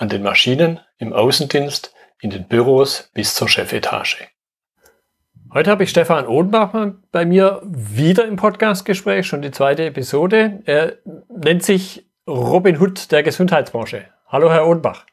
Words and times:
an 0.00 0.08
den 0.08 0.22
Maschinen, 0.22 0.80
im 0.98 1.12
Außendienst, 1.12 1.94
in 2.20 2.30
den 2.30 2.48
Büros 2.48 3.10
bis 3.12 3.34
zur 3.34 3.48
Chefetage. 3.48 4.28
Heute 5.52 5.70
habe 5.70 5.84
ich 5.84 5.90
Stefan 5.90 6.26
Odenbach 6.26 6.72
bei 7.12 7.26
mir 7.26 7.60
wieder 7.62 8.24
im 8.24 8.36
Podcastgespräch, 8.36 9.26
schon 9.26 9.42
die 9.42 9.50
zweite 9.50 9.84
Episode. 9.84 10.62
Er 10.64 10.94
nennt 11.28 11.62
sich 11.62 12.06
Robin 12.26 12.80
Hood 12.80 13.12
der 13.12 13.22
Gesundheitsbranche. 13.22 14.06
Hallo, 14.26 14.50
Herr 14.50 14.66
Odenbach. 14.66 15.04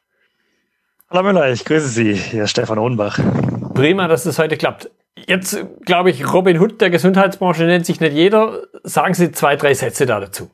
Hallo 1.10 1.22
Müller, 1.22 1.50
ich 1.52 1.66
grüße 1.66 1.88
Sie, 1.88 2.14
Herr 2.14 2.46
Stefan 2.46 2.78
Odenbach. 2.78 3.18
Prima, 3.74 4.08
dass 4.08 4.24
das 4.24 4.38
heute 4.38 4.56
klappt. 4.56 4.90
Jetzt 5.26 5.66
glaube 5.84 6.10
ich, 6.10 6.32
Robin 6.32 6.60
Hood 6.60 6.80
der 6.80 6.88
Gesundheitsbranche 6.88 7.64
nennt 7.64 7.84
sich 7.84 8.00
nicht 8.00 8.14
jeder. 8.14 8.62
Sagen 8.84 9.12
Sie 9.12 9.32
zwei, 9.32 9.56
drei 9.56 9.74
Sätze 9.74 10.06
da 10.06 10.20
dazu. 10.20 10.50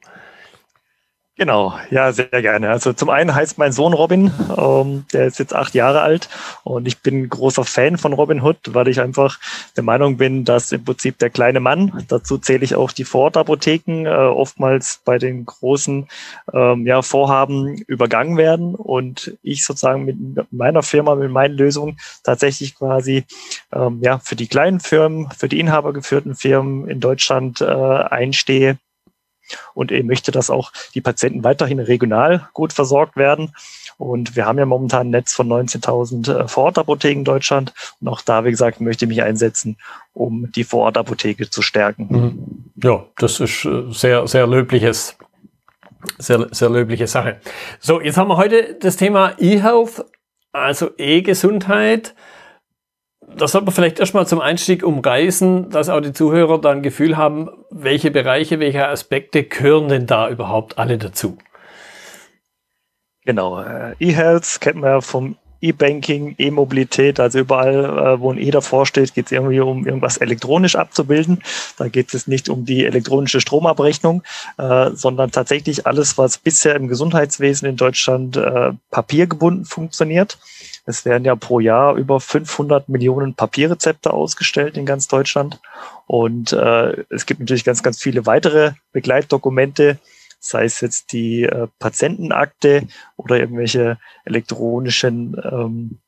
Genau, 1.37 1.75
ja, 1.91 2.13
sehr 2.13 2.29
gerne. 2.29 2.71
Also 2.71 2.93
zum 2.93 3.11
einen 3.11 3.35
heißt 3.35 3.59
mein 3.59 3.73
Sohn 3.73 3.93
Robin, 3.93 4.31
ähm, 4.57 5.05
der 5.13 5.27
ist 5.27 5.41
jetzt 5.41 5.53
acht 5.53 5.75
Jahre 5.75 6.01
alt 6.01 6.29
und 6.63 6.87
ich 6.87 7.03
bin 7.03 7.29
großer 7.29 7.65
Fan 7.65 7.99
von 7.99 8.13
Robin 8.13 8.41
Hood, 8.41 8.59
weil 8.69 8.87
ich 8.87 9.01
einfach 9.01 9.41
der 9.77 9.83
Meinung 9.83 10.17
bin, 10.17 10.45
dass 10.45 10.71
im 10.71 10.85
Prinzip 10.85 11.19
der 11.19 11.31
kleine 11.31 11.59
Mann, 11.59 12.05
dazu 12.07 12.39
zähle 12.39 12.63
ich 12.63 12.77
auch 12.77 12.93
die 12.93 13.03
Vorortapotheken, 13.03 14.07
äh, 14.07 14.11
oftmals 14.11 15.01
bei 15.05 15.19
den 15.19 15.45
großen 15.45 16.07
ähm, 16.53 16.87
ja, 16.87 17.03
Vorhaben 17.03 17.79
übergangen 17.89 18.37
werden 18.37 18.77
und 18.77 19.37
ich 19.43 19.65
sozusagen 19.65 20.05
mit 20.05 20.17
meiner 20.53 20.85
Firma, 20.85 21.17
mit 21.17 21.33
meinen 21.33 21.57
Lösungen 21.57 21.99
tatsächlich 22.23 22.77
quasi 22.77 23.25
ähm, 23.73 23.99
ja 24.03 24.21
für 24.21 24.37
die 24.37 24.47
kleinen 24.47 24.79
Firmen, 24.79 25.29
für 25.37 25.49
die 25.49 25.59
inhabergeführten 25.59 26.37
Firmen 26.37 26.87
in 26.89 27.01
Deutschland 27.01 27.61
äh, 27.61 27.65
einstehe 27.65 28.79
und 29.75 29.93
er 29.93 30.03
möchte, 30.05 30.33
dass 30.33 30.51
auch 30.51 30.73
die 30.95 31.01
Patienten 31.01 31.45
weiterhin 31.45 31.79
regional 31.79 32.49
gut 32.53 32.73
versorgt 32.73 33.17
werden. 33.17 33.53
Und 33.99 34.37
wir 34.37 34.47
haben 34.47 34.59
ja 34.59 34.67
momentan 34.67 35.09
ein 35.09 35.11
Netz 35.11 35.33
von 35.33 35.49
19.000 35.49 36.33
äh, 36.33 36.49
Vorortapotheken 36.49 37.21
in 37.21 37.25
Deutschland. 37.25 37.73
Und 38.01 38.09
auch 38.09 38.21
da, 38.21 38.45
wie 38.45 38.51
gesagt, 38.51 38.81
möchte 38.81 39.05
ich 39.05 39.09
mich 39.09 39.23
einsetzen, 39.23 39.77
um 40.13 40.51
die 40.53 40.65
Vorortapotheke 40.65 41.51
zu 41.51 41.63
stärken. 41.63 42.07
Mhm. 42.11 42.65
Ja, 42.83 43.05
das 43.17 43.41
ist 43.41 43.65
äh, 43.65 43.85
sehr, 43.91 44.27
sehr 44.27 44.47
löbliches, 44.47 45.17
sehr, 46.19 46.49
sehr 46.51 46.71
löbliche 46.71 47.07
Sache. 47.07 47.41
So, 47.81 48.01
jetzt 48.01 48.17
haben 48.17 48.29
wir 48.29 48.37
heute 48.37 48.75
das 48.81 48.97
Thema 48.97 49.35
E-Health, 49.39 50.05
also 50.53 50.91
E-Gesundheit 50.99 52.15
das 53.37 53.53
sollte 53.53 53.67
man 53.67 53.75
vielleicht 53.75 54.01
erstmal 54.01 54.27
zum 54.27 54.41
Einstieg 54.41 54.85
umreißen, 54.85 55.71
dass 55.71 55.89
auch 55.89 56.01
die 56.01 56.13
Zuhörer 56.13 56.61
da 56.61 56.71
ein 56.71 56.83
Gefühl 56.83 57.17
haben, 57.17 57.51
welche 57.71 58.11
Bereiche, 58.11 58.61
welche 58.61 58.89
Aspekte 58.89 59.45
gehören 59.45 59.89
denn 59.89 60.07
da 60.07 60.29
überhaupt 60.29 60.79
alle 60.79 60.99
dazu? 60.99 61.39
Genau, 63.25 63.63
äh, 63.63 63.95
E-Health 64.01 64.61
kennt 64.61 64.77
man 64.77 64.91
ja 64.91 65.01
vom 65.01 65.37
E-Banking, 65.61 66.35
E-Mobilität, 66.37 67.19
also 67.19 67.39
überall, 67.39 67.85
äh, 67.85 68.21
wo 68.21 68.31
ein 68.31 68.39
E 68.39 68.51
davor 68.51 68.85
steht, 68.85 69.15
geht 69.15 69.27
es 69.27 69.33
irgendwie 69.33 69.61
um 69.61 69.87
irgendwas 69.87 70.19
elektronisch 70.19 70.77
abzubilden. 70.77 71.43
Da 71.79 71.89
geht 71.89 72.13
es 72.13 72.27
nicht 72.27 72.51
um 72.51 72.67
die 72.67 72.85
elektronische 72.85 73.41
Stromabrechnung, 73.41 74.23
äh, 74.59 74.91
sondern 74.91 75.31
tatsächlich 75.31 75.87
alles, 75.87 76.19
was 76.19 76.37
bisher 76.37 76.77
im 76.77 76.87
Gesundheitswesen 76.87 77.67
in 77.67 77.77
Deutschland 77.77 78.39
papiergebunden 78.91 79.65
funktioniert. 79.65 80.39
Es 80.87 81.05
werden 81.05 81.25
ja 81.25 81.35
pro 81.35 81.61
Jahr 81.61 81.95
über 81.95 82.21
500 82.21 82.89
Millionen 82.89 83.35
Papierrezepte 83.35 84.13
ausgestellt 84.13 84.77
in 84.77 84.87
ganz 84.87 85.09
Deutschland. 85.09 85.61
Und 86.07 86.53
äh, 86.53 87.05
es 87.09 87.27
gibt 87.27 87.41
natürlich 87.41 87.65
ganz, 87.65 87.83
ganz 87.83 88.01
viele 88.01 88.27
weitere 88.27 88.73
Begleitdokumente, 88.93 89.99
sei 90.41 90.65
es 90.65 90.81
jetzt 90.83 91.13
die 91.13 91.45
äh, 91.45 91.69
Patientenakte 91.79 92.87
oder 93.17 93.39
irgendwelche 93.39 93.99
elektronischen 94.27 95.41
ähm, 95.43 95.99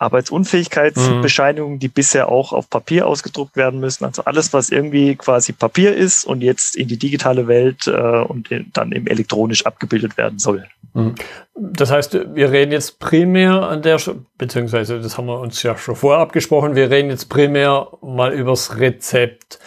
Arbeitsunfähigkeitsbescheinigungen, 0.00 1.78
die 1.78 1.88
bisher 1.88 2.28
auch 2.28 2.52
auf 2.52 2.70
Papier 2.70 3.06
ausgedruckt 3.06 3.56
werden 3.56 3.80
müssen. 3.80 4.04
Also 4.04 4.24
alles, 4.24 4.52
was 4.52 4.70
irgendwie 4.70 5.14
quasi 5.16 5.52
Papier 5.52 5.94
ist 5.94 6.24
und 6.24 6.42
jetzt 6.42 6.74
in 6.74 6.88
die 6.88 6.96
digitale 6.96 7.46
Welt 7.46 7.86
äh, 7.86 7.90
und 7.90 8.48
dann 8.72 8.92
eben 8.92 9.06
elektronisch 9.06 9.66
abgebildet 9.66 10.16
werden 10.16 10.38
soll. 10.38 10.66
Mhm. 10.94 11.14
Das 11.54 11.90
heißt, 11.90 12.18
wir 12.34 12.50
reden 12.50 12.72
jetzt 12.72 12.98
primär 12.98 13.68
an 13.68 13.82
der, 13.82 14.00
beziehungsweise 14.38 15.00
das 15.00 15.18
haben 15.18 15.26
wir 15.26 15.38
uns 15.38 15.62
ja 15.62 15.76
schon 15.76 15.96
vorher 15.96 16.20
abgesprochen, 16.22 16.74
wir 16.74 16.90
reden 16.90 17.10
jetzt 17.10 17.28
primär 17.28 17.88
mal 18.00 18.32
übers 18.32 18.78
Rezept. 18.78 19.58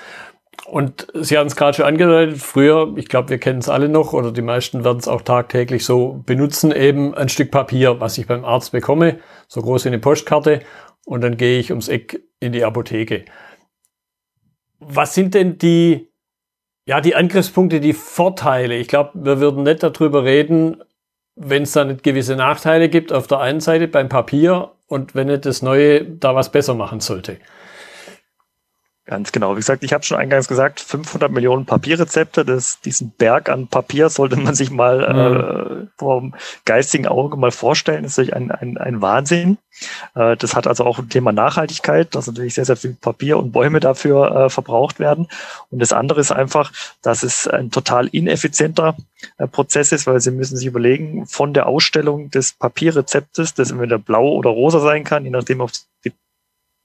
Und 0.66 1.08
Sie 1.14 1.38
haben 1.38 1.48
es 1.48 1.56
gerade 1.56 1.76
schon 1.76 1.86
angedeutet, 1.86 2.38
früher, 2.38 2.94
ich 2.96 3.10
glaube, 3.10 3.30
wir 3.30 3.38
kennen 3.38 3.60
es 3.60 3.68
alle 3.68 3.90
noch 3.90 4.14
oder 4.14 4.32
die 4.32 4.42
meisten 4.42 4.84
werden 4.86 5.00
es 5.00 5.08
auch 5.08 5.22
tagtäglich 5.22 5.84
so 5.84 6.24
benutzen, 6.26 6.72
eben 6.72 7.14
ein 7.16 7.28
Stück 7.28 7.52
Papier, 7.52 8.00
was 8.00 8.18
ich 8.18 8.28
beim 8.28 8.46
Arzt 8.46 8.72
bekomme, 8.72 9.20
so 9.48 9.62
groß 9.62 9.84
wie 9.86 9.90
eine 9.90 10.00
Postkarte 10.00 10.62
und 11.06 11.22
dann 11.22 11.36
gehe 11.36 11.60
ich 11.60 11.72
ums 11.72 11.90
Eck 11.90 12.22
in 12.40 12.54
die 12.54 12.64
Apotheke. 12.64 13.26
Was 14.80 15.14
sind 15.14 15.34
denn 15.34 15.58
die, 15.58 16.10
ja, 16.86 17.02
die 17.02 17.16
Angriffspunkte, 17.16 17.82
die 17.82 17.94
Vorteile? 17.94 18.76
Ich 18.76 18.88
glaube, 18.88 19.12
wir 19.16 19.40
würden 19.42 19.64
nicht 19.64 19.84
darüber 19.84 20.24
reden, 20.24 20.82
wenn 21.36 21.64
es 21.64 21.74
da 21.74 21.84
nicht 21.84 22.04
gewisse 22.04 22.36
Nachteile 22.36 22.90
gibt 22.90 23.12
auf 23.12 23.28
der 23.28 23.40
einen 23.40 23.60
Seite 23.60 23.88
beim 23.88 24.08
Papier 24.08 24.72
und 24.88 25.16
wenn 25.16 25.28
nicht 25.28 25.46
das 25.46 25.62
Neue 25.62 26.06
da 26.06 26.36
was 26.36 26.52
besser 26.52 26.76
machen 26.76 27.00
sollte. 27.00 27.38
Ganz 29.06 29.34
genau. 29.34 29.52
Wie 29.52 29.60
gesagt, 29.60 29.84
ich 29.84 29.92
habe 29.92 30.06
schon 30.06 30.18
eingangs 30.18 30.48
gesagt, 30.48 30.80
500 30.80 31.30
Millionen 31.30 31.66
Papierrezepte. 31.66 32.46
Das, 32.46 32.80
diesen 32.80 33.12
Berg 33.12 33.50
an 33.50 33.68
Papier 33.68 34.10
sollte 34.10 34.38
man 34.38 34.56
sich 34.56 34.72
mal 34.72 34.98
mhm. 34.98 35.84
äh, 35.84 35.88
vom 35.98 36.36
geistigen 36.64 37.08
Auge 37.08 37.36
mal 37.36 37.52
vorstellen. 37.52 38.04
Das 38.04 38.14
ist 38.14 38.18
natürlich 38.18 38.36
ein, 38.36 38.52
ein, 38.52 38.78
ein 38.78 39.02
Wahnsinn. 39.02 39.58
Äh, 40.16 40.38
das 40.38 40.56
hat 40.56 40.68
also 40.68 40.86
auch 40.86 41.00
ein 41.00 41.10
Thema 41.10 41.34
Nachhaltigkeit, 41.34 42.16
dass 42.16 42.28
natürlich 42.28 42.54
sehr, 42.54 42.64
sehr 42.64 42.78
viel 42.78 42.94
Papier 42.94 43.38
und 43.38 43.52
Bäume 43.52 43.82
dafür 43.82 44.46
äh, 44.46 44.50
verbraucht 44.50 45.00
werden. 45.00 45.28
Und 45.70 45.80
das 45.80 45.92
andere 45.92 46.22
ist 46.22 46.32
einfach, 46.32 46.72
dass 47.02 47.24
es 47.24 47.46
ein 47.46 47.72
total 47.72 48.08
ineffizienter 48.08 48.96
äh, 49.38 49.48
Prozess 49.48 49.92
ist, 49.92 50.08
weil 50.08 50.22
Sie 50.22 50.32
müssen 50.32 50.56
sich 50.56 50.68
überlegen, 50.68 51.26
von 51.26 51.54
der 51.54 51.68
Ausstellung 51.68 52.30
des 52.32 52.54
Papierrezeptes, 52.54 53.54
das 53.54 53.72
entweder 53.72 53.98
blau 53.98 54.30
oder 54.30 54.50
rosa 54.50 54.80
sein 54.80 55.04
kann, 55.04 55.26
je 55.26 55.32
nachdem, 55.32 55.60
ob 55.60 55.72
die 56.06 56.14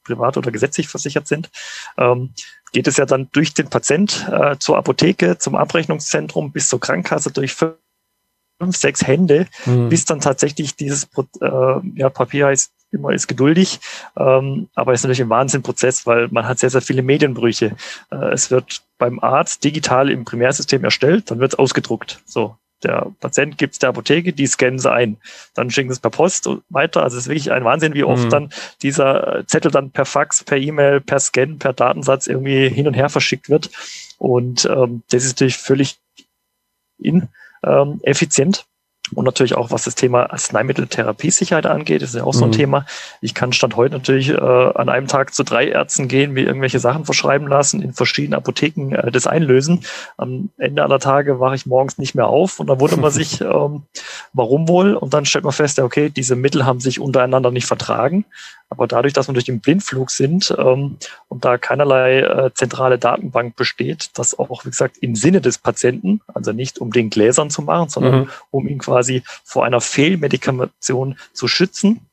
privat 0.09 0.37
oder 0.37 0.51
gesetzlich 0.51 0.89
versichert 0.89 1.29
sind, 1.29 1.51
ähm, 1.97 2.33
geht 2.73 2.87
es 2.87 2.97
ja 2.97 3.07
dann 3.07 3.29
durch 3.33 3.55
den 3.55 3.69
Patient 3.69 4.29
äh, 4.31 4.57
zur 4.59 4.77
Apotheke, 4.77 5.39
zum 5.39 5.55
Abrechnungszentrum 5.55 6.53
bis 6.53 6.69
zur 6.69 6.81
Krankenkasse 6.81 7.31
durch 7.31 7.55
fünf, 7.55 8.77
sechs 8.77 9.07
Hände, 9.07 9.47
mhm. 9.67 9.89
bis 9.89 10.05
dann 10.05 10.21
tatsächlich 10.21 10.75
dieses 10.75 11.05
äh, 11.41 11.47
ja, 11.95 12.11
Papier 12.11 12.47
heißt 12.47 12.73
immer 12.91 13.13
ist 13.13 13.27
geduldig, 13.27 13.81
ähm, 14.17 14.69
aber 14.75 14.93
es 14.93 15.01
ist 15.01 15.05
natürlich 15.05 15.23
ein 15.23 15.29
Wahnsinnprozess, 15.29 16.07
weil 16.07 16.29
man 16.31 16.49
hat 16.49 16.59
sehr, 16.59 16.71
sehr 16.71 16.81
viele 16.81 17.03
Medienbrüche. 17.03 17.77
Äh, 18.11 18.33
es 18.33 18.51
wird 18.51 18.83
beim 18.97 19.21
Arzt 19.21 19.63
digital 19.63 20.11
im 20.11 20.25
Primärsystem 20.25 20.83
erstellt, 20.85 21.31
dann 21.31 21.39
wird 21.39 21.53
es 21.53 21.59
ausgedruckt. 21.59 22.21
So, 22.25 22.57
der 22.83 23.13
Patient 23.21 23.59
gibt 23.59 23.75
es 23.75 23.79
der 23.79 23.89
Apotheke, 23.91 24.33
die 24.33 24.47
scannen 24.47 24.79
sie 24.79 24.91
ein. 24.91 25.17
Dann 25.55 25.71
schicken 25.71 25.89
sie 25.89 25.95
es 25.95 26.01
per 26.01 26.11
Post 26.11 26.49
weiter. 26.69 27.03
Also 27.03 27.17
es 27.17 27.25
ist 27.25 27.29
wirklich 27.29 27.51
ein 27.51 27.65
Wahnsinn, 27.65 27.95
wie 27.95 28.05
oft 28.05 28.25
mhm. 28.25 28.31
dann 28.31 28.53
dieser 28.83 29.45
Zettel 29.47 29.71
dann 29.71 29.91
per 29.91 30.05
Fax, 30.05 30.45
per 30.45 30.59
E-Mail, 30.59 31.01
per 31.01 31.19
Scan, 31.19 31.59
per 31.59 31.73
Datensatz 31.73 32.27
irgendwie 32.27 32.69
hin 32.69 32.87
und 32.87 32.95
her 32.95 33.09
verschickt 33.09 33.49
wird. 33.49 33.71
Und 34.19 34.65
ähm, 34.67 35.03
das 35.11 35.25
ist 35.25 35.37
natürlich 35.37 35.59
völlig 35.59 35.99
ineffizient. 36.99 38.59
Ähm, 38.59 38.65
und 39.15 39.25
natürlich 39.25 39.55
auch, 39.55 39.71
was 39.71 39.85
das 39.85 39.95
Thema 39.95 40.31
Arzneimitteltherapiesicherheit 40.31 41.67
angeht, 41.67 42.03
ist 42.03 42.15
ja 42.15 42.25
auch 42.25 42.35
so 42.35 42.45
ein 42.45 42.51
mhm. 42.51 42.55
Thema. 42.55 42.87
Ich 43.21 43.35
kann 43.35 43.53
Stand 43.53 43.77
heute 43.77 43.95
natürlich 43.95 44.31
äh, 44.31 44.37
an 44.37 44.89
einem 44.89 45.07
Tag 45.07 45.35
zu 45.35 45.43
drei 45.43 45.69
Ärzten 45.69 46.09
gehen, 46.09 46.33
mir 46.33 46.47
irgendwelche 46.47 46.79
Sachen 46.79 47.05
verschreiben 47.05 47.49
lassen, 47.49 47.83
in 47.83 47.93
verschiedenen 47.93 48.39
Apotheken 48.39 48.95
äh, 48.95 49.11
das 49.11 49.27
einlösen. 49.27 49.85
Am 50.17 50.51
Ende 50.59 50.83
aller 50.83 50.99
Tage 50.99 51.41
wache 51.41 51.55
ich 51.55 51.67
morgens 51.67 51.99
nicht 51.99 52.15
mehr 52.15 52.29
auf 52.29 52.61
und 52.61 52.67
dann 52.69 52.81
wundert 52.81 53.01
man 53.01 53.11
sich, 53.11 53.41
ähm, 53.41 53.83
warum 54.33 54.69
wohl? 54.69 54.95
Und 54.95 55.15
dann 55.15 55.25
stellt 55.25 55.45
man 55.45 55.53
fest, 55.53 55.79
ja, 55.79 55.85
okay, 55.85 56.11
diese 56.11 56.37
Mittel 56.37 56.67
haben 56.67 56.81
sich 56.81 57.01
untereinander 57.01 57.51
nicht 57.51 57.67
vertragen. 57.67 58.25
Aber 58.71 58.87
dadurch, 58.87 59.15
dass 59.15 59.29
wir 59.29 59.33
durch 59.33 59.47
den 59.47 59.61
Blindflug 59.61 60.11
sind 60.11 60.55
ähm, 60.59 60.99
und 61.29 61.45
da 61.45 61.57
keinerlei 61.59 62.21
äh, 62.21 62.51
zentrale 62.55 62.99
Datenbank 62.99 63.57
besteht, 63.57 64.11
das 64.15 64.39
auch, 64.39 64.65
wie 64.65 64.71
gesagt, 64.71 64.99
im 64.99 65.15
Sinne 65.15 65.41
des 65.41 65.59
Patienten, 65.59 66.21
also 66.27 66.53
nicht 66.53 66.79
um 66.79 66.93
den 66.93 67.11
Gläsern 67.11 67.51
zu 67.51 67.63
machen, 67.63 67.89
sondern 67.89 68.21
mhm. 68.21 68.29
um 68.51 68.69
ihn 68.69 68.79
quasi 68.79 69.23
vor 69.45 69.65
einer 69.65 69.81
Fehlmedikation 69.81 71.17
zu 71.33 71.49
schützen, 71.49 72.09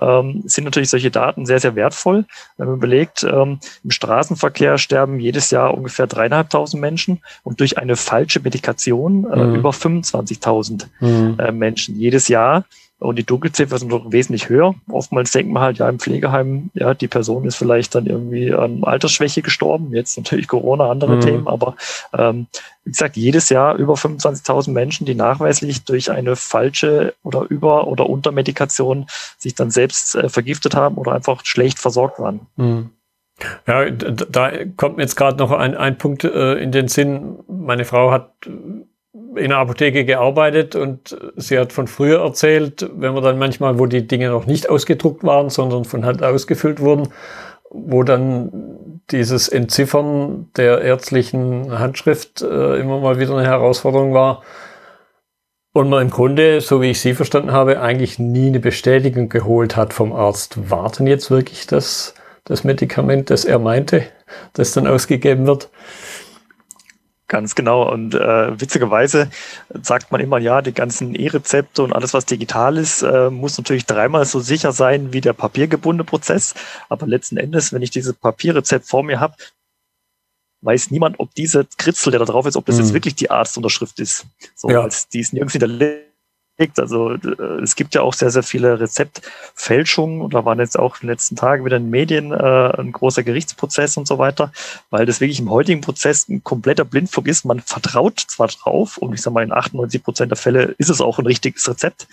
ähm, 0.00 0.42
sind 0.46 0.64
natürlich 0.64 0.90
solche 0.90 1.10
Daten 1.10 1.46
sehr, 1.46 1.60
sehr 1.60 1.76
wertvoll. 1.76 2.24
Wenn 2.56 2.66
man 2.66 2.76
überlegt, 2.76 3.24
ähm, 3.24 3.60
im 3.84 3.90
Straßenverkehr 3.90 4.78
sterben 4.78 5.20
jedes 5.20 5.50
Jahr 5.50 5.74
ungefähr 5.74 6.06
dreieinhalbtausend 6.06 6.80
Menschen 6.80 7.20
und 7.42 7.60
durch 7.60 7.78
eine 7.78 7.96
falsche 7.96 8.40
Medikation 8.40 9.30
äh, 9.30 9.44
mhm. 9.44 9.54
über 9.56 9.70
25.000 9.70 10.86
mhm. 11.00 11.38
äh, 11.38 11.52
Menschen 11.52 11.96
jedes 11.98 12.28
Jahr. 12.28 12.64
Und 13.02 13.18
die 13.18 13.24
Dunkelziffer 13.24 13.78
sind 13.78 13.88
noch 13.88 14.12
wesentlich 14.12 14.48
höher. 14.48 14.74
Oftmals 14.88 15.32
denkt 15.32 15.52
man 15.52 15.62
halt, 15.62 15.78
ja, 15.78 15.88
im 15.88 15.98
Pflegeheim, 15.98 16.70
ja, 16.74 16.94
die 16.94 17.08
Person 17.08 17.44
ist 17.44 17.56
vielleicht 17.56 17.94
dann 17.94 18.06
irgendwie 18.06 18.52
an 18.52 18.84
Altersschwäche 18.84 19.42
gestorben. 19.42 19.92
Jetzt 19.92 20.16
natürlich 20.16 20.46
Corona, 20.46 20.90
andere 20.90 21.16
mhm. 21.16 21.20
Themen, 21.20 21.48
aber 21.48 21.76
ähm, 22.16 22.46
wie 22.84 22.90
gesagt, 22.90 23.16
jedes 23.16 23.48
Jahr 23.48 23.74
über 23.76 23.94
25.000 23.94 24.70
Menschen, 24.70 25.04
die 25.04 25.14
nachweislich 25.14 25.84
durch 25.84 26.10
eine 26.10 26.36
falsche 26.36 27.14
oder 27.22 27.42
Über- 27.48 27.88
oder 27.88 28.08
Untermedikation 28.08 29.06
sich 29.36 29.54
dann 29.54 29.70
selbst 29.70 30.14
äh, 30.14 30.28
vergiftet 30.28 30.74
haben 30.74 30.96
oder 30.96 31.12
einfach 31.12 31.44
schlecht 31.44 31.78
versorgt 31.78 32.20
waren. 32.20 32.40
Mhm. 32.56 32.90
Ja, 33.66 33.90
da 33.90 34.52
kommt 34.76 34.96
mir 34.96 35.02
jetzt 35.02 35.16
gerade 35.16 35.38
noch 35.38 35.50
ein, 35.50 35.76
ein 35.76 35.98
Punkt 35.98 36.22
äh, 36.22 36.54
in 36.54 36.70
den 36.70 36.86
Sinn. 36.86 37.40
Meine 37.48 37.84
Frau 37.84 38.12
hat 38.12 38.32
in 39.36 39.48
der 39.48 39.58
Apotheke 39.58 40.04
gearbeitet 40.04 40.76
und 40.76 41.16
sie 41.36 41.58
hat 41.58 41.72
von 41.72 41.86
früher 41.86 42.20
erzählt, 42.20 42.88
wenn 42.94 43.14
man 43.14 43.22
dann 43.22 43.38
manchmal, 43.38 43.78
wo 43.78 43.86
die 43.86 44.06
Dinge 44.06 44.28
noch 44.28 44.46
nicht 44.46 44.68
ausgedruckt 44.68 45.24
waren, 45.24 45.50
sondern 45.50 45.84
von 45.84 46.04
Hand 46.04 46.22
ausgefüllt 46.22 46.80
wurden, 46.80 47.08
wo 47.70 48.02
dann 48.02 49.00
dieses 49.10 49.48
Entziffern 49.48 50.50
der 50.56 50.82
ärztlichen 50.82 51.78
Handschrift 51.78 52.42
äh, 52.42 52.76
immer 52.78 53.00
mal 53.00 53.18
wieder 53.18 53.36
eine 53.36 53.46
Herausforderung 53.46 54.14
war. 54.14 54.42
Und 55.74 55.88
man 55.88 56.02
im 56.02 56.10
Grunde, 56.10 56.60
so 56.60 56.82
wie 56.82 56.90
ich 56.90 57.00
Sie 57.00 57.14
verstanden 57.14 57.52
habe, 57.52 57.80
eigentlich 57.80 58.18
nie 58.18 58.48
eine 58.48 58.60
Bestätigung 58.60 59.30
geholt 59.30 59.74
hat 59.74 59.94
vom 59.94 60.12
Arzt. 60.12 60.70
War 60.70 60.90
denn 60.90 61.06
jetzt 61.06 61.30
wirklich 61.30 61.66
das, 61.66 62.14
das 62.44 62.62
Medikament, 62.62 63.30
das 63.30 63.46
er 63.46 63.58
meinte, 63.58 64.04
das 64.52 64.72
dann 64.72 64.86
ausgegeben 64.86 65.46
wird? 65.46 65.70
Ganz 67.32 67.54
genau. 67.54 67.90
Und 67.90 68.14
äh, 68.14 68.60
witzigerweise 68.60 69.30
sagt 69.82 70.12
man 70.12 70.20
immer, 70.20 70.36
ja, 70.36 70.60
die 70.60 70.74
ganzen 70.74 71.14
E-Rezepte 71.14 71.82
und 71.82 71.94
alles, 71.94 72.12
was 72.12 72.26
digital 72.26 72.76
ist, 72.76 73.00
äh, 73.00 73.30
muss 73.30 73.56
natürlich 73.56 73.86
dreimal 73.86 74.26
so 74.26 74.38
sicher 74.40 74.72
sein 74.72 75.14
wie 75.14 75.22
der 75.22 75.32
papiergebundene 75.32 76.04
Prozess. 76.04 76.54
Aber 76.90 77.06
letzten 77.06 77.38
Endes, 77.38 77.72
wenn 77.72 77.80
ich 77.80 77.90
dieses 77.90 78.12
Papierrezept 78.12 78.86
vor 78.86 79.02
mir 79.02 79.18
habe, 79.18 79.34
weiß 80.60 80.90
niemand, 80.90 81.20
ob 81.20 81.34
diese 81.34 81.66
Kritzel, 81.78 82.10
der 82.10 82.20
da 82.20 82.26
drauf 82.26 82.44
ist, 82.44 82.56
ob 82.56 82.66
das 82.66 82.76
mhm. 82.76 82.82
jetzt 82.82 82.92
wirklich 82.92 83.14
die 83.14 83.30
Arztunterschrift 83.30 83.98
ist. 83.98 84.26
So, 84.54 84.68
ja. 84.68 84.82
als 84.82 85.08
die 85.08 85.20
ist 85.20 85.32
nirgends 85.32 85.54
hinterlegt 85.54 86.11
also 86.76 87.12
äh, 87.12 87.62
es 87.62 87.76
gibt 87.76 87.94
ja 87.94 88.02
auch 88.02 88.14
sehr, 88.14 88.30
sehr 88.30 88.42
viele 88.42 88.78
Rezeptfälschungen 88.78 90.20
und 90.20 90.34
da 90.34 90.44
waren 90.44 90.58
jetzt 90.58 90.78
auch 90.78 90.96
in 90.96 91.06
den 91.06 91.10
letzten 91.10 91.36
Tagen 91.36 91.64
wieder 91.64 91.76
in 91.76 91.84
den 91.84 91.90
Medien 91.90 92.32
äh, 92.32 92.36
ein 92.36 92.92
großer 92.92 93.22
Gerichtsprozess 93.22 93.96
und 93.96 94.06
so 94.06 94.18
weiter, 94.18 94.52
weil 94.90 95.06
das 95.06 95.20
wirklich 95.20 95.40
im 95.40 95.50
heutigen 95.50 95.80
Prozess 95.80 96.28
ein 96.28 96.44
kompletter 96.44 96.84
Blindflug 96.84 97.26
ist. 97.26 97.44
Man 97.44 97.60
vertraut 97.60 98.20
zwar 98.20 98.48
drauf 98.48 98.98
und 98.98 99.14
ich 99.14 99.22
sage 99.22 99.34
mal, 99.34 99.44
in 99.44 99.52
98 99.52 100.02
Prozent 100.02 100.30
der 100.30 100.36
Fälle 100.36 100.74
ist 100.78 100.90
es 100.90 101.00
auch 101.00 101.18
ein 101.18 101.26
richtiges 101.26 101.68
Rezept. 101.68 102.06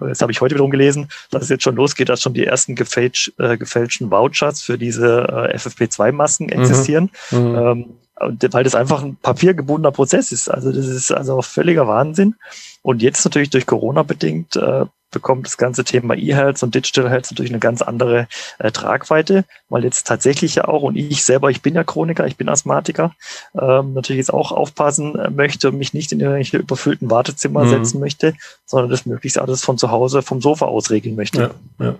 Das 0.00 0.20
habe 0.22 0.32
ich 0.32 0.40
heute 0.40 0.54
wiederum 0.54 0.70
gelesen, 0.70 1.08
dass 1.30 1.44
es 1.44 1.48
jetzt 1.48 1.62
schon 1.62 1.76
losgeht, 1.76 2.08
dass 2.08 2.22
schon 2.22 2.34
die 2.34 2.46
ersten 2.46 2.74
gefälsch, 2.74 3.32
äh, 3.38 3.56
gefälschten 3.56 4.10
Vouchers 4.10 4.62
für 4.62 4.78
diese 4.78 5.28
äh, 5.28 5.56
FFP2-Masken 5.56 6.46
mhm. 6.46 6.52
existieren. 6.52 7.10
Mhm. 7.30 7.36
Ähm, 7.36 7.84
weil 8.22 8.64
das 8.64 8.74
einfach 8.74 9.02
ein 9.02 9.16
papiergebundener 9.16 9.92
Prozess 9.92 10.32
ist. 10.32 10.48
Also 10.48 10.72
das 10.72 10.86
ist 10.86 11.10
also 11.10 11.42
völliger 11.42 11.86
Wahnsinn. 11.88 12.36
Und 12.82 13.02
jetzt 13.02 13.24
natürlich 13.24 13.50
durch 13.50 13.66
Corona 13.66 14.02
bedingt 14.02 14.56
äh, 14.56 14.86
bekommt 15.12 15.46
das 15.46 15.56
ganze 15.56 15.84
Thema 15.84 16.14
E-Health 16.14 16.62
und 16.62 16.74
Digital 16.74 17.08
Health 17.08 17.30
natürlich 17.30 17.52
eine 17.52 17.60
ganz 17.60 17.82
andere 17.82 18.26
äh, 18.58 18.72
Tragweite, 18.72 19.44
weil 19.68 19.84
jetzt 19.84 20.06
tatsächlich 20.06 20.56
ja 20.56 20.66
auch, 20.66 20.82
und 20.82 20.96
ich 20.96 21.22
selber, 21.22 21.50
ich 21.50 21.62
bin 21.62 21.74
ja 21.74 21.84
Chroniker, 21.84 22.26
ich 22.26 22.36
bin 22.36 22.48
Asthmatiker, 22.48 23.14
ähm, 23.54 23.92
natürlich 23.92 24.18
jetzt 24.18 24.34
auch 24.34 24.50
aufpassen 24.50 25.16
äh, 25.16 25.30
möchte 25.30 25.68
und 25.68 25.78
mich 25.78 25.94
nicht 25.94 26.10
in 26.10 26.20
irgendwelche 26.20 26.56
überfüllten 26.56 27.10
Wartezimmer 27.10 27.64
mhm. 27.64 27.70
setzen 27.70 28.00
möchte, 28.00 28.34
sondern 28.64 28.90
das 28.90 29.06
möglichst 29.06 29.38
alles 29.38 29.62
von 29.62 29.78
zu 29.78 29.90
Hause, 29.90 30.22
vom 30.22 30.40
Sofa 30.40 30.66
aus 30.66 30.90
regeln 30.90 31.14
möchte. 31.14 31.54
Ja, 31.78 31.84
ja. 31.84 31.94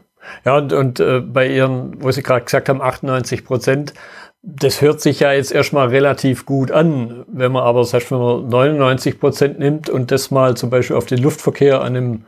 Ja 0.44 0.56
und, 0.56 0.72
und 0.72 1.00
äh, 1.00 1.20
bei 1.20 1.48
Ihren, 1.48 2.02
wo 2.02 2.10
Sie 2.10 2.22
gerade 2.22 2.44
gesagt 2.44 2.68
haben, 2.68 2.80
98 2.80 3.44
Prozent, 3.44 3.94
das 4.42 4.80
hört 4.80 5.00
sich 5.00 5.20
ja 5.20 5.32
jetzt 5.32 5.52
erstmal 5.52 5.88
relativ 5.88 6.46
gut 6.46 6.72
an. 6.72 7.24
Wenn 7.28 7.52
man 7.52 7.62
aber, 7.62 7.80
das 7.80 7.94
heißt, 7.94 8.10
wenn 8.10 8.18
man 8.18 8.48
99 8.48 9.20
Prozent 9.20 9.58
nimmt 9.58 9.88
und 9.88 10.10
das 10.10 10.30
mal 10.30 10.56
zum 10.56 10.68
Beispiel 10.68 10.96
auf 10.96 11.06
den 11.06 11.18
Luftverkehr 11.18 11.80
an 11.80 11.96
einem 11.96 12.24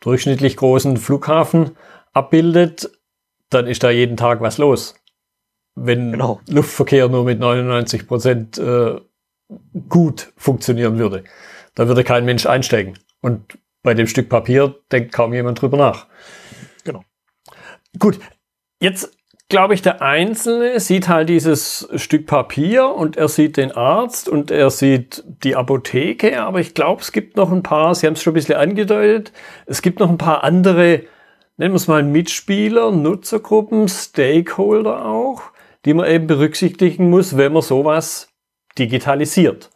durchschnittlich 0.00 0.56
großen 0.56 0.96
Flughafen 0.96 1.76
abbildet, 2.12 2.90
dann 3.50 3.66
ist 3.66 3.84
da 3.84 3.90
jeden 3.90 4.16
Tag 4.16 4.40
was 4.40 4.58
los. 4.58 4.96
Wenn 5.76 6.12
genau. 6.12 6.40
Luftverkehr 6.48 7.08
nur 7.08 7.24
mit 7.24 7.38
99 7.38 8.06
Prozent 8.06 8.58
äh, 8.58 9.00
gut 9.88 10.32
funktionieren 10.36 10.98
würde, 10.98 11.24
da 11.74 11.86
würde 11.88 12.04
kein 12.04 12.24
Mensch 12.24 12.46
einsteigen. 12.46 12.98
Und 13.20 13.58
bei 13.82 13.94
dem 13.94 14.06
Stück 14.06 14.28
Papier 14.28 14.74
denkt 14.90 15.12
kaum 15.12 15.32
jemand 15.32 15.60
drüber 15.60 15.76
nach. 15.76 16.06
Gut, 17.98 18.18
jetzt 18.80 19.16
glaube 19.48 19.74
ich, 19.74 19.82
der 19.82 20.02
Einzelne 20.02 20.80
sieht 20.80 21.08
halt 21.08 21.28
dieses 21.28 21.88
Stück 21.96 22.26
Papier 22.26 22.88
und 22.88 23.16
er 23.16 23.28
sieht 23.28 23.56
den 23.56 23.72
Arzt 23.72 24.28
und 24.28 24.50
er 24.50 24.70
sieht 24.70 25.22
die 25.44 25.54
Apotheke, 25.54 26.40
aber 26.42 26.60
ich 26.60 26.74
glaube, 26.74 27.02
es 27.02 27.12
gibt 27.12 27.36
noch 27.36 27.52
ein 27.52 27.62
paar, 27.62 27.94
Sie 27.94 28.06
haben 28.06 28.14
es 28.14 28.22
schon 28.22 28.32
ein 28.32 28.34
bisschen 28.34 28.56
angedeutet, 28.56 29.32
es 29.66 29.82
gibt 29.82 30.00
noch 30.00 30.08
ein 30.08 30.18
paar 30.18 30.42
andere, 30.44 31.02
nennen 31.56 31.72
wir 31.72 31.76
es 31.76 31.88
mal 31.88 32.02
Mitspieler, 32.02 32.90
Nutzergruppen, 32.90 33.88
Stakeholder 33.88 35.04
auch, 35.04 35.42
die 35.84 35.94
man 35.94 36.08
eben 36.08 36.26
berücksichtigen 36.26 37.10
muss, 37.10 37.36
wenn 37.36 37.52
man 37.52 37.62
sowas 37.62 38.28
digitalisiert. 38.78 39.70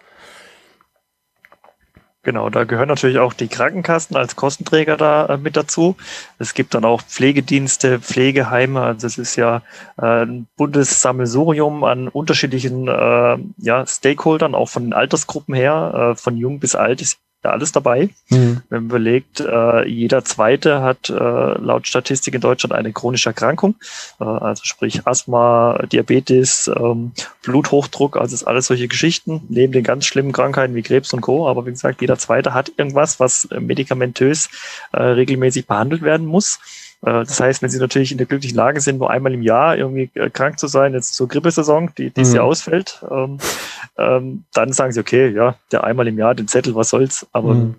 Genau, 2.28 2.50
da 2.50 2.64
gehören 2.64 2.88
natürlich 2.88 3.20
auch 3.20 3.32
die 3.32 3.48
Krankenkassen 3.48 4.14
als 4.14 4.36
Kostenträger 4.36 4.98
da 4.98 5.24
äh, 5.24 5.38
mit 5.38 5.56
dazu. 5.56 5.96
Es 6.38 6.52
gibt 6.52 6.74
dann 6.74 6.84
auch 6.84 7.00
Pflegedienste, 7.00 8.00
Pflegeheime. 8.00 8.82
Also 8.82 9.06
es 9.06 9.16
ist 9.16 9.36
ja 9.36 9.62
äh, 9.96 10.26
ein 10.26 10.46
Bundessammelsurium 10.58 11.84
an 11.84 12.06
unterschiedlichen 12.06 12.86
äh, 12.86 13.38
ja, 13.56 13.86
Stakeholdern, 13.86 14.54
auch 14.54 14.68
von 14.68 14.82
den 14.82 14.92
Altersgruppen 14.92 15.54
her, 15.54 16.12
äh, 16.12 16.16
von 16.16 16.36
jung 16.36 16.60
bis 16.60 16.74
alt 16.74 17.00
ist 17.00 17.18
alles 17.42 17.72
dabei. 17.72 18.10
Mhm. 18.30 18.62
Wenn 18.68 18.82
man 18.82 18.84
überlegt, 18.86 19.40
äh, 19.40 19.86
jeder 19.86 20.24
Zweite 20.24 20.82
hat 20.82 21.08
äh, 21.08 21.14
laut 21.14 21.86
Statistik 21.86 22.34
in 22.34 22.40
Deutschland 22.40 22.72
eine 22.72 22.92
chronische 22.92 23.30
Erkrankung, 23.30 23.76
äh, 24.20 24.24
also 24.24 24.64
sprich 24.64 25.06
Asthma, 25.06 25.84
Diabetes, 25.90 26.70
ähm, 26.74 27.12
Bluthochdruck, 27.42 28.16
also 28.16 28.34
ist 28.34 28.44
alles 28.44 28.66
solche 28.66 28.88
Geschichten, 28.88 29.42
neben 29.48 29.72
den 29.72 29.84
ganz 29.84 30.06
schlimmen 30.06 30.32
Krankheiten 30.32 30.74
wie 30.74 30.82
Krebs 30.82 31.12
und 31.12 31.20
Co. 31.20 31.48
Aber 31.48 31.66
wie 31.66 31.70
gesagt, 31.70 32.00
jeder 32.00 32.18
Zweite 32.18 32.54
hat 32.54 32.72
irgendwas, 32.76 33.20
was 33.20 33.48
medikamentös 33.58 34.48
äh, 34.92 35.02
regelmäßig 35.02 35.66
behandelt 35.66 36.02
werden 36.02 36.26
muss. 36.26 36.58
Äh, 37.02 37.24
das 37.24 37.40
heißt, 37.40 37.62
wenn 37.62 37.70
sie 37.70 37.78
natürlich 37.78 38.12
in 38.12 38.18
der 38.18 38.26
glücklichen 38.26 38.56
Lage 38.56 38.80
sind, 38.80 38.98
nur 38.98 39.10
einmal 39.10 39.34
im 39.34 39.42
Jahr 39.42 39.76
irgendwie 39.76 40.10
äh, 40.14 40.30
krank 40.30 40.58
zu 40.58 40.66
sein, 40.66 40.94
jetzt 40.94 41.14
zur 41.14 41.28
Grippesaison, 41.28 41.90
die 41.96 42.10
dieses 42.10 42.32
mhm. 42.32 42.36
Jahr 42.36 42.44
ausfällt, 42.44 43.02
ähm, 43.10 43.38
ähm, 43.96 44.44
dann 44.52 44.72
sagen 44.72 44.92
sie, 44.92 45.00
okay, 45.00 45.28
ja, 45.28 45.56
der 45.72 45.84
einmal 45.84 46.08
im 46.08 46.18
Jahr, 46.18 46.34
den 46.34 46.48
Zettel, 46.48 46.74
was 46.74 46.90
soll's. 46.90 47.26
Aber 47.32 47.54
mhm. 47.54 47.74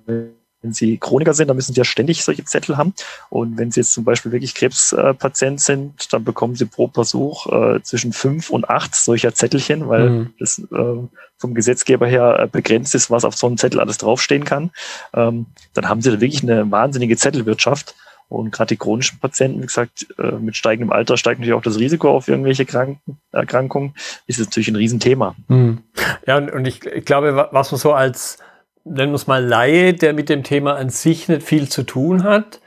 wenn 0.61 0.73
sie 0.73 0.97
Chroniker 0.97 1.33
sind, 1.33 1.47
dann 1.47 1.55
müssen 1.55 1.73
sie 1.73 1.79
ja 1.79 1.85
ständig 1.85 2.23
solche 2.23 2.43
Zettel 2.43 2.77
haben. 2.77 2.93
Und 3.29 3.57
wenn 3.57 3.71
sie 3.71 3.81
jetzt 3.81 3.93
zum 3.93 4.03
Beispiel 4.03 4.31
wirklich 4.31 4.55
Krebspatient 4.55 5.61
sind, 5.61 6.13
dann 6.13 6.23
bekommen 6.23 6.55
sie 6.55 6.65
pro 6.65 6.87
Versuch 6.87 7.47
äh, 7.47 7.81
zwischen 7.81 8.13
fünf 8.13 8.49
und 8.49 8.69
acht 8.69 8.95
solcher 8.95 9.33
Zettelchen, 9.33 9.87
weil 9.87 10.09
mhm. 10.09 10.33
das 10.39 10.59
äh, 10.59 11.07
vom 11.37 11.53
Gesetzgeber 11.53 12.07
her 12.07 12.39
äh, 12.39 12.47
begrenzt 12.47 12.93
ist, 12.95 13.09
was 13.09 13.23
auf 13.23 13.35
so 13.35 13.47
einem 13.47 13.57
Zettel 13.57 13.79
alles 13.79 13.97
draufstehen 13.97 14.43
kann. 14.43 14.71
Ähm, 15.13 15.45
dann 15.73 15.87
haben 15.87 16.01
sie 16.01 16.11
da 16.11 16.19
wirklich 16.19 16.43
eine 16.43 16.69
wahnsinnige 16.69 17.15
Zettelwirtschaft. 17.15 17.95
Und 18.29 18.51
gerade 18.51 18.69
die 18.69 18.77
chronischen 18.77 19.19
Patienten, 19.19 19.61
wie 19.61 19.65
gesagt, 19.65 20.07
äh, 20.19 20.33
mit 20.33 20.55
steigendem 20.55 20.91
Alter 20.91 21.17
steigt 21.17 21.39
natürlich 21.39 21.57
auch 21.57 21.63
das 21.63 21.79
Risiko 21.79 22.11
auf 22.11 22.27
irgendwelche 22.27 22.65
Kranken, 22.65 23.17
Erkrankungen, 23.31 23.95
ist 24.27 24.39
natürlich 24.39 24.67
ein 24.67 24.75
Riesenthema. 24.75 25.35
Hm. 25.47 25.79
Ja, 26.27 26.37
und 26.37 26.65
ich, 26.65 26.85
ich 26.85 27.05
glaube, 27.05 27.49
was 27.51 27.71
man 27.71 27.79
so 27.79 27.91
als, 27.93 28.37
nennen 28.85 29.11
wir 29.11 29.15
es 29.15 29.25
mal 29.25 29.43
Laie, 29.43 29.95
der 29.95 30.13
mit 30.13 30.29
dem 30.29 30.43
Thema 30.43 30.75
an 30.75 30.89
sich 30.89 31.27
nicht 31.27 31.41
viel 31.41 31.69
zu 31.69 31.81
tun 31.81 32.23
hat, 32.23 32.61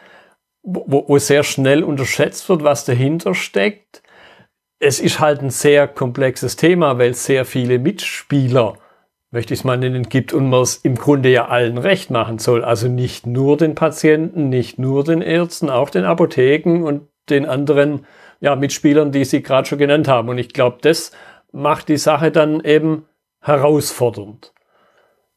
wo, 0.65 1.05
wo 1.09 1.19
sehr 1.19 1.45
schnell 1.45 1.85
unterschätzt 1.85 2.49
wird, 2.49 2.65
was 2.65 2.85
dahinter 2.85 3.35
steckt. 3.35 4.03
Es 4.81 4.99
ist 4.99 5.21
halt 5.21 5.43
ein 5.43 5.51
sehr 5.51 5.87
komplexes 5.87 6.57
Thema, 6.57 6.99
weil 6.99 7.13
es 7.13 7.25
sehr 7.25 7.45
viele 7.45 7.79
Mitspieler 7.79 8.79
möchte 9.33 9.55
ich 9.55 9.61
es 9.61 9.65
mal 9.65 9.79
nennen, 9.79 10.09
gibt 10.09 10.33
und 10.33 10.49
man 10.49 10.63
es 10.63 10.77
im 10.77 10.95
Grunde 10.95 11.31
ja 11.31 11.49
allen 11.49 11.79
recht 11.79 12.11
machen 12.11 12.39
soll. 12.39 12.63
Also 12.63 12.87
nicht 12.87 13.27
nur 13.27 13.57
den 13.57 13.75
Patienten, 13.75 14.51
nicht 14.51 14.79
nur 14.79 15.03
den 15.03 15.23
Ärzten, 15.23 15.71
auch 15.71 15.91
den 15.91 16.05
Apotheken 16.05 16.85
und 16.85 17.09
den 17.31 17.47
anderen 17.47 18.07
ja, 18.41 18.55
Mitspielern, 18.55 19.11
die 19.11 19.25
Sie 19.25 19.43
gerade 19.43 19.67
schon 19.67 19.79
genannt 19.79 20.07
haben. 20.07 20.29
Und 20.29 20.39
ich 20.39 20.53
glaube, 20.53 20.79
das 20.83 21.13
macht 21.51 21.89
die 21.89 21.97
Sache 21.97 22.31
dann 22.31 22.61
eben 22.61 23.07
herausfordernd. 23.41 24.53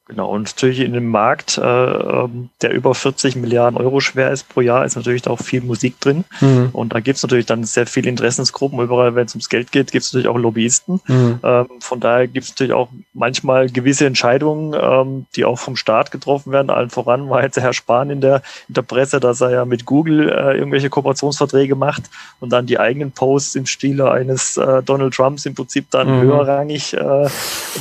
Genau, 0.08 0.30
und 0.30 0.44
natürlich 0.44 0.82
in 0.82 0.94
dem 0.94 1.10
Markt, 1.10 1.58
äh, 1.58 1.62
ähm, 1.64 2.50
der 2.62 2.72
über 2.74 2.94
40 2.94 3.38
Milliarden 3.38 3.76
Euro 3.80 4.00
schwer 4.02 4.30
ist 4.30 4.48
pro 4.48 4.62
Jahr, 4.62 4.86
ist 4.86 4.96
natürlich 4.96 5.26
auch 5.28 5.40
viel 5.40 5.62
Musik 5.62 6.00
drin. 6.00 6.26
Mhm. 6.42 6.70
Und 6.74 6.94
da 6.94 7.00
gibt's 7.00 7.24
natürlich 7.24 7.48
dann 7.48 7.64
sehr 7.64 7.88
viele 7.88 8.10
Interessensgruppen. 8.10 8.80
Überall, 8.80 9.16
wenn 9.16 9.26
es 9.26 9.34
ums 9.34 9.50
Geld 9.50 9.72
geht, 9.72 9.92
gibt's 9.92 10.14
natürlich 10.14 10.28
auch 10.28 10.38
Lobbyisten. 10.38 11.02
Mhm. 11.08 11.40
Ähm, 11.42 11.68
von 11.80 12.00
daher 12.00 12.28
gibt's 12.28 12.52
natürlich 12.52 12.74
auch 12.74 12.90
manchmal 13.14 13.68
gewisse 13.68 14.06
Entscheidungen, 14.06 14.76
ähm, 14.80 15.26
die 15.36 15.44
auch 15.44 15.58
vom 15.58 15.76
Staat 15.76 16.12
getroffen 16.12 16.52
werden. 16.52 16.70
Allen 16.70 16.92
voran 16.92 17.28
war 17.32 17.42
jetzt 17.42 17.56
der 17.56 17.64
Herr 17.64 17.74
Spahn 17.74 18.12
in 18.12 18.22
der, 18.22 18.44
in 18.68 18.76
der 18.76 18.84
Presse, 18.84 19.20
dass 19.20 19.42
er 19.42 19.50
ja 19.50 19.66
mit 19.66 19.86
Google 19.86 20.30
äh, 20.30 20.56
irgendwelche 20.56 20.92
Kooperationsverträge 20.92 21.74
macht 21.74 22.04
und 22.40 22.52
dann 22.52 22.68
die 22.68 22.78
eigenen 22.78 23.12
Posts 23.12 23.56
im 23.56 23.66
Stile 23.66 24.12
eines 24.12 24.56
äh, 24.58 24.84
Donald 24.84 25.16
Trumps 25.16 25.48
im 25.48 25.56
Prinzip 25.56 25.90
dann 25.90 26.20
mhm. 26.20 26.22
höherrangig 26.22 26.94
äh, 26.94 27.28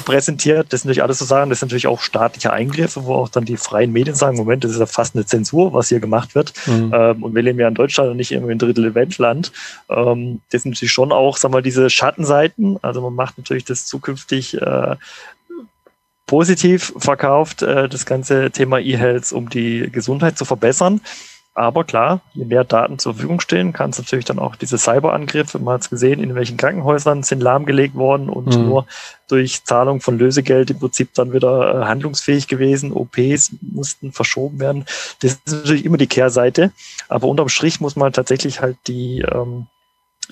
präsentiert. 0.06 0.72
Das 0.72 0.80
sind 0.80 0.88
natürlich 0.88 1.02
alles 1.02 1.18
so 1.18 1.26
Sachen, 1.26 1.50
das 1.50 1.60
sind 1.60 1.68
natürlich 1.68 1.86
auch 1.86 2.00
staatliche 2.14 2.52
Eingriffe, 2.52 3.04
wo 3.04 3.14
auch 3.14 3.28
dann 3.28 3.44
die 3.44 3.56
freien 3.56 3.92
Medien 3.92 4.14
sagen, 4.14 4.36
Moment, 4.36 4.62
das 4.62 4.70
ist 4.70 4.78
ja 4.78 4.86
fast 4.86 5.16
eine 5.16 5.26
Zensur, 5.26 5.72
was 5.72 5.88
hier 5.88 5.98
gemacht 5.98 6.36
wird. 6.36 6.52
Mhm. 6.66 6.92
Ähm, 6.94 7.22
und 7.24 7.34
wir 7.34 7.42
leben 7.42 7.58
ja 7.58 7.66
in 7.66 7.74
Deutschland 7.74 8.10
und 8.10 8.16
nicht 8.16 8.30
irgendwie 8.30 8.52
ein 8.52 8.58
Drittel 8.58 8.86
Eventland. 8.86 9.50
Ähm, 9.88 10.40
das 10.50 10.62
sind 10.62 10.72
natürlich 10.72 10.92
schon 10.92 11.10
auch, 11.10 11.36
sagen 11.36 11.52
wir 11.52 11.58
mal, 11.58 11.62
diese 11.62 11.90
Schattenseiten. 11.90 12.78
Also 12.82 13.00
man 13.00 13.14
macht 13.14 13.36
natürlich 13.36 13.64
das 13.64 13.86
zukünftig 13.86 14.60
äh, 14.60 14.94
positiv 16.26 16.94
verkauft, 16.98 17.62
äh, 17.62 17.88
das 17.88 18.06
ganze 18.06 18.52
Thema 18.52 18.78
E-Health, 18.78 19.32
um 19.32 19.50
die 19.50 19.90
Gesundheit 19.90 20.38
zu 20.38 20.44
verbessern. 20.44 21.00
Aber 21.56 21.84
klar, 21.84 22.20
je 22.32 22.44
mehr 22.44 22.64
Daten 22.64 22.98
zur 22.98 23.14
Verfügung 23.14 23.40
stehen, 23.40 23.72
kann 23.72 23.90
es 23.90 23.98
natürlich 23.98 24.24
dann 24.24 24.40
auch 24.40 24.56
diese 24.56 24.76
Cyberangriffe, 24.76 25.60
man 25.60 25.74
hat 25.74 25.82
es 25.82 25.90
gesehen, 25.90 26.20
in 26.20 26.34
welchen 26.34 26.56
Krankenhäusern 26.56 27.22
sind 27.22 27.40
lahmgelegt 27.40 27.94
worden 27.94 28.28
und 28.28 28.56
mhm. 28.56 28.66
nur 28.66 28.86
durch 29.28 29.62
Zahlung 29.64 30.00
von 30.00 30.18
Lösegeld 30.18 30.70
im 30.70 30.80
Prinzip 30.80 31.14
dann 31.14 31.32
wieder 31.32 31.82
äh, 31.82 31.84
handlungsfähig 31.84 32.48
gewesen. 32.48 32.92
OPs 32.92 33.52
mussten 33.60 34.10
verschoben 34.10 34.58
werden. 34.58 34.84
Das 35.22 35.34
ist 35.34 35.46
natürlich 35.46 35.84
immer 35.84 35.96
die 35.96 36.08
Kehrseite. 36.08 36.72
Aber 37.08 37.28
unterm 37.28 37.48
Strich 37.48 37.80
muss 37.80 37.94
man 37.94 38.12
tatsächlich 38.12 38.60
halt 38.60 38.76
die, 38.88 39.20
ähm, 39.20 39.68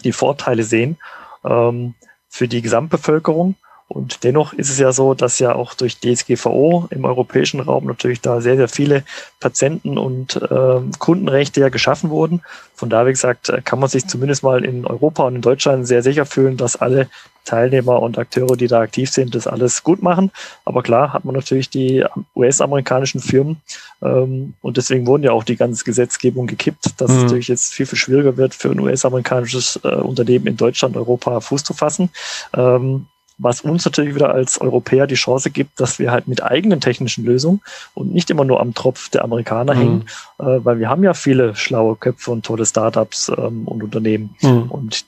die 0.03 0.13
Vorteile 0.13 0.65
sehen 0.65 0.99
ähm, 1.45 1.95
für 2.29 2.49
die 2.49 2.63
Gesamtbevölkerung. 2.63 3.55
Und 3.93 4.25
dennoch 4.25 4.55
ist 4.55 4.71
es 4.71 4.79
ja 4.79 4.91
so, 4.91 5.13
dass 5.13 5.39
ja 5.39 5.55
auch 5.55 5.75
durch 5.75 5.99
DSGVO 5.99 6.89
im 6.91 7.05
europäischen 7.05 7.61
Raum 7.61 7.85
natürlich 7.85 8.23
da 8.23 8.41
sehr, 8.41 8.57
sehr 8.57 8.69
viele 8.69 9.05
Patienten- 9.39 9.99
und 9.99 10.37
äh, 10.37 10.81
Kundenrechte 10.99 11.61
ja 11.61 11.69
geschaffen 11.69 12.09
wurden. 12.09 12.41
Von 12.75 12.89
daher, 12.89 13.07
wie 13.07 13.13
gesagt, 13.13 13.51
äh, 13.51 13.61
kann 13.63 13.79
man 13.79 13.91
sich 13.91 14.07
zumindest 14.07 14.43
mal 14.43 14.65
in 14.65 14.87
Europa 14.87 15.25
und 15.25 15.37
in 15.37 15.43
Deutschland 15.43 15.87
sehr 15.87 16.03
sicher 16.03 16.25
fühlen, 16.25 16.57
dass 16.57 16.77
alle 16.77 17.09
Teilnehmer 17.45 18.01
und 18.01 18.19
Akteure, 18.19 18.57
die 18.57 18.67
da 18.67 18.81
aktiv 18.81 19.11
sind, 19.11 19.35
das 19.35 19.47
alles 19.47 19.83
gut 19.83 20.01
machen. 20.01 20.31
Aber 20.65 20.83
klar 20.83 21.13
hat 21.13 21.27
man 21.27 21.35
natürlich 21.35 21.69
die 21.69 22.03
US-amerikanischen 22.35 23.21
Firmen 23.21 23.61
ähm, 24.01 24.55
und 24.63 24.79
deswegen 24.79 25.07
wurden 25.07 25.25
ja 25.25 25.33
auch 25.33 25.45
die 25.45 25.57
ganze 25.57 25.85
Gesetzgebung 25.85 26.47
gekippt, 26.47 26.99
dass 26.99 27.11
mhm. 27.11 27.17
es 27.17 27.23
natürlich 27.25 27.49
jetzt 27.49 27.75
viel, 27.75 27.85
viel 27.85 27.99
schwieriger 27.99 28.39
wird 28.39 28.55
für 28.55 28.71
ein 28.71 28.81
US-amerikanisches 28.81 29.81
äh, 29.85 29.89
Unternehmen 29.89 30.47
in 30.47 30.57
Deutschland, 30.57 30.97
Europa 30.97 31.41
Fuß 31.41 31.63
zu 31.63 31.75
fassen. 31.75 32.09
Ähm, 32.57 33.07
was 33.39 33.61
uns 33.63 33.85
natürlich 33.85 34.15
wieder 34.15 34.35
als 34.35 34.61
Europäer 34.61 35.07
die 35.07 35.15
Chance 35.15 35.51
gibt, 35.51 35.81
dass 35.81 35.99
wir 35.99 36.11
halt 36.11 36.29
mit 36.29 36.43
eigenen 36.43 36.81
technischen 36.81 37.25
Lösungen 37.25 37.61
und 37.95 38.13
nicht 38.13 38.31
immer 38.31 38.45
nur 38.45 38.61
am 38.61 38.75
Tropf 38.75 39.09
der 39.09 39.25
Amerikaner 39.25 39.75
mhm. 39.75 39.79
hängen, 39.79 40.05
äh, 40.39 40.65
weil 40.65 40.79
wir 40.79 40.89
haben 40.89 41.03
ja 41.03 41.15
viele 41.15 41.55
schlaue 41.55 41.97
Köpfe 41.97 42.31
und 42.31 42.45
tolle 42.45 42.67
Startups 42.67 43.31
ähm, 43.37 43.67
und 43.67 43.83
Unternehmen. 43.83 44.37
Mhm. 44.43 44.71
Und 44.71 45.05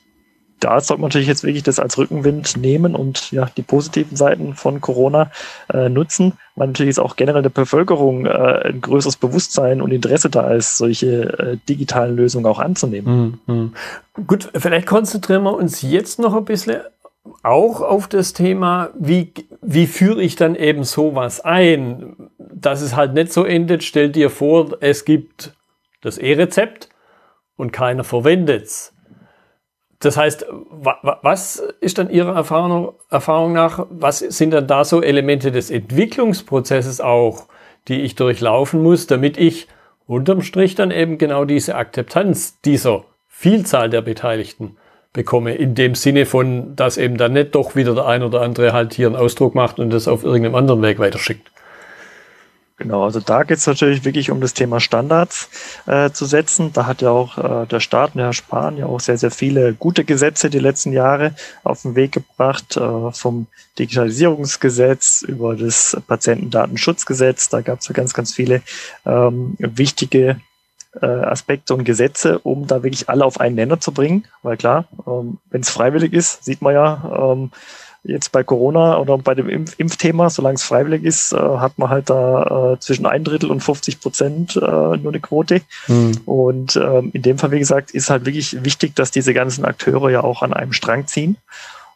da 0.59 0.79
sollte 0.79 1.01
man 1.01 1.09
natürlich 1.09 1.27
jetzt 1.27 1.43
wirklich 1.43 1.63
das 1.63 1.79
als 1.79 1.97
Rückenwind 1.97 2.57
nehmen 2.57 2.95
und 2.95 3.31
ja 3.31 3.47
die 3.57 3.61
positiven 3.61 4.15
Seiten 4.15 4.55
von 4.55 4.81
Corona 4.81 5.29
äh, 5.71 5.89
nutzen, 5.89 6.33
weil 6.55 6.67
natürlich 6.67 6.95
jetzt 6.95 6.99
auch 6.99 7.15
generell 7.15 7.41
der 7.41 7.49
Bevölkerung 7.49 8.25
äh, 8.25 8.29
ein 8.29 8.81
größeres 8.81 9.17
Bewusstsein 9.17 9.81
und 9.81 9.91
Interesse 9.91 10.29
da 10.29 10.51
ist, 10.51 10.77
solche 10.77 11.37
äh, 11.37 11.57
digitalen 11.69 12.15
Lösungen 12.15 12.45
auch 12.45 12.59
anzunehmen. 12.59 13.39
Mhm. 13.45 13.73
Gut, 14.25 14.49
vielleicht 14.55 14.87
konzentrieren 14.87 15.43
wir 15.43 15.53
uns 15.53 15.81
jetzt 15.81 16.19
noch 16.19 16.33
ein 16.33 16.45
bisschen 16.45 16.77
auch 17.43 17.81
auf 17.81 18.07
das 18.07 18.33
Thema, 18.33 18.89
wie, 18.97 19.33
wie 19.61 19.87
führe 19.87 20.21
ich 20.21 20.35
dann 20.35 20.55
eben 20.55 20.83
sowas 20.83 21.41
ein, 21.41 22.29
dass 22.37 22.81
es 22.81 22.95
halt 22.95 23.13
nicht 23.13 23.33
so 23.33 23.43
endet. 23.43 23.83
Stell 23.83 24.09
dir 24.09 24.29
vor, 24.29 24.77
es 24.81 25.05
gibt 25.05 25.55
das 26.01 26.17
E-Rezept 26.17 26.89
und 27.57 27.71
keiner 27.71 28.03
verwendet 28.03 28.63
es. 28.63 28.93
Das 29.99 30.17
heißt, 30.17 30.45
was 30.49 31.63
ist 31.79 31.97
dann 31.97 32.09
Ihrer 32.09 32.35
Erfahrung, 32.35 32.93
Erfahrung 33.09 33.53
nach, 33.53 33.87
was 33.89 34.19
sind 34.19 34.51
dann 34.51 34.67
da 34.67 34.83
so 34.83 35.01
Elemente 35.01 35.51
des 35.51 35.71
Entwicklungsprozesses 35.71 37.01
auch, 37.01 37.47
die 37.87 38.01
ich 38.01 38.15
durchlaufen 38.15 38.83
muss, 38.83 39.07
damit 39.07 39.37
ich 39.37 39.67
unterm 40.05 40.41
Strich 40.41 40.75
dann 40.75 40.91
eben 40.91 41.17
genau 41.17 41.45
diese 41.45 41.75
Akzeptanz 41.75 42.59
dieser 42.61 43.05
Vielzahl 43.27 43.89
der 43.89 44.01
Beteiligten 44.01 44.77
bekomme. 45.15 45.55
In 45.55 45.73
dem 45.73 45.95
Sinne 45.95 46.27
von, 46.27 46.75
dass 46.75 46.97
eben 46.97 47.17
dann 47.17 47.33
nicht 47.33 47.55
doch 47.55 47.75
wieder 47.75 47.95
der 47.95 48.05
ein 48.05 48.21
oder 48.21 48.41
andere 48.41 48.73
halt 48.73 48.93
hier 48.93 49.07
einen 49.07 49.15
Ausdruck 49.15 49.55
macht 49.55 49.79
und 49.79 49.89
das 49.89 50.07
auf 50.07 50.23
irgendeinem 50.23 50.55
anderen 50.55 50.83
Weg 50.83 50.99
weiterschickt. 50.99 51.49
Genau, 52.77 53.05
also 53.05 53.21
da 53.21 53.43
geht 53.43 53.57
es 53.57 53.67
natürlich 53.67 54.03
wirklich 54.03 54.31
um 54.31 54.41
das 54.41 54.53
Thema 54.53 54.81
Standards 54.81 55.49
äh, 55.85 56.11
zu 56.11 56.25
setzen. 56.25 56.73
Da 56.73 56.85
hat 56.85 57.01
ja 57.01 57.09
auch 57.09 57.37
äh, 57.37 57.65
der 57.67 57.79
Staat, 57.79 58.15
der 58.15 58.25
Herr 58.25 58.33
Spahn, 58.33 58.77
ja 58.77 58.85
auch 58.87 58.99
sehr, 58.99 59.17
sehr 59.17 59.31
viele 59.31 59.73
gute 59.73 60.03
Gesetze 60.03 60.49
die 60.49 60.59
letzten 60.59 60.91
Jahre 60.91 61.33
auf 61.63 61.83
den 61.83 61.95
Weg 61.95 62.11
gebracht, 62.11 62.75
äh, 62.75 63.11
vom 63.13 63.47
Digitalisierungsgesetz 63.79 65.21
über 65.21 65.55
das 65.55 65.95
Patientendatenschutzgesetz. 66.05 67.47
Da 67.47 67.61
gab 67.61 67.79
es 67.79 67.87
ja 67.87 67.93
ganz, 67.93 68.13
ganz 68.13 68.33
viele 68.33 68.61
ähm, 69.05 69.55
wichtige 69.57 70.41
äh, 71.01 71.05
Aspekte 71.05 71.73
und 71.73 71.83
Gesetze, 71.83 72.39
um 72.39 72.67
da 72.67 72.83
wirklich 72.83 73.09
alle 73.09 73.25
auf 73.25 73.39
einen 73.39 73.55
Nenner 73.55 73.79
zu 73.79 73.91
bringen. 73.91 74.25
Weil 74.43 74.57
klar, 74.57 74.85
ähm, 75.07 75.37
wenn 75.49 75.61
es 75.61 75.69
freiwillig 75.69 76.13
ist, 76.13 76.43
sieht 76.43 76.61
man 76.61 76.73
ja 76.73 77.31
ähm, 77.33 77.51
jetzt 78.03 78.31
bei 78.31 78.43
Corona 78.43 78.97
oder 78.97 79.17
bei 79.17 79.35
dem 79.35 79.49
Impf 79.49 79.75
Impfthema, 79.77 80.29
solange 80.29 80.55
es 80.55 80.63
freiwillig 80.63 81.03
ist, 81.03 81.33
äh, 81.33 81.37
hat 81.37 81.77
man 81.77 81.89
halt 81.89 82.09
da 82.09 82.73
äh, 82.73 82.79
zwischen 82.79 83.05
ein 83.05 83.23
Drittel 83.23 83.51
und 83.51 83.61
50 83.61 83.99
Prozent 83.99 84.55
äh, 84.55 84.59
nur 84.59 85.11
eine 85.11 85.19
Quote. 85.19 85.61
Mhm. 85.87 86.21
Und 86.25 86.75
ähm, 86.75 87.11
in 87.13 87.21
dem 87.21 87.37
Fall, 87.37 87.51
wie 87.51 87.59
gesagt, 87.59 87.91
ist 87.91 88.09
halt 88.09 88.25
wirklich 88.25 88.63
wichtig, 88.63 88.95
dass 88.95 89.11
diese 89.11 89.33
ganzen 89.33 89.65
Akteure 89.65 90.09
ja 90.09 90.23
auch 90.23 90.41
an 90.41 90.53
einem 90.53 90.73
Strang 90.73 91.07
ziehen. 91.07 91.37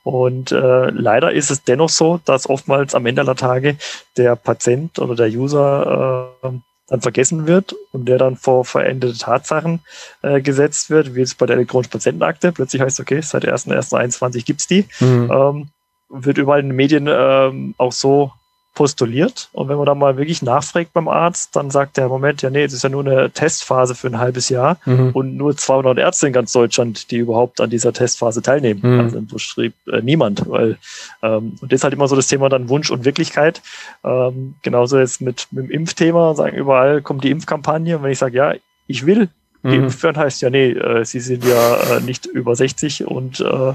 Und 0.03 0.51
äh, 0.51 0.89
leider 0.89 1.33
ist 1.33 1.51
es 1.51 1.63
dennoch 1.63 1.89
so, 1.89 2.19
dass 2.25 2.49
oftmals 2.49 2.95
am 2.95 3.05
Ende 3.05 3.21
aller 3.21 3.35
Tage 3.35 3.77
der 4.17 4.35
Patient 4.35 4.97
oder 4.97 5.15
der 5.15 5.27
User 5.27 6.31
äh, 6.41 6.47
dann 6.89 7.01
vergessen 7.01 7.47
wird 7.47 7.75
und 7.91 8.05
der 8.05 8.17
dann 8.17 8.35
vor 8.35 8.65
veränderte 8.65 9.17
Tatsachen 9.17 9.81
äh, 10.21 10.41
gesetzt 10.41 10.89
wird, 10.89 11.15
wie 11.15 11.19
jetzt 11.19 11.37
bei 11.37 11.45
der 11.45 11.55
elektronischen 11.55 11.91
Patientenakte. 11.91 12.51
Plötzlich 12.51 12.81
heißt 12.81 12.99
es, 12.99 13.03
okay, 13.03 13.21
seit 13.21 13.43
der 13.43 13.55
1.1.21 13.55 14.45
gibt's 14.45 14.67
die. 14.67 14.85
Mhm. 14.99 15.31
Ähm, 15.31 15.67
wird 16.09 16.39
überall 16.39 16.59
in 16.59 16.69
den 16.69 16.75
Medien 16.75 17.07
ähm, 17.07 17.75
auch 17.77 17.91
so 17.91 18.31
postuliert. 18.73 19.49
Und 19.51 19.67
wenn 19.67 19.77
man 19.77 19.85
da 19.85 19.95
mal 19.95 20.17
wirklich 20.17 20.41
nachfragt 20.41 20.93
beim 20.93 21.07
Arzt, 21.07 21.55
dann 21.55 21.69
sagt 21.69 21.97
der 21.97 22.07
Moment, 22.07 22.41
ja, 22.41 22.49
nee, 22.49 22.63
es 22.63 22.73
ist 22.73 22.83
ja 22.83 22.89
nur 22.89 23.05
eine 23.05 23.29
Testphase 23.31 23.95
für 23.95 24.07
ein 24.07 24.19
halbes 24.19 24.49
Jahr 24.49 24.77
mhm. 24.85 25.11
und 25.13 25.35
nur 25.35 25.55
200 25.57 25.97
Ärzte 25.97 26.27
in 26.27 26.33
ganz 26.33 26.53
Deutschland, 26.53 27.11
die 27.11 27.17
überhaupt 27.17 27.59
an 27.61 27.69
dieser 27.69 27.91
Testphase 27.93 28.41
teilnehmen. 28.41 28.81
Mhm. 28.81 28.99
Also 28.99 29.17
im 29.17 29.27
Betrieb 29.27 29.73
äh, 29.87 30.01
niemand, 30.01 30.49
weil 30.49 30.77
ähm, 31.21 31.55
und 31.61 31.71
das 31.71 31.79
ist 31.79 31.83
halt 31.83 31.93
immer 31.93 32.07
so 32.07 32.15
das 32.15 32.27
Thema 32.27 32.47
dann 32.49 32.69
Wunsch 32.69 32.89
und 32.89 33.05
Wirklichkeit. 33.05 33.61
Ähm, 34.03 34.55
genauso 34.61 34.99
jetzt 34.99 35.21
mit, 35.21 35.47
mit 35.51 35.65
dem 35.65 35.71
Impfthema, 35.71 36.35
sagen 36.35 36.55
überall 36.55 37.01
kommt 37.01 37.23
die 37.23 37.31
Impfkampagne 37.31 37.97
und 37.97 38.03
wenn 38.03 38.11
ich 38.11 38.19
sage, 38.19 38.37
ja, 38.37 38.53
ich 38.87 39.05
will 39.05 39.29
Geimpft 39.63 40.03
mhm. 40.03 40.15
heißt 40.15 40.41
ja, 40.41 40.49
nee, 40.49 40.71
äh, 40.71 41.03
sie 41.03 41.19
sind 41.19 41.43
ja 41.43 41.97
äh, 41.97 42.01
nicht 42.01 42.25
über 42.25 42.55
60 42.55 43.05
und 43.05 43.41
äh, 43.41 43.73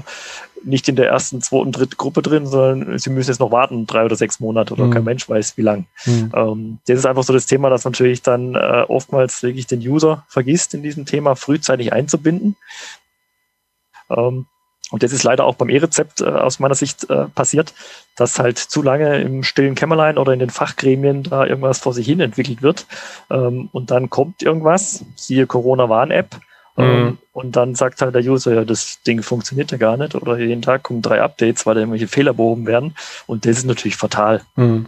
nicht 0.63 0.89
in 0.89 0.95
der 0.95 1.07
ersten, 1.07 1.41
zweiten, 1.41 1.71
dritten 1.71 1.97
Gruppe 1.97 2.23
drin, 2.23 2.47
sondern 2.47 2.97
sie 2.97 3.11
müssen 3.11 3.29
jetzt 3.29 3.39
noch 3.39 3.51
warten, 3.51 3.85
drei 3.85 4.03
oder 4.03 4.15
sechs 4.15 4.39
Monate 4.39 4.73
oder 4.73 4.85
mhm. 4.85 4.91
kein 4.91 5.03
Mensch 5.03 5.29
weiß 5.29 5.57
wie 5.57 5.61
lang. 5.61 5.85
Mhm. 6.05 6.31
Ähm, 6.33 6.77
das 6.87 6.99
ist 6.99 7.05
einfach 7.05 7.23
so 7.23 7.33
das 7.33 7.45
Thema, 7.45 7.69
dass 7.69 7.85
natürlich 7.85 8.23
dann 8.23 8.55
äh, 8.55 8.85
oftmals 8.87 9.43
wirklich 9.43 9.67
den 9.67 9.79
User 9.79 10.25
vergisst, 10.27 10.73
in 10.73 10.81
diesem 10.81 11.05
Thema 11.05 11.35
frühzeitig 11.35 11.93
einzubinden. 11.93 12.55
Ähm, 14.09 14.47
und 14.91 15.03
das 15.03 15.11
ist 15.11 15.23
leider 15.23 15.45
auch 15.45 15.55
beim 15.55 15.69
E-Rezept 15.69 16.21
äh, 16.21 16.25
aus 16.25 16.59
meiner 16.59 16.75
Sicht 16.75 17.09
äh, 17.09 17.25
passiert, 17.25 17.73
dass 18.15 18.39
halt 18.39 18.57
zu 18.57 18.81
lange 18.81 19.19
im 19.21 19.43
stillen 19.43 19.75
Kämmerlein 19.75 20.17
oder 20.17 20.33
in 20.33 20.39
den 20.39 20.49
Fachgremien 20.49 21.23
da 21.23 21.45
irgendwas 21.45 21.79
vor 21.79 21.93
sich 21.93 22.05
hin 22.05 22.19
entwickelt 22.19 22.61
wird. 22.61 22.85
Ähm, 23.31 23.69
und 23.71 23.91
dann 23.91 24.09
kommt 24.09 24.43
irgendwas, 24.43 25.03
siehe 25.15 25.47
Corona-Warn-App, 25.47 26.39
ähm, 26.77 27.03
mhm. 27.03 27.17
und 27.31 27.55
dann 27.55 27.73
sagt 27.73 28.01
halt 28.01 28.15
der 28.15 28.23
User, 28.23 28.53
ja, 28.53 28.65
das 28.65 29.01
Ding 29.03 29.21
funktioniert 29.21 29.71
ja 29.71 29.77
gar 29.77 29.97
nicht. 29.97 30.13
Oder 30.15 30.37
jeden 30.37 30.61
Tag 30.61 30.83
kommen 30.83 31.01
drei 31.01 31.21
Updates, 31.21 31.65
weil 31.65 31.75
da 31.75 31.81
irgendwelche 31.81 32.07
Fehler 32.07 32.33
behoben 32.33 32.67
werden. 32.67 32.95
Und 33.27 33.45
das 33.45 33.57
ist 33.57 33.65
natürlich 33.65 33.95
fatal. 33.95 34.41
Mhm. 34.55 34.87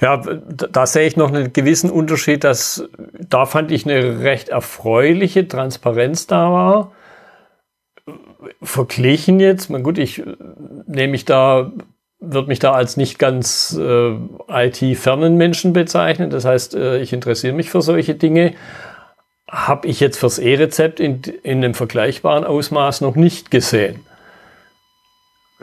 Ja, 0.00 0.18
da 0.18 0.86
sehe 0.86 1.06
ich 1.06 1.16
noch 1.16 1.28
einen 1.28 1.52
gewissen 1.52 1.90
Unterschied, 1.90 2.44
dass 2.44 2.88
da 3.12 3.44
fand 3.44 3.72
ich 3.72 3.84
eine 3.84 4.20
recht 4.20 4.48
erfreuliche 4.48 5.48
Transparenz 5.48 6.28
da 6.28 6.50
war 6.52 6.92
verglichen 8.62 9.40
jetzt, 9.40 9.70
man 9.70 9.82
gut, 9.82 9.98
ich 9.98 10.22
nehme 10.86 11.12
mich 11.12 11.24
da, 11.24 11.72
würde 12.20 12.48
mich 12.48 12.58
da 12.58 12.72
als 12.72 12.96
nicht 12.96 13.18
ganz 13.18 13.78
äh, 13.78 14.14
IT-fernen 14.48 15.36
Menschen 15.36 15.72
bezeichnen. 15.72 16.30
Das 16.30 16.44
heißt, 16.44 16.74
äh, 16.74 17.00
ich 17.00 17.12
interessiere 17.12 17.54
mich 17.54 17.70
für 17.70 17.82
solche 17.82 18.14
Dinge. 18.14 18.54
Habe 19.48 19.88
ich 19.88 20.00
jetzt 20.00 20.18
fürs 20.18 20.38
E-Rezept 20.38 21.00
in, 21.00 21.22
in 21.42 21.58
einem 21.58 21.74
vergleichbaren 21.74 22.44
Ausmaß 22.44 23.02
noch 23.02 23.14
nicht 23.14 23.50
gesehen. 23.50 24.00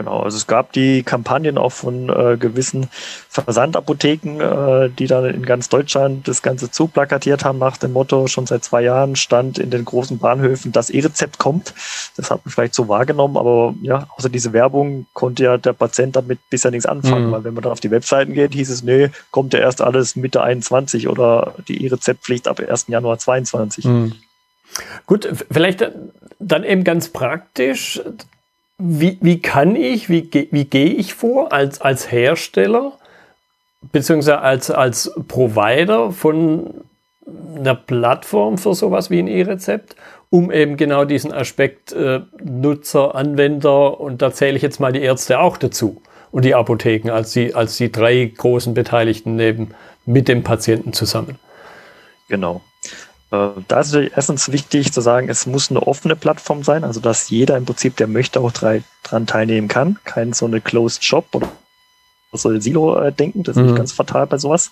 Genau, 0.01 0.21
also 0.21 0.35
es 0.35 0.47
gab 0.47 0.71
die 0.71 1.03
Kampagnen 1.03 1.59
auch 1.59 1.71
von 1.71 2.09
äh, 2.09 2.35
gewissen 2.35 2.89
Versandapotheken, 3.29 4.39
äh, 4.39 4.89
die 4.89 5.05
dann 5.05 5.25
in 5.25 5.45
ganz 5.45 5.69
Deutschland 5.69 6.27
das 6.27 6.41
Ganze 6.41 6.71
zuplakatiert 6.71 7.45
haben 7.45 7.59
nach 7.59 7.77
dem 7.77 7.93
Motto, 7.93 8.25
schon 8.25 8.47
seit 8.47 8.63
zwei 8.63 8.81
Jahren 8.81 9.15
stand 9.15 9.59
in 9.59 9.69
den 9.69 9.85
großen 9.85 10.17
Bahnhöfen, 10.17 10.71
das 10.71 10.89
E-Rezept 10.89 11.37
kommt. 11.37 11.75
Das 12.17 12.31
hat 12.31 12.43
man 12.43 12.51
vielleicht 12.51 12.73
so 12.73 12.87
wahrgenommen, 12.87 13.37
aber 13.37 13.75
ja, 13.83 14.07
außer 14.17 14.29
diese 14.29 14.53
Werbung 14.53 15.05
konnte 15.13 15.43
ja 15.43 15.57
der 15.57 15.73
Patient 15.73 16.15
damit 16.15 16.39
bisher 16.49 16.71
nichts 16.71 16.87
anfangen, 16.87 17.27
mhm. 17.27 17.31
weil 17.31 17.43
wenn 17.43 17.53
man 17.53 17.61
dann 17.61 17.71
auf 17.71 17.79
die 17.79 17.91
Webseiten 17.91 18.33
geht, 18.33 18.53
hieß 18.53 18.71
es, 18.71 18.81
nee, 18.81 19.11
kommt 19.29 19.53
ja 19.53 19.59
erst 19.59 19.83
alles 19.83 20.15
Mitte 20.15 20.41
21 20.41 21.09
oder 21.09 21.53
die 21.67 21.85
E-Rezeptpflicht 21.85 22.47
ab 22.47 22.59
1. 22.59 22.87
Januar 22.87 23.19
22. 23.19 23.85
Mhm. 23.85 24.13
Gut, 25.05 25.29
vielleicht 25.51 25.91
dann 26.39 26.63
eben 26.63 26.83
ganz 26.83 27.09
praktisch 27.09 28.01
wie, 28.81 29.17
wie 29.21 29.41
kann 29.41 29.75
ich, 29.75 30.09
wie, 30.09 30.29
wie 30.51 30.65
gehe 30.65 30.89
ich 30.89 31.13
vor 31.13 31.53
als, 31.53 31.81
als 31.81 32.11
Hersteller 32.11 32.93
beziehungsweise 33.91 34.39
als, 34.39 34.71
als 34.71 35.11
Provider 35.27 36.11
von 36.11 36.73
einer 37.55 37.75
Plattform 37.75 38.57
für 38.57 38.73
sowas 38.73 39.09
wie 39.09 39.19
ein 39.19 39.27
E-Rezept, 39.27 39.95
um 40.29 40.51
eben 40.51 40.77
genau 40.77 41.05
diesen 41.05 41.33
Aspekt 41.33 41.91
äh, 41.91 42.21
Nutzer, 42.43 43.15
Anwender 43.15 43.99
und 43.99 44.21
da 44.21 44.31
zähle 44.31 44.55
ich 44.55 44.61
jetzt 44.61 44.79
mal 44.79 44.91
die 44.91 45.01
Ärzte 45.01 45.39
auch 45.39 45.57
dazu 45.57 46.01
und 46.31 46.45
die 46.45 46.55
Apotheken 46.55 47.11
als 47.11 47.33
die, 47.33 47.53
als 47.53 47.77
die 47.77 47.91
drei 47.91 48.31
großen 48.35 48.73
Beteiligten 48.73 49.35
neben 49.35 49.73
mit 50.05 50.27
dem 50.27 50.43
Patienten 50.43 50.93
zusammen. 50.93 51.37
Genau. 52.29 52.61
Äh, 53.31 53.49
da 53.67 53.79
ist 53.79 53.91
natürlich 53.91 54.13
erstens 54.15 54.51
wichtig 54.51 54.91
zu 54.91 55.01
sagen, 55.01 55.29
es 55.29 55.45
muss 55.45 55.71
eine 55.71 55.81
offene 55.81 56.15
Plattform 56.15 56.63
sein, 56.63 56.83
also 56.83 56.99
dass 56.99 57.29
jeder 57.29 57.57
im 57.57 57.65
Prinzip, 57.65 57.95
der 57.97 58.07
möchte, 58.07 58.41
auch 58.41 58.51
dran 58.51 59.27
teilnehmen 59.27 59.67
kann. 59.67 59.99
Kein 60.03 60.33
so 60.33 60.45
eine 60.45 60.61
Closed 60.61 61.03
Shop 61.03 61.27
oder 61.33 61.49
so 62.33 62.57
Silo 62.59 62.97
äh, 62.99 63.11
denken, 63.11 63.43
das 63.43 63.55
ist 63.55 63.61
mhm. 63.61 63.67
nicht 63.67 63.77
ganz 63.77 63.91
fatal 63.91 64.27
bei 64.27 64.37
sowas. 64.37 64.71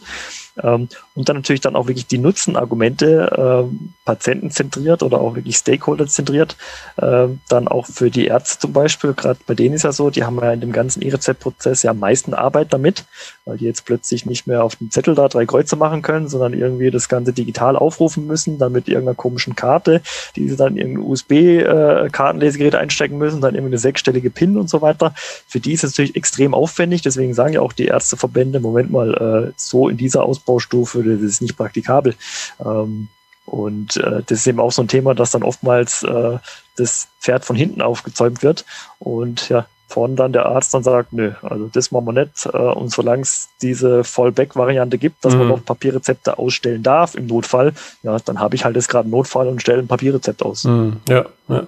Ähm, 0.63 0.89
und 1.15 1.29
dann 1.29 1.37
natürlich 1.37 1.61
dann 1.61 1.75
auch 1.75 1.87
wirklich 1.87 2.07
die 2.07 2.17
Nutzenargumente 2.17 3.65
ähm, 3.69 3.93
patientenzentriert 4.05 5.03
oder 5.03 5.21
auch 5.21 5.35
wirklich 5.35 5.55
Stakeholder-zentriert, 5.57 6.57
ähm, 7.01 7.39
dann 7.49 7.67
auch 7.67 7.85
für 7.85 8.09
die 8.09 8.25
Ärzte 8.27 8.59
zum 8.59 8.73
Beispiel, 8.73 9.13
gerade 9.13 9.39
bei 9.45 9.53
denen 9.53 9.75
ist 9.75 9.83
ja 9.83 9.91
so, 9.91 10.09
die 10.09 10.23
haben 10.23 10.37
ja 10.37 10.51
in 10.51 10.61
dem 10.61 10.71
ganzen 10.71 11.01
E-Rezept-Prozess 11.01 11.83
ja 11.83 11.91
am 11.91 11.99
meisten 11.99 12.33
Arbeit 12.33 12.73
damit, 12.73 13.05
weil 13.45 13.57
die 13.57 13.65
jetzt 13.65 13.85
plötzlich 13.85 14.25
nicht 14.25 14.47
mehr 14.47 14.63
auf 14.63 14.75
dem 14.75 14.91
Zettel 14.91 15.15
da 15.15 15.27
drei 15.27 15.45
Kreuze 15.45 15.75
machen 15.75 16.01
können, 16.01 16.27
sondern 16.27 16.53
irgendwie 16.53 16.91
das 16.91 17.07
Ganze 17.07 17.33
digital 17.33 17.75
aufrufen 17.75 18.27
müssen, 18.27 18.57
dann 18.57 18.71
mit 18.71 18.87
irgendeiner 18.87 19.15
komischen 19.15 19.55
Karte, 19.55 20.01
die 20.35 20.49
sie 20.49 20.55
dann 20.55 20.77
in 20.77 20.93
ein 20.93 20.97
USB-Kartenlesegerät 20.97 22.73
äh, 22.73 22.77
einstecken 22.77 23.17
müssen, 23.17 23.41
dann 23.41 23.55
irgendwie 23.55 23.71
eine 23.71 23.79
sechsstellige 23.79 24.29
PIN 24.29 24.57
und 24.57 24.69
so 24.69 24.81
weiter. 24.81 25.13
Für 25.47 25.59
die 25.59 25.73
ist 25.73 25.83
es 25.83 25.91
natürlich 25.91 26.15
extrem 26.15 26.53
aufwendig, 26.53 27.01
deswegen 27.01 27.33
sagen 27.33 27.53
ja 27.53 27.61
auch 27.61 27.73
die 27.73 27.85
Ärzteverbände, 27.85 28.59
Moment 28.59 28.91
mal, 28.91 29.49
äh, 29.49 29.53
so 29.55 29.89
in 29.89 29.97
dieser 29.97 30.23
Ausbildung 30.23 30.48
Ausbaustufe, 30.49 31.03
das 31.03 31.21
ist 31.21 31.41
nicht 31.41 31.57
praktikabel. 31.57 32.15
Ähm, 32.63 33.07
und 33.45 33.97
äh, 33.97 34.21
das 34.25 34.39
ist 34.39 34.47
eben 34.47 34.59
auch 34.59 34.71
so 34.71 34.83
ein 34.83 34.87
Thema, 34.87 35.15
dass 35.15 35.31
dann 35.31 35.43
oftmals 35.43 36.03
äh, 36.03 36.37
das 36.77 37.07
Pferd 37.19 37.45
von 37.45 37.55
hinten 37.55 37.81
aufgezäumt 37.81 38.43
wird 38.43 38.65
und 38.99 39.49
ja, 39.49 39.65
vorne 39.87 40.15
dann 40.15 40.33
der 40.33 40.45
Arzt 40.45 40.73
dann 40.73 40.83
sagt, 40.83 41.13
nö, 41.13 41.31
also 41.41 41.67
das 41.73 41.91
machen 41.91 42.05
wir 42.05 42.13
nicht. 42.13 42.45
Äh, 42.45 42.57
und 42.57 42.91
solange 42.91 43.23
es 43.23 43.49
diese 43.61 44.03
Fallback-Variante 44.03 44.99
gibt, 44.99 45.25
dass 45.25 45.33
mhm. 45.33 45.39
man 45.39 45.47
noch 45.47 45.65
Papierrezepte 45.65 46.37
ausstellen 46.37 46.83
darf 46.83 47.15
im 47.15 47.25
Notfall, 47.25 47.73
ja, 48.03 48.17
dann 48.19 48.39
habe 48.39 48.55
ich 48.55 48.65
halt 48.65 48.75
jetzt 48.75 48.89
gerade 48.89 49.05
einen 49.05 49.11
Notfall 49.11 49.47
und 49.47 49.61
stelle 49.61 49.79
ein 49.79 49.87
Papierrezept 49.87 50.43
aus. 50.43 50.65
Mhm. 50.65 50.97
Ja, 51.07 51.25
ja. 51.47 51.67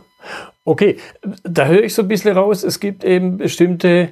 Okay, 0.65 0.97
da 1.43 1.65
höre 1.65 1.83
ich 1.83 1.95
so 1.95 2.03
ein 2.03 2.07
bisschen 2.07 2.37
raus, 2.37 2.63
es 2.63 2.79
gibt 2.79 3.03
eben 3.03 3.37
bestimmte 3.39 4.09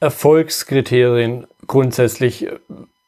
Erfolgskriterien 0.00 1.46
grundsätzlich 1.66 2.46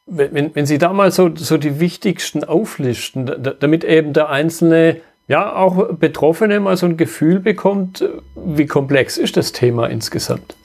wenn, 0.09 0.55
wenn 0.55 0.65
Sie 0.65 0.77
da 0.77 0.93
mal 0.93 1.11
so, 1.11 1.29
so 1.35 1.57
die 1.57 1.79
wichtigsten 1.79 2.43
auflisten, 2.43 3.31
damit 3.59 3.83
eben 3.83 4.13
der 4.13 4.29
einzelne, 4.29 5.01
ja, 5.27 5.55
auch 5.55 5.93
Betroffene 5.93 6.59
mal 6.59 6.77
so 6.77 6.87
ein 6.87 6.97
Gefühl 6.97 7.39
bekommt, 7.39 8.03
wie 8.35 8.65
komplex 8.65 9.17
ist 9.17 9.37
das 9.37 9.51
Thema 9.51 9.87
insgesamt? 9.87 10.55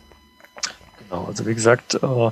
Genau, 1.15 1.27
also 1.27 1.47
wie 1.47 1.55
gesagt, 1.55 1.95
äh, 1.95 2.31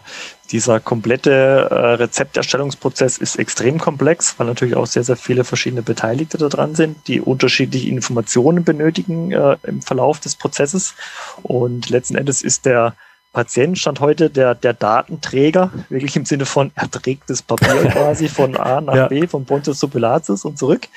dieser 0.51 0.81
komplette 0.81 1.31
äh, 1.71 1.75
Rezepterstellungsprozess 1.75 3.19
ist 3.19 3.37
extrem 3.37 3.79
komplex, 3.79 4.39
weil 4.39 4.47
natürlich 4.47 4.77
auch 4.77 4.87
sehr, 4.87 5.05
sehr 5.05 5.17
viele 5.17 5.45
verschiedene 5.45 5.83
Beteiligte 5.83 6.39
da 6.39 6.49
dran 6.49 6.75
sind, 6.75 7.07
die 7.07 7.21
unterschiedliche 7.21 7.89
Informationen 7.89 8.65
benötigen 8.65 9.33
äh, 9.33 9.57
im 9.65 9.83
Verlauf 9.83 10.21
des 10.21 10.37
Prozesses. 10.37 10.95
Und 11.43 11.91
letzten 11.91 12.17
Endes 12.17 12.43
ist 12.43 12.67
der 12.67 12.95
Patient 13.33 13.79
stand 13.79 14.01
heute 14.01 14.29
der, 14.29 14.55
der 14.55 14.75
Datenträger, 14.75 15.71
wirklich 15.89 16.17
im 16.17 16.27
Sinne 16.27 16.45
von, 16.45 16.71
er 16.75 16.91
trägt 16.91 17.31
das 17.31 17.41
Papier 17.41 17.75
quasi 17.91 18.29
von 18.29 18.57
A 18.57 18.83
nach 18.83 18.95
ja. 18.95 19.09
B, 19.09 19.27
von 19.27 19.47
Pontius 19.47 19.79
zu 19.79 19.89
Pilatus 19.89 20.45
und 20.45 20.59
zurück. 20.59 20.89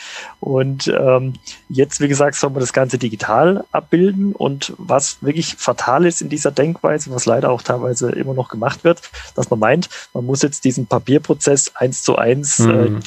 Und 0.42 0.88
ähm, 0.88 1.36
jetzt, 1.70 2.02
wie 2.02 2.10
gesagt, 2.10 2.36
soll 2.36 2.50
man 2.50 2.60
das 2.60 2.74
Ganze 2.74 2.98
digital 2.98 3.64
abbilden. 3.72 4.34
Und 4.34 4.74
was 4.78 5.18
wirklich 5.22 5.56
fatal 5.56 6.06
ist 6.06 6.22
in 6.22 6.28
dieser 6.28 6.52
Denkweise, 6.52 7.10
was 7.12 7.26
leider 7.26 7.50
auch 7.52 7.62
teilweise 7.62 8.12
immer 8.12 8.34
noch 8.34 8.50
gemacht 8.50 8.84
wird, 8.84 9.02
dass 9.36 9.50
man 9.50 9.60
meint, 9.60 9.90
man 10.14 10.26
muss 10.26 10.42
jetzt 10.42 10.66
diesen 10.66 10.88
Papierprozess 10.88 11.74
eins 11.76 12.04
zu 12.04 12.18
eins 12.18 12.60
äh, 12.60 12.68
mhm. 12.68 12.98
äh, 12.98 13.00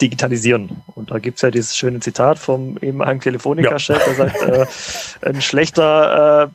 digitalisieren. 0.00 0.82
Und 0.94 1.10
da 1.10 1.18
gibt's 1.18 1.42
ja 1.42 1.50
dieses 1.50 1.76
schöne 1.76 1.98
Zitat 1.98 2.38
vom 2.38 2.78
ehemaligen 2.78 3.20
Telefonica-Chef, 3.20 4.04
der 4.04 4.14
sagt, 4.14 4.42
äh, 4.42 4.66
ein 5.28 5.42
schlechter 5.42 6.44
äh, 6.44 6.48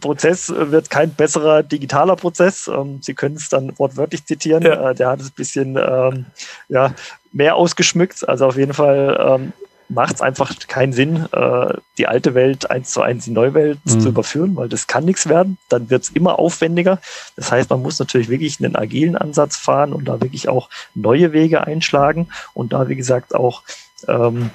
Prozess 0.00 0.52
wird 0.54 0.90
kein 0.90 1.12
besserer 1.14 1.62
digitaler 1.62 2.16
Prozess. 2.16 2.68
Ähm, 2.68 3.00
Sie 3.02 3.14
können 3.14 3.36
es 3.36 3.48
dann 3.48 3.78
wortwörtlich 3.78 4.24
zitieren. 4.24 4.62
Ja. 4.62 4.90
Äh, 4.90 4.94
der 4.94 5.08
hat 5.08 5.20
es 5.20 5.28
ein 5.28 5.34
bisschen 5.36 5.76
ähm, 5.76 6.26
ja, 6.68 6.94
mehr 7.32 7.56
ausgeschmückt. 7.56 8.28
Also 8.28 8.46
auf 8.46 8.56
jeden 8.56 8.74
Fall 8.74 9.40
ähm, 9.40 9.52
macht 9.88 10.16
es 10.16 10.20
einfach 10.20 10.54
keinen 10.68 10.92
Sinn, 10.92 11.26
äh, 11.32 11.74
die 11.96 12.06
alte 12.06 12.34
Welt 12.34 12.70
eins 12.70 12.90
zu 12.90 13.00
eins 13.00 13.26
in 13.26 13.34
die 13.34 13.40
neue 13.40 13.54
Welt 13.54 13.78
mhm. 13.84 14.00
zu 14.00 14.08
überführen, 14.08 14.54
weil 14.56 14.68
das 14.68 14.86
kann 14.86 15.04
nichts 15.04 15.28
werden. 15.28 15.58
Dann 15.68 15.90
wird 15.90 16.02
es 16.04 16.10
immer 16.10 16.38
aufwendiger. 16.38 17.00
Das 17.36 17.50
heißt, 17.50 17.70
man 17.70 17.82
muss 17.82 17.98
natürlich 17.98 18.28
wirklich 18.28 18.62
einen 18.62 18.76
agilen 18.76 19.16
Ansatz 19.16 19.56
fahren 19.56 19.92
und 19.92 20.06
da 20.06 20.20
wirklich 20.20 20.48
auch 20.48 20.68
neue 20.94 21.32
Wege 21.32 21.66
einschlagen 21.66 22.28
und 22.54 22.72
da, 22.72 22.88
wie 22.88 22.96
gesagt, 22.96 23.34
auch 23.34 23.62
ähm, 24.06 24.50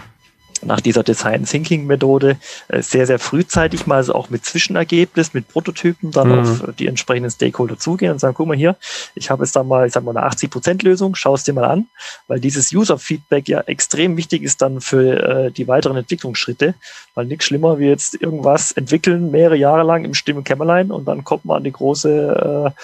nach 0.65 0.81
dieser 0.81 1.03
Design 1.03 1.45
Thinking 1.45 1.85
Methode 1.85 2.37
äh, 2.67 2.81
sehr, 2.81 3.07
sehr 3.07 3.19
frühzeitig 3.19 3.87
mal 3.87 4.03
also 4.03 4.15
auch 4.15 4.29
mit 4.29 4.43
Zwischenergebnis, 4.43 5.33
mit 5.33 5.47
Prototypen 5.47 6.11
dann 6.11 6.29
mhm. 6.29 6.39
auf 6.39 6.63
die 6.77 6.87
entsprechenden 6.87 7.31
Stakeholder 7.31 7.79
zugehen 7.79 8.11
und 8.11 8.19
sagen, 8.19 8.33
guck 8.33 8.47
mal 8.47 8.57
hier, 8.57 8.75
ich 9.15 9.29
habe 9.29 9.43
jetzt 9.43 9.55
da 9.55 9.63
mal, 9.63 9.87
ich 9.87 9.93
sag 9.93 10.03
mal 10.03 10.15
eine 10.15 10.25
80 10.25 10.49
Prozent 10.49 10.83
Lösung, 10.83 11.15
schau 11.15 11.35
es 11.35 11.43
dir 11.43 11.53
mal 11.53 11.63
an, 11.63 11.87
weil 12.27 12.39
dieses 12.39 12.73
User 12.73 12.97
Feedback 12.97 13.47
ja 13.47 13.61
extrem 13.61 14.17
wichtig 14.17 14.43
ist 14.43 14.61
dann 14.61 14.81
für 14.81 15.45
äh, 15.47 15.51
die 15.51 15.67
weiteren 15.67 15.95
Entwicklungsschritte, 15.95 16.75
weil 17.15 17.25
nichts 17.25 17.45
schlimmer 17.45 17.79
wie 17.79 17.87
jetzt 17.87 18.21
irgendwas 18.21 18.71
entwickeln, 18.73 19.31
mehrere 19.31 19.55
Jahre 19.55 19.83
lang 19.83 20.03
im 20.03 20.13
Stimme 20.13 20.43
Kämmerlein 20.43 20.91
und 20.91 21.05
dann 21.05 21.23
kommt 21.23 21.45
man 21.45 21.57
an 21.57 21.63
die 21.63 21.71
große 21.71 22.73
äh, 22.75 22.81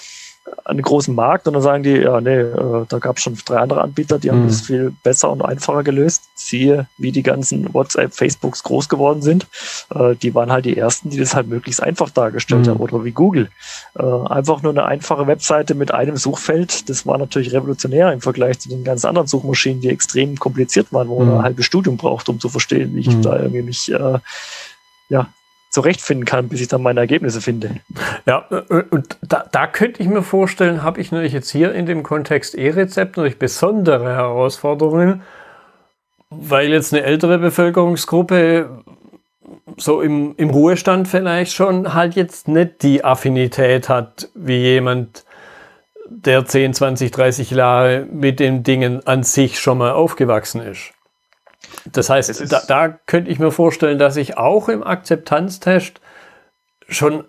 einen 0.65 0.82
großen 0.82 1.13
Markt 1.13 1.47
und 1.47 1.54
dann 1.54 1.62
sagen 1.62 1.84
die, 1.84 1.95
ja, 1.95 2.21
nee, 2.21 2.39
äh, 2.39 2.86
da 2.88 2.99
gab 2.99 3.17
es 3.17 3.23
schon 3.23 3.38
drei 3.45 3.58
andere 3.58 3.82
Anbieter, 3.82 4.19
die 4.19 4.30
haben 4.30 4.43
mhm. 4.43 4.47
das 4.47 4.62
viel 4.62 4.93
besser 5.04 5.32
und 5.32 5.41
einfacher 5.41 5.84
gelöst. 5.84 6.23
Siehe, 6.36 6.88
wie 6.97 7.12
die 7.12 7.23
ganzen 7.23 7.73
WhatsApp, 7.73 8.13
Facebooks 8.13 8.63
groß 8.63 8.89
geworden 8.89 9.21
sind. 9.21 9.47
Äh, 9.93 10.15
die 10.15 10.34
waren 10.36 10.52
halt 10.52 10.65
die 10.65 10.78
ersten, 10.78 11.10
die 11.10 11.17
das 11.17 11.36
halt 11.36 11.47
möglichst 11.47 11.82
einfach 11.82 12.10
dargestellt 12.10 12.65
mhm. 12.65 12.71
haben. 12.71 12.80
Oder 12.80 13.04
wie 13.04 13.12
Google. 13.12 13.49
Äh, 13.97 14.04
einfach 14.04 14.62
nur 14.62 14.71
eine 14.71 14.86
einfache 14.86 15.28
Webseite 15.28 15.75
mit 15.75 15.91
einem 15.91 16.17
Suchfeld. 16.17 16.89
Das 16.89 17.06
war 17.06 17.17
natürlich 17.17 17.54
revolutionär 17.54 18.12
im 18.12 18.21
Vergleich 18.21 18.60
zu 18.60 18.69
den 18.69 18.84
ganz 18.84 19.06
anderen 19.06 19.28
Suchmaschinen, 19.28 19.82
die 19.82 19.89
extrem 19.89 20.38
kompliziert 20.38 20.91
waren, 20.93 21.10
wo 21.10 21.19
mhm. 21.19 21.28
man 21.28 21.38
ein 21.38 21.43
halbes 21.43 21.65
Studium 21.65 21.97
braucht, 21.97 22.30
um 22.30 22.39
zu 22.39 22.49
verstehen, 22.49 22.95
wie 22.95 23.02
ich 23.02 23.15
mhm. 23.15 23.21
da 23.21 23.38
irgendwie 23.38 23.62
mich 23.62 23.91
ja, 25.10 25.28
zurechtfinden 25.69 26.25
kann, 26.25 26.49
bis 26.49 26.62
ich 26.62 26.67
dann 26.67 26.82
meine 26.82 26.99
Ergebnisse 26.99 27.41
finde. 27.41 27.75
Ja, 28.25 28.45
äh, 28.49 28.84
und 28.89 29.17
da, 29.21 29.45
da 29.51 29.67
könnte 29.67 30.01
ich 30.01 30.10
mir 30.10 30.23
vorstellen, 30.23 30.84
habe 30.84 30.99
ich 30.99 31.12
natürlich 31.12 31.34
jetzt 31.34 31.51
hier 31.51 31.73
in 31.73 31.86
dem 31.86 32.03
Kontext 32.03 32.55
E-Rezept 32.55 33.17
natürlich 33.17 33.39
besondere 33.39 34.15
Herausforderungen, 34.15 35.21
weil 36.29 36.69
jetzt 36.69 36.93
eine 36.93 37.03
ältere 37.03 37.38
Bevölkerungsgruppe 37.39 38.84
so 39.77 40.01
im, 40.01 40.34
im 40.38 40.49
Ruhestand 40.49 41.08
vielleicht 41.08 41.53
schon 41.53 41.93
halt 41.93 42.15
jetzt 42.15 42.47
nicht 42.47 42.84
die 42.84 43.03
Affinität 43.03 43.89
hat, 43.89 44.29
wie 44.36 44.58
jemand, 44.58 45.25
der 46.12 46.45
10, 46.45 46.73
20, 46.73 47.12
30 47.12 47.51
Jahre 47.51 48.08
mit 48.12 48.39
den 48.39 48.63
Dingen 48.63 49.05
an 49.05 49.23
sich 49.23 49.60
schon 49.60 49.77
mal 49.77 49.91
aufgewachsen 49.91 50.62
ist. 50.62 50.91
Das 51.91 52.10
heißt, 52.10 52.51
da, 52.51 52.62
da, 52.67 52.89
könnte 53.05 53.32
ich 53.32 53.39
mir 53.39 53.51
vorstellen, 53.51 53.99
dass 53.99 54.17
ich 54.17 54.38
auch 54.38 54.69
im 54.69 54.84
Akzeptanztest 54.84 56.01
schon 56.88 57.23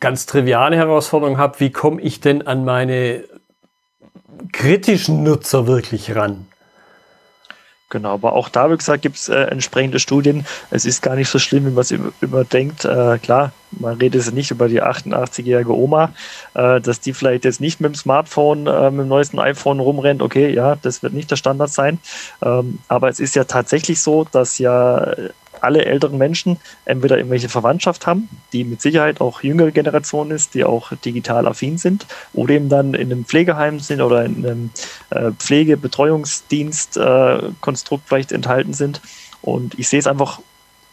ganz 0.00 0.26
triviale 0.26 0.76
Herausforderungen 0.76 1.38
habe, 1.38 1.60
wie 1.60 1.70
komme 1.70 2.00
ich 2.00 2.20
denn 2.20 2.46
an 2.46 2.64
meine 2.64 3.24
kritischen 4.52 5.22
Nutzer 5.22 5.66
wirklich 5.66 6.14
ran? 6.14 6.46
Genau, 7.94 8.14
aber 8.14 8.32
auch 8.32 8.48
da, 8.48 8.72
wie 8.72 8.76
gesagt, 8.76 9.02
gibt 9.02 9.14
es 9.14 9.28
äh, 9.28 9.36
entsprechende 9.36 10.00
Studien. 10.00 10.44
Es 10.72 10.84
ist 10.84 11.00
gar 11.00 11.14
nicht 11.14 11.28
so 11.28 11.38
schlimm, 11.38 11.64
wie 11.64 11.70
man 11.70 11.82
es 11.82 11.92
immer, 11.92 12.42
denkt. 12.42 12.84
Äh, 12.84 13.18
klar, 13.18 13.52
man 13.70 13.98
redet 13.98 14.24
jetzt 14.24 14.34
nicht 14.34 14.50
über 14.50 14.66
die 14.66 14.82
88-jährige 14.82 15.72
Oma, 15.72 16.12
äh, 16.54 16.80
dass 16.80 16.98
die 16.98 17.12
vielleicht 17.12 17.44
jetzt 17.44 17.60
nicht 17.60 17.80
mit 17.80 17.92
dem 17.92 17.94
Smartphone, 17.94 18.66
äh, 18.66 18.90
mit 18.90 19.02
dem 19.02 19.08
neuesten 19.08 19.38
iPhone 19.38 19.78
rumrennt. 19.78 20.22
Okay, 20.22 20.52
ja, 20.52 20.74
das 20.74 21.04
wird 21.04 21.12
nicht 21.12 21.30
der 21.30 21.36
Standard 21.36 21.70
sein. 21.70 22.00
Ähm, 22.42 22.80
aber 22.88 23.10
es 23.10 23.20
ist 23.20 23.36
ja 23.36 23.44
tatsächlich 23.44 24.02
so, 24.02 24.24
dass 24.24 24.58
ja 24.58 25.14
alle 25.64 25.84
älteren 25.84 26.18
Menschen 26.18 26.58
entweder 26.84 27.16
irgendwelche 27.16 27.48
Verwandtschaft 27.48 28.06
haben, 28.06 28.28
die 28.52 28.62
mit 28.64 28.80
Sicherheit 28.80 29.20
auch 29.20 29.42
jüngere 29.42 29.72
Generation 29.72 30.30
ist, 30.30 30.54
die 30.54 30.64
auch 30.64 30.92
digital 31.04 31.46
affin 31.46 31.78
sind, 31.78 32.06
oder 32.32 32.54
eben 32.54 32.68
dann 32.68 32.94
in 32.94 33.10
einem 33.10 33.24
Pflegeheim 33.24 33.80
sind 33.80 34.00
oder 34.00 34.24
in 34.24 34.46
einem 34.46 34.70
äh, 35.10 35.32
Pflegebetreuungsdienstkonstrukt 35.32 38.04
äh, 38.04 38.08
vielleicht 38.08 38.30
enthalten 38.32 38.72
sind. 38.72 39.00
Und 39.42 39.78
ich 39.78 39.88
sehe 39.88 39.98
es 39.98 40.06
einfach 40.06 40.40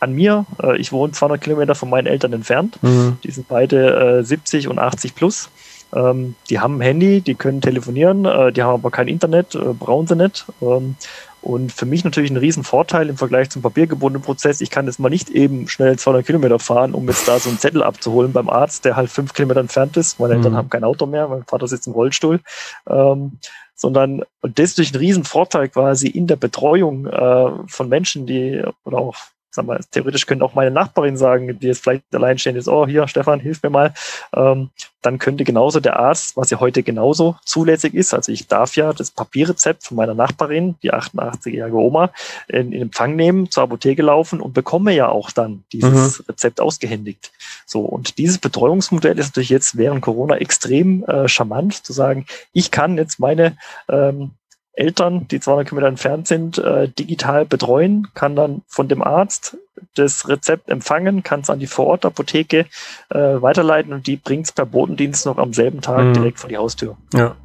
an 0.02 0.14
mir. 0.14 0.46
Äh, 0.62 0.78
ich 0.78 0.92
wohne 0.92 1.14
200 1.14 1.42
Kilometer 1.42 1.76
von 1.76 1.90
meinen 1.90 2.08
Eltern 2.08 2.34
entfernt. 2.34 2.78
Mhm. 2.82 3.18
Die 3.24 3.32
sind 3.32 3.48
beide 3.48 4.20
äh, 4.20 4.24
70 4.24 4.68
und 4.68 4.80
80 4.80 5.16
plus. 5.16 5.50
Ähm, 5.94 6.36
die 6.50 6.60
haben 6.60 6.78
ein 6.78 6.82
Handy, 6.82 7.22
die 7.22 7.36
können 7.36 7.62
telefonieren, 7.62 8.26
äh, 8.26 8.52
die 8.52 8.64
haben 8.64 8.74
aber 8.74 8.92
kein 8.92 9.08
Internet, 9.08 9.58
brauchen 9.80 10.08
sie 10.08 10.16
nicht. 10.16 10.46
Ähm, 10.62 10.96
und 11.42 11.72
für 11.72 11.86
mich 11.86 12.04
natürlich 12.04 12.32
ein 12.32 12.38
Riesenvorteil 12.38 13.10
im 13.10 13.18
Vergleich 13.18 13.50
zum 13.50 13.62
papiergebundenen 13.62 14.24
Prozess. 14.24 14.62
Ich 14.62 14.70
kann 14.70 14.86
jetzt 14.86 15.00
mal 15.00 15.10
nicht 15.10 15.30
eben 15.30 15.68
schnell 15.68 15.98
200 15.98 16.26
Kilometer 16.26 16.60
fahren, 16.60 16.94
um 16.94 17.08
jetzt 17.08 17.28
da 17.28 17.40
so 17.40 17.50
einen 17.50 17.60
Zettel 17.60 17.82
abzuholen 17.82 18.32
beim 18.32 18.50
Arzt, 18.50 18.86
der 18.86 18.96
halt 18.96 19.10
fünf 19.10 19.34
Kilometer 19.34 19.60
entfernt 19.60 19.98
ist. 19.98 20.20
Meine 20.20 20.36
Eltern 20.36 20.54
mhm. 20.54 20.58
haben 20.58 20.70
kein 20.70 20.84
Auto 20.84 21.06
mehr, 21.06 21.28
mein 21.28 21.44
Vater 21.44 21.68
sitzt 21.68 21.88
im 21.88 21.94
Rollstuhl. 21.94 22.42
Ähm, 22.88 23.40
sondern, 23.74 24.22
und 24.42 24.60
das 24.60 24.70
ist 24.70 24.78
durch 24.78 24.94
einen 24.94 25.00
Riesenvorteil 25.00 25.70
quasi 25.70 26.08
in 26.08 26.28
der 26.28 26.36
Betreuung 26.36 27.08
äh, 27.08 27.52
von 27.68 27.90
Menschen, 27.90 28.28
die, 28.28 28.62
oder 28.86 29.00
auch 29.00 29.16
sag 29.52 29.66
mal, 29.66 29.80
theoretisch 29.92 30.26
könnte 30.26 30.46
auch 30.46 30.54
meine 30.54 30.72
Nachbarin 30.72 31.18
sagen, 31.18 31.60
die 31.60 31.68
jetzt 31.68 31.84
vielleicht 31.84 32.04
alleinstehend 32.16 32.58
ist, 32.58 32.68
oh, 32.68 32.88
hier, 32.88 33.08
Stefan, 33.08 33.40
hilf 33.40 33.62
mir 33.62 33.70
mal. 33.70 33.94
Ähm, 34.34 34.70
dann 35.02 35.20
könnte 35.20 35.44
genauso 35.44 35.80
der 35.80 36.00
Arzt, 36.00 36.38
was 36.38 36.52
ja 36.52 36.60
heute 36.60 36.84
genauso 36.84 37.36
zulässig 37.44 37.94
ist, 37.94 38.14
also 38.14 38.32
ich 38.32 38.48
darf 38.48 38.76
ja 38.76 38.94
das 38.94 39.12
Papierrezept 39.12 39.84
von 39.84 39.98
meiner 39.98 40.14
Nachbarin, 40.14 40.76
die 40.84 40.94
88-jährige 40.94 41.76
Oma, 41.76 42.12
in, 42.48 42.72
in, 42.72 42.84
Empfang 42.84 43.16
nehmen, 43.16 43.50
zur 43.50 43.64
Apotheke 43.64 44.04
laufen 44.04 44.40
und 44.40 44.54
bekomme 44.54 44.94
ja 44.94 45.10
auch 45.10 45.32
dann 45.32 45.64
dieses 45.74 46.20
mhm. 46.20 46.26
Rezept 46.30 46.62
ausgehändigt. 46.62 47.32
So, 47.66 47.82
und 47.82 48.18
dieses 48.18 48.38
Betreuungsmodell 48.38 49.18
ist 49.18 49.30
natürlich 49.30 49.50
jetzt 49.50 49.78
während 49.78 50.02
Corona 50.02 50.38
extrem 50.38 51.04
äh, 51.06 51.28
charmant, 51.28 51.74
zu 51.86 51.94
sagen, 51.94 52.26
ich 52.54 52.72
kann 52.72 52.98
jetzt 52.98 53.20
meine 53.20 53.58
ähm, 53.90 54.32
Eltern, 54.74 55.28
die 55.28 55.40
200 55.40 55.68
Kilometer 55.68 55.88
entfernt 55.90 56.28
sind, 56.28 56.58
äh, 56.58 56.88
digital 56.88 57.46
betreuen, 57.46 58.08
kann 58.14 58.36
dann 58.36 58.62
von 58.68 58.88
dem 58.88 59.02
Arzt 59.02 59.58
das 59.96 60.28
Rezept 60.30 60.70
empfangen, 60.70 61.24
kann 61.24 61.42
es 61.42 61.50
an 61.50 61.60
die 61.60 61.68
Vorortapotheke 61.68 62.66
äh, 63.10 63.18
weiterleiten 63.18 63.92
und 63.94 64.08
die 64.08 64.16
bringt 64.16 64.46
es 64.46 64.52
per 64.52 64.66
Botendienst 64.66 65.26
noch 65.26 65.38
am 65.38 65.54
selben 65.54 65.82
Tag 65.82 66.06
mhm. 66.06 66.14
direkt 66.14 66.40
vor 66.40 66.50
die 66.50 66.58
Haustür. 66.58 66.98
Ja. 67.14 67.36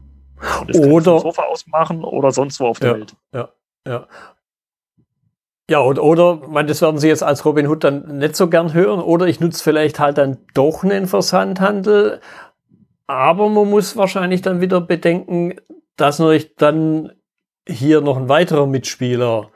Und 0.60 0.70
das 0.70 0.78
oder 0.78 1.18
Sofa 1.18 1.42
ausmachen 1.42 2.04
oder 2.04 2.30
sonst 2.30 2.60
wo 2.60 2.66
auf 2.66 2.78
der 2.78 2.90
ja, 2.90 2.96
Welt. 2.96 3.16
Ja, 3.32 3.48
ja. 3.86 4.06
Ja, 5.68 5.80
und, 5.80 5.98
oder, 5.98 6.36
man, 6.46 6.68
das 6.68 6.80
werden 6.80 6.98
Sie 6.98 7.08
jetzt 7.08 7.24
als 7.24 7.44
Robin 7.44 7.66
Hood 7.66 7.82
dann 7.82 8.18
nicht 8.18 8.36
so 8.36 8.48
gern 8.48 8.72
hören, 8.72 9.00
oder 9.00 9.26
ich 9.26 9.40
nutze 9.40 9.64
vielleicht 9.64 9.98
halt 9.98 10.16
dann 10.16 10.38
doch 10.54 10.84
einen 10.84 11.08
Versandhandel, 11.08 12.20
aber 13.08 13.48
man 13.48 13.68
muss 13.68 13.96
wahrscheinlich 13.96 14.42
dann 14.42 14.60
wieder 14.60 14.80
bedenken, 14.80 15.54
dass 15.96 16.18
natürlich 16.18 16.54
dann 16.56 17.12
hier 17.68 18.00
noch 18.00 18.16
ein 18.16 18.28
weiterer 18.28 18.66
Mitspieler 18.66 19.50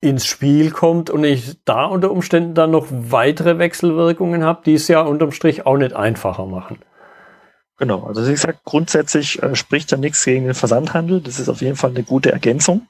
ins 0.00 0.24
Spiel 0.24 0.70
kommt 0.70 1.10
und 1.10 1.24
ich 1.24 1.62
da 1.64 1.84
unter 1.84 2.10
Umständen 2.10 2.54
dann 2.54 2.70
noch 2.70 2.86
weitere 2.90 3.58
Wechselwirkungen 3.58 4.44
habe, 4.44 4.62
die 4.64 4.74
es 4.74 4.88
ja 4.88 5.02
unterm 5.02 5.32
Strich 5.32 5.66
auch 5.66 5.76
nicht 5.76 5.94
einfacher 5.94 6.46
machen. 6.46 6.78
Genau, 7.76 8.04
also 8.04 8.26
wie 8.26 8.32
gesagt, 8.32 8.64
grundsätzlich 8.64 9.42
äh, 9.42 9.54
spricht 9.54 9.90
ja 9.90 9.96
nichts 9.96 10.24
gegen 10.24 10.44
den 10.44 10.54
Versandhandel. 10.54 11.20
Das 11.20 11.38
ist 11.38 11.48
auf 11.48 11.62
jeden 11.62 11.76
Fall 11.76 11.90
eine 11.90 12.02
gute 12.02 12.30
Ergänzung. 12.32 12.86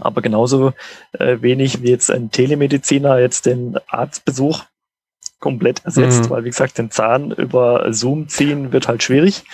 Aber 0.00 0.22
genauso 0.22 0.72
äh, 1.12 1.40
wenig 1.40 1.82
wie 1.82 1.90
jetzt 1.90 2.10
ein 2.10 2.30
Telemediziner 2.30 3.18
jetzt 3.18 3.46
den 3.46 3.78
Arztbesuch 3.88 4.64
komplett 5.40 5.84
ersetzt, 5.84 6.24
mhm. 6.24 6.30
weil 6.30 6.44
wie 6.44 6.50
gesagt, 6.50 6.78
den 6.78 6.90
Zahn 6.90 7.30
über 7.32 7.92
Zoom 7.92 8.28
ziehen 8.28 8.72
wird 8.72 8.88
halt 8.88 9.02
schwierig. 9.02 9.44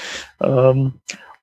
Ähm, 0.40 0.94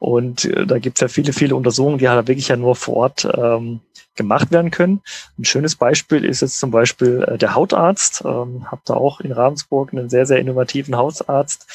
und 0.01 0.45
äh, 0.45 0.65
da 0.65 0.79
gibt 0.79 0.97
es 0.97 1.01
ja 1.01 1.07
viele, 1.09 1.31
viele 1.31 1.55
Untersuchungen, 1.55 1.99
die 1.99 2.09
halt 2.09 2.27
wirklich 2.27 2.47
ja 2.47 2.57
nur 2.57 2.75
vor 2.75 2.95
Ort 2.95 3.27
ähm, 3.37 3.81
gemacht 4.15 4.51
werden 4.51 4.71
können. 4.71 5.01
Ein 5.37 5.45
schönes 5.45 5.75
Beispiel 5.75 6.25
ist 6.25 6.41
jetzt 6.41 6.57
zum 6.57 6.71
Beispiel 6.71 7.23
äh, 7.27 7.37
der 7.37 7.53
Hautarzt. 7.53 8.23
Ähm, 8.25 8.65
hab 8.71 8.83
da 8.85 8.95
auch 8.95 9.19
in 9.19 9.31
Ravensburg 9.31 9.93
einen 9.93 10.09
sehr, 10.09 10.25
sehr 10.25 10.39
innovativen 10.39 10.95
Hausarzt, 10.95 11.67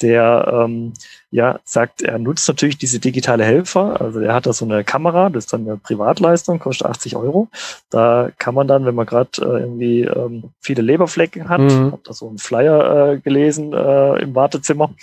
der 0.00 0.52
ähm, 0.66 0.92
ja 1.32 1.58
sagt, 1.64 2.02
er 2.02 2.20
nutzt 2.20 2.46
natürlich 2.46 2.78
diese 2.78 3.00
digitale 3.00 3.42
Helfer. 3.42 4.00
Also 4.00 4.20
er 4.20 4.34
hat 4.34 4.46
da 4.46 4.52
so 4.52 4.64
eine 4.64 4.84
Kamera, 4.84 5.28
das 5.28 5.46
ist 5.46 5.52
dann 5.52 5.66
eine 5.66 5.76
Privatleistung, 5.76 6.60
kostet 6.60 6.86
80 6.86 7.16
Euro. 7.16 7.48
Da 7.90 8.30
kann 8.38 8.54
man 8.54 8.68
dann, 8.68 8.86
wenn 8.86 8.94
man 8.94 9.06
gerade 9.06 9.30
äh, 9.40 9.62
irgendwie 9.62 10.02
ähm, 10.02 10.44
viele 10.60 10.82
Leberflecken 10.82 11.48
hat, 11.48 11.60
mhm. 11.60 11.90
habe 11.90 12.02
da 12.04 12.12
so 12.12 12.28
einen 12.28 12.38
Flyer 12.38 13.14
äh, 13.14 13.18
gelesen 13.18 13.72
äh, 13.72 14.22
im 14.22 14.36
Wartezimmer, 14.36 14.94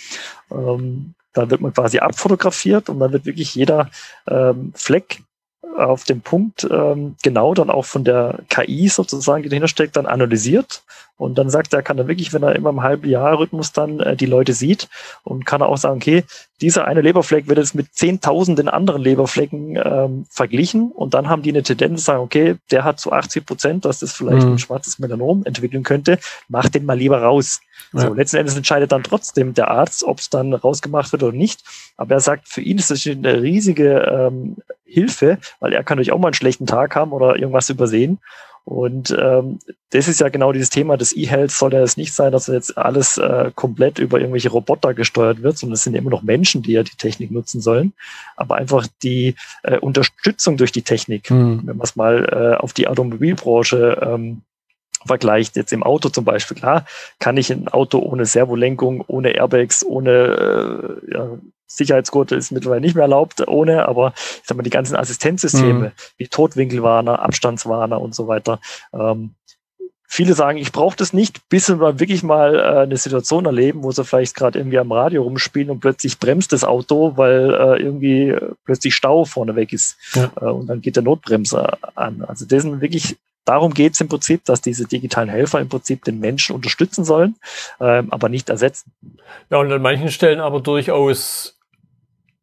ähm, 0.50 1.16
da 1.34 1.50
wird 1.50 1.62
man 1.62 1.74
quasi 1.74 2.00
abfotografiert 2.00 2.90
und 2.90 3.00
dann 3.00 3.14
wird 3.14 3.26
wirklich 3.26 3.56
jeder 3.56 3.90
ähm, 4.28 4.74
Fleck 4.76 5.24
auf 5.78 6.04
dem 6.04 6.22
Punkt 6.22 6.68
ähm, 6.70 7.16
genau 7.24 7.54
dann 7.54 7.70
auch 7.70 7.86
von 7.86 8.04
der 8.04 8.40
KI 8.50 8.90
sozusagen, 8.90 9.44
die 9.44 9.50
dahinter 9.50 9.68
steckt, 9.68 9.96
dann 9.96 10.06
analysiert. 10.06 10.84
Und 11.22 11.38
dann 11.38 11.52
sagt 11.52 11.72
er, 11.72 11.84
kann 11.84 12.00
er 12.00 12.08
wirklich, 12.08 12.34
wenn 12.34 12.42
er 12.42 12.56
immer 12.56 12.72
im 12.72 12.82
halben 12.82 13.08
Jahr 13.08 13.38
Rhythmus 13.38 13.72
dann 13.72 14.00
äh, 14.00 14.16
die 14.16 14.26
Leute 14.26 14.54
sieht 14.54 14.90
und 15.24 15.46
kann 15.46 15.62
er 15.62 15.70
auch 15.70 15.78
sagen, 15.78 15.98
okay, 15.98 16.24
dieser 16.62 16.86
eine 16.88 17.02
Leberfleck 17.02 17.48
wird 17.48 17.60
jetzt 17.60 17.76
mit 17.76 17.94
zehntausenden 17.94 18.68
anderen 18.68 19.04
Leberflecken 19.04 19.76
ähm, 19.76 20.26
verglichen 20.32 20.92
und 20.92 21.14
dann 21.14 21.30
haben 21.30 21.44
die 21.44 21.52
eine 21.52 21.62
Tendenz 21.62 22.00
zu 22.00 22.06
sagen, 22.06 22.24
okay, 22.24 22.56
der 22.72 22.84
hat 22.86 23.00
zu 23.00 23.12
80 23.12 23.46
Prozent, 23.46 23.86
dass 23.86 24.00
das 24.00 24.14
vielleicht 24.14 24.48
mhm. 24.48 24.54
ein 24.54 24.58
schwarzes 24.58 24.98
Melanom 24.98 25.46
entwickeln 25.46 25.84
könnte, 25.84 26.18
mach 26.48 26.70
den 26.70 26.86
mal 26.86 26.98
lieber 26.98 27.22
raus. 27.22 27.62
Ja. 27.94 28.00
So, 28.00 28.14
letzten 28.16 28.38
Endes 28.38 28.58
entscheidet 28.58 28.92
dann 28.92 29.04
trotzdem 29.04 29.54
der 29.54 29.70
Arzt, 29.70 30.04
ob 30.04 30.18
es 30.18 30.32
dann 30.32 30.56
rausgemacht 30.56 31.12
wird 31.12 31.22
oder 31.22 31.38
nicht. 31.38 31.62
Aber 31.98 32.16
er 32.16 32.20
sagt, 32.20 32.48
für 32.48 32.62
ihn 32.62 32.80
ist 32.80 32.90
das 32.90 33.06
eine 33.06 33.44
riesige 33.44 34.00
ähm, 34.12 34.58
Hilfe, 34.86 35.38
weil 35.60 35.72
er 35.72 35.84
kann 35.84 35.98
natürlich 35.98 36.14
auch 36.14 36.20
mal 36.20 36.30
einen 36.30 36.34
schlechten 36.34 36.66
Tag 36.66 36.96
haben 36.96 37.12
oder 37.12 37.36
irgendwas 37.38 37.70
übersehen. 37.70 38.18
Und 38.64 39.16
ähm, 39.20 39.60
das 39.90 40.08
ist 40.08 40.20
ja 40.20 40.30
genau 40.30 40.52
dieses 40.52 40.70
Thema 40.70 40.96
des 40.96 41.16
E-Health 41.16 41.52
soll 41.52 41.74
ja 41.74 41.82
es 41.82 41.98
nicht 41.98 42.14
sein, 42.14 42.32
dass 42.32 42.48
jetzt 42.48 42.78
alles 42.78 43.18
äh, 43.18 43.52
komplett 43.56 44.00
über 44.00 44.20
irgendwelche 44.20 44.50
Roboter 44.50 44.94
gesteuert 44.94 45.42
wird, 45.42 45.58
sondern 45.58 45.74
es 45.74 45.84
sind 45.84 45.96
immer 45.96 46.12
noch 46.12 46.22
Menschen, 46.22 46.62
die 46.62 46.74
ja 46.74 46.84
die 46.84 46.96
Technik 46.96 47.32
nutzen 47.32 47.60
sollen. 47.60 47.94
Aber 48.36 48.56
einfach 48.56 48.88
die 49.04 49.36
äh, 49.64 49.78
Unterstützung 49.80 50.58
durch 50.58 50.72
die 50.72 50.84
Technik, 50.84 51.32
mhm. 51.32 51.62
wenn 51.66 51.78
man 51.78 51.86
es 51.86 51.96
mal 51.96 52.26
äh, 52.32 52.62
auf 52.62 52.74
die 52.74 52.88
Automobilbranche 52.88 54.00
ähm, 54.02 54.44
vergleicht, 55.06 55.56
jetzt 55.56 55.74
im 55.74 55.84
Auto 55.84 56.10
zum 56.10 56.26
Beispiel, 56.26 56.58
klar, 56.58 56.86
kann 57.20 57.38
ich 57.38 57.52
ein 57.52 57.68
Auto 57.68 58.00
ohne 58.00 58.26
Servolenkung, 58.26 59.04
ohne 59.08 59.32
Airbags, 59.36 59.86
ohne 59.86 60.12
äh, 60.12 61.14
ja, 61.14 61.30
Sicherheitsgurte 61.68 62.36
ist 62.36 62.52
mittlerweile 62.52 62.82
nicht 62.82 62.96
mehr 62.96 63.04
erlaubt, 63.04 63.48
ohne, 63.48 63.88
aber 63.88 64.14
ich 64.16 64.42
sag 64.44 64.58
mal, 64.58 64.64
die 64.64 64.70
ganzen 64.70 64.96
Assistenzsysteme, 64.96 65.90
mhm. 65.90 65.92
wie 66.18 66.28
Totwinkelwarner, 66.28 67.22
Abstandswarner 67.22 68.02
und 68.02 68.14
so 68.14 68.28
weiter. 68.28 68.60
Ähm, 68.94 69.36
viele 70.12 70.34
sagen, 70.34 70.58
ich 70.58 70.74
brauche 70.74 70.98
das 70.98 71.14
nicht, 71.14 71.48
bis 71.48 71.70
mal 71.70 72.02
wirklich 72.02 72.24
mal 72.24 72.56
äh, 72.56 72.80
eine 72.80 72.98
Situation 72.98 73.46
erleben, 73.46 73.84
wo 73.84 73.92
sie 73.92 74.04
vielleicht 74.04 74.36
gerade 74.36 74.60
irgendwie 74.60 74.80
am 74.80 74.92
Radio 74.92 75.24
rumspielen 75.24 75.70
und 75.70 75.80
plötzlich 75.80 76.20
bremst 76.20 76.52
das 76.52 76.66
Auto, 76.66 77.14
weil 77.16 77.54
äh, 77.54 77.82
irgendwie 77.82 78.36
plötzlich 78.66 78.94
Stau 78.94 79.24
vorne 79.24 79.56
weg 79.56 79.72
ist. 79.72 79.96
Ja. 80.14 80.30
Äh, 80.42 80.46
und 80.46 80.68
dann 80.68 80.82
geht 80.82 80.98
der 80.98 81.04
Notbremser 81.04 81.78
an. 81.96 82.26
Also 82.28 82.46
das 82.46 82.64
sind 82.64 82.82
wirklich 82.82 83.16
Darum 83.46 83.74
geht 83.74 83.94
es 83.94 84.02
im 84.02 84.08
Prinzip, 84.08 84.46
dass 84.46 84.62
diese 84.62 84.86
digitalen 84.86 85.30
Helfer 85.30 85.60
im 85.60 85.70
Prinzip 85.70 86.04
den 86.04 86.20
Menschen 86.20 86.56
unterstützen 86.56 87.04
sollen, 87.04 87.36
ähm, 87.80 88.12
aber 88.12 88.30
nicht 88.30 88.50
ersetzen. 88.50 88.92
Ja, 89.50 89.58
und 89.58 89.72
an 89.72 89.82
manchen 89.82 90.12
Stellen 90.12 90.40
aber 90.40 90.62
durchaus 90.62 91.58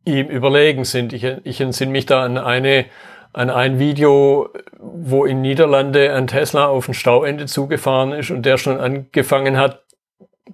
ihm 0.05 0.29
überlegen 0.29 0.85
sind. 0.85 1.13
Ich, 1.13 1.25
ich 1.25 1.61
entsinne 1.61 1.93
mich 1.93 2.07
da 2.07 2.25
an 2.25 2.39
eine 2.39 2.87
an 3.33 3.51
ein 3.51 3.79
Video, 3.79 4.49
wo 4.79 5.25
in 5.25 5.43
Niederlande 5.43 6.15
ein 6.15 6.27
Tesla 6.27 6.67
auf 6.67 6.89
ein 6.89 6.95
Stauende 6.95 7.47
zugefahren 7.47 8.13
ist 8.13 8.31
und 8.31 8.45
der 8.45 8.57
schon 8.57 8.81
angefangen 8.81 9.59
hat 9.59 9.83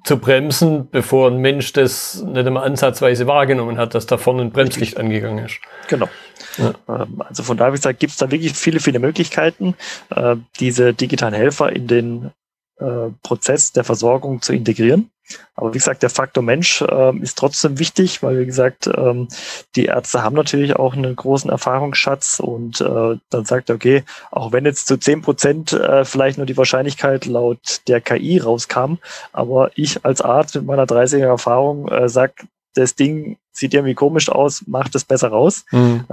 zu 0.03 0.19
bremsen, 0.19 0.91
bevor 0.91 1.31
ein 1.31 1.39
Mensch 1.39 1.73
das 1.73 2.23
nicht 2.23 2.47
einmal 2.47 2.67
ansatzweise 2.67 3.27
wahrgenommen 3.27 3.79
hat, 3.79 3.95
dass 3.95 4.07
da 4.07 4.19
vorne 4.19 4.43
ein 4.43 4.51
Bremslicht 4.51 4.97
angegangen 4.99 5.45
ist. 5.45 5.61
Genau. 5.89 6.09
Ja. 6.59 6.75
Ähm, 6.89 7.23
also 7.27 7.43
von 7.43 7.57
daher 7.57 7.73
gesagt, 7.73 8.01
gibt 8.01 8.13
es 8.13 8.19
da 8.19 8.31
wirklich 8.31 8.55
viele, 8.55 8.81
viele 8.81 8.99
Möglichkeiten, 8.99 9.75
äh, 10.11 10.37
diese 10.61 10.95
digitalen 10.95 11.35
Helfer 11.35 11.73
in 11.73 11.87
den 11.87 12.31
äh, 12.79 13.11
Prozess 13.23 13.73
der 13.73 13.85
Versorgung 13.85 14.43
zu 14.43 14.53
integrieren. 14.53 15.11
Aber 15.55 15.71
wie 15.71 15.79
gesagt, 15.79 16.03
der 16.03 16.11
Faktor 16.11 16.43
Mensch 16.43 16.83
äh, 16.83 17.17
ist 17.19 17.39
trotzdem 17.39 17.79
wichtig, 17.79 18.23
weil 18.23 18.41
wie 18.41 18.47
gesagt, 18.47 18.89
ähm, 18.95 19.29
die 19.75 19.87
Ärzte 19.87 20.23
haben 20.23 20.37
natürlich 20.37 20.77
auch 20.77 20.95
einen 20.95 21.17
großen 21.17 21.51
Erfahrungsschatz 21.51 22.41
und 22.41 22.81
äh, 22.81 23.17
dann 23.31 23.45
sagt 23.45 23.71
er, 23.71 23.77
okay, 23.77 24.05
auch 24.31 24.53
wenn 24.53 24.65
jetzt 24.65 24.87
zu 24.87 24.99
zehn 24.99 25.23
Prozent 25.23 25.73
äh, 25.73 26.05
vielleicht 26.05 26.37
nur 26.37 26.47
die 26.47 26.57
Wahrscheinlichkeit 26.57 27.25
laut 27.27 27.81
der 27.89 28.01
KI 28.01 28.39
rauskam, 28.39 28.97
aber 29.33 29.71
ich 29.77 30.05
als 30.05 30.21
Arzt 30.21 30.57
mit 30.57 30.67
meiner 30.67 30.85
30er 30.85 31.27
Erfahrung 31.27 31.89
äh, 31.89 32.09
sag, 32.09 32.45
das 32.75 32.95
Ding 32.95 33.39
sieht 33.53 33.73
irgendwie 33.73 33.95
komisch 33.95 34.29
aus, 34.29 34.65
macht 34.67 34.95
es 34.95 35.05
besser 35.05 35.29
raus. 35.29 35.65
Mhm. 35.71 36.05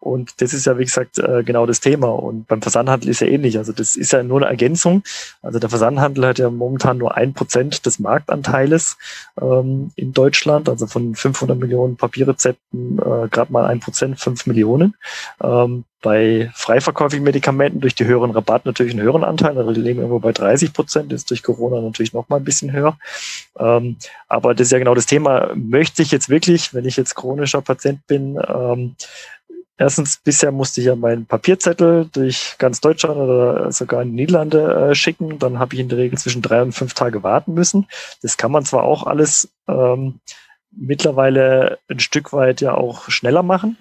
Und 0.00 0.40
das 0.40 0.54
ist 0.54 0.66
ja, 0.66 0.78
wie 0.78 0.84
gesagt, 0.84 1.18
äh, 1.18 1.42
genau 1.44 1.66
das 1.66 1.80
Thema. 1.80 2.08
Und 2.08 2.46
beim 2.46 2.62
Versandhandel 2.62 3.08
ist 3.08 3.20
ja 3.20 3.26
ähnlich. 3.26 3.58
Also 3.58 3.72
das 3.72 3.96
ist 3.96 4.12
ja 4.12 4.22
nur 4.22 4.38
eine 4.38 4.50
Ergänzung. 4.50 5.02
Also 5.42 5.58
der 5.58 5.68
Versandhandel 5.68 6.26
hat 6.26 6.38
ja 6.38 6.50
momentan 6.50 6.98
nur 6.98 7.16
ein 7.16 7.34
Prozent 7.34 7.84
des 7.86 7.98
Marktanteiles 7.98 8.96
ähm, 9.40 9.90
in 9.96 10.12
Deutschland. 10.12 10.68
Also 10.68 10.86
von 10.86 11.14
500 11.14 11.58
Millionen 11.58 11.96
Papierrezepten 11.96 12.98
äh, 12.98 13.28
gerade 13.28 13.52
mal 13.52 13.66
ein 13.66 13.80
Prozent, 13.80 14.20
fünf 14.20 14.46
Millionen. 14.46 14.94
Ähm, 15.42 15.84
bei 16.00 16.50
freiverkäufigen 16.54 17.24
Medikamenten 17.24 17.80
durch 17.80 17.94
die 17.94 18.04
höheren 18.04 18.30
Rabatt 18.30 18.66
natürlich 18.66 18.92
einen 18.92 19.02
höheren 19.02 19.24
Anteil. 19.24 19.58
Also 19.58 19.72
die 19.72 19.80
liegen 19.80 19.98
irgendwo 19.98 20.20
bei 20.20 20.32
30 20.32 20.72
Prozent, 20.72 21.12
ist 21.12 21.30
durch 21.30 21.42
Corona 21.42 21.80
natürlich 21.80 22.12
noch 22.12 22.28
mal 22.28 22.36
ein 22.36 22.44
bisschen 22.44 22.72
höher. 22.72 22.96
Ähm, 23.58 23.96
aber 24.28 24.54
das 24.54 24.68
ist 24.68 24.72
ja 24.72 24.78
genau 24.78 24.94
das 24.94 25.06
Thema. 25.06 25.50
Möchte 25.54 26.02
ich 26.02 26.12
jetzt 26.12 26.28
wirklich, 26.28 26.72
wenn 26.72 26.84
ich 26.84 26.96
jetzt 26.96 27.16
chronischer 27.16 27.62
Patient 27.62 28.06
bin, 28.06 28.38
ähm, 28.46 28.94
Erstens, 29.80 30.16
bisher 30.16 30.50
musste 30.50 30.80
ich 30.80 30.88
ja 30.88 30.96
meinen 30.96 31.26
Papierzettel 31.26 32.08
durch 32.12 32.56
ganz 32.58 32.80
Deutschland 32.80 33.16
oder 33.16 33.70
sogar 33.70 34.02
in 34.02 34.10
die 34.10 34.16
Niederlande 34.16 34.90
äh, 34.90 34.94
schicken. 34.96 35.38
Dann 35.38 35.60
habe 35.60 35.74
ich 35.74 35.80
in 35.80 35.88
der 35.88 35.98
Regel 35.98 36.18
zwischen 36.18 36.42
drei 36.42 36.62
und 36.62 36.72
fünf 36.72 36.94
Tage 36.94 37.22
warten 37.22 37.54
müssen. 37.54 37.86
Das 38.20 38.36
kann 38.36 38.50
man 38.50 38.64
zwar 38.64 38.82
auch 38.82 39.06
alles 39.06 39.48
ähm, 39.68 40.18
mittlerweile 40.72 41.78
ein 41.88 42.00
Stück 42.00 42.32
weit 42.32 42.60
ja 42.60 42.74
auch 42.74 43.08
schneller 43.08 43.44
machen. 43.44 43.76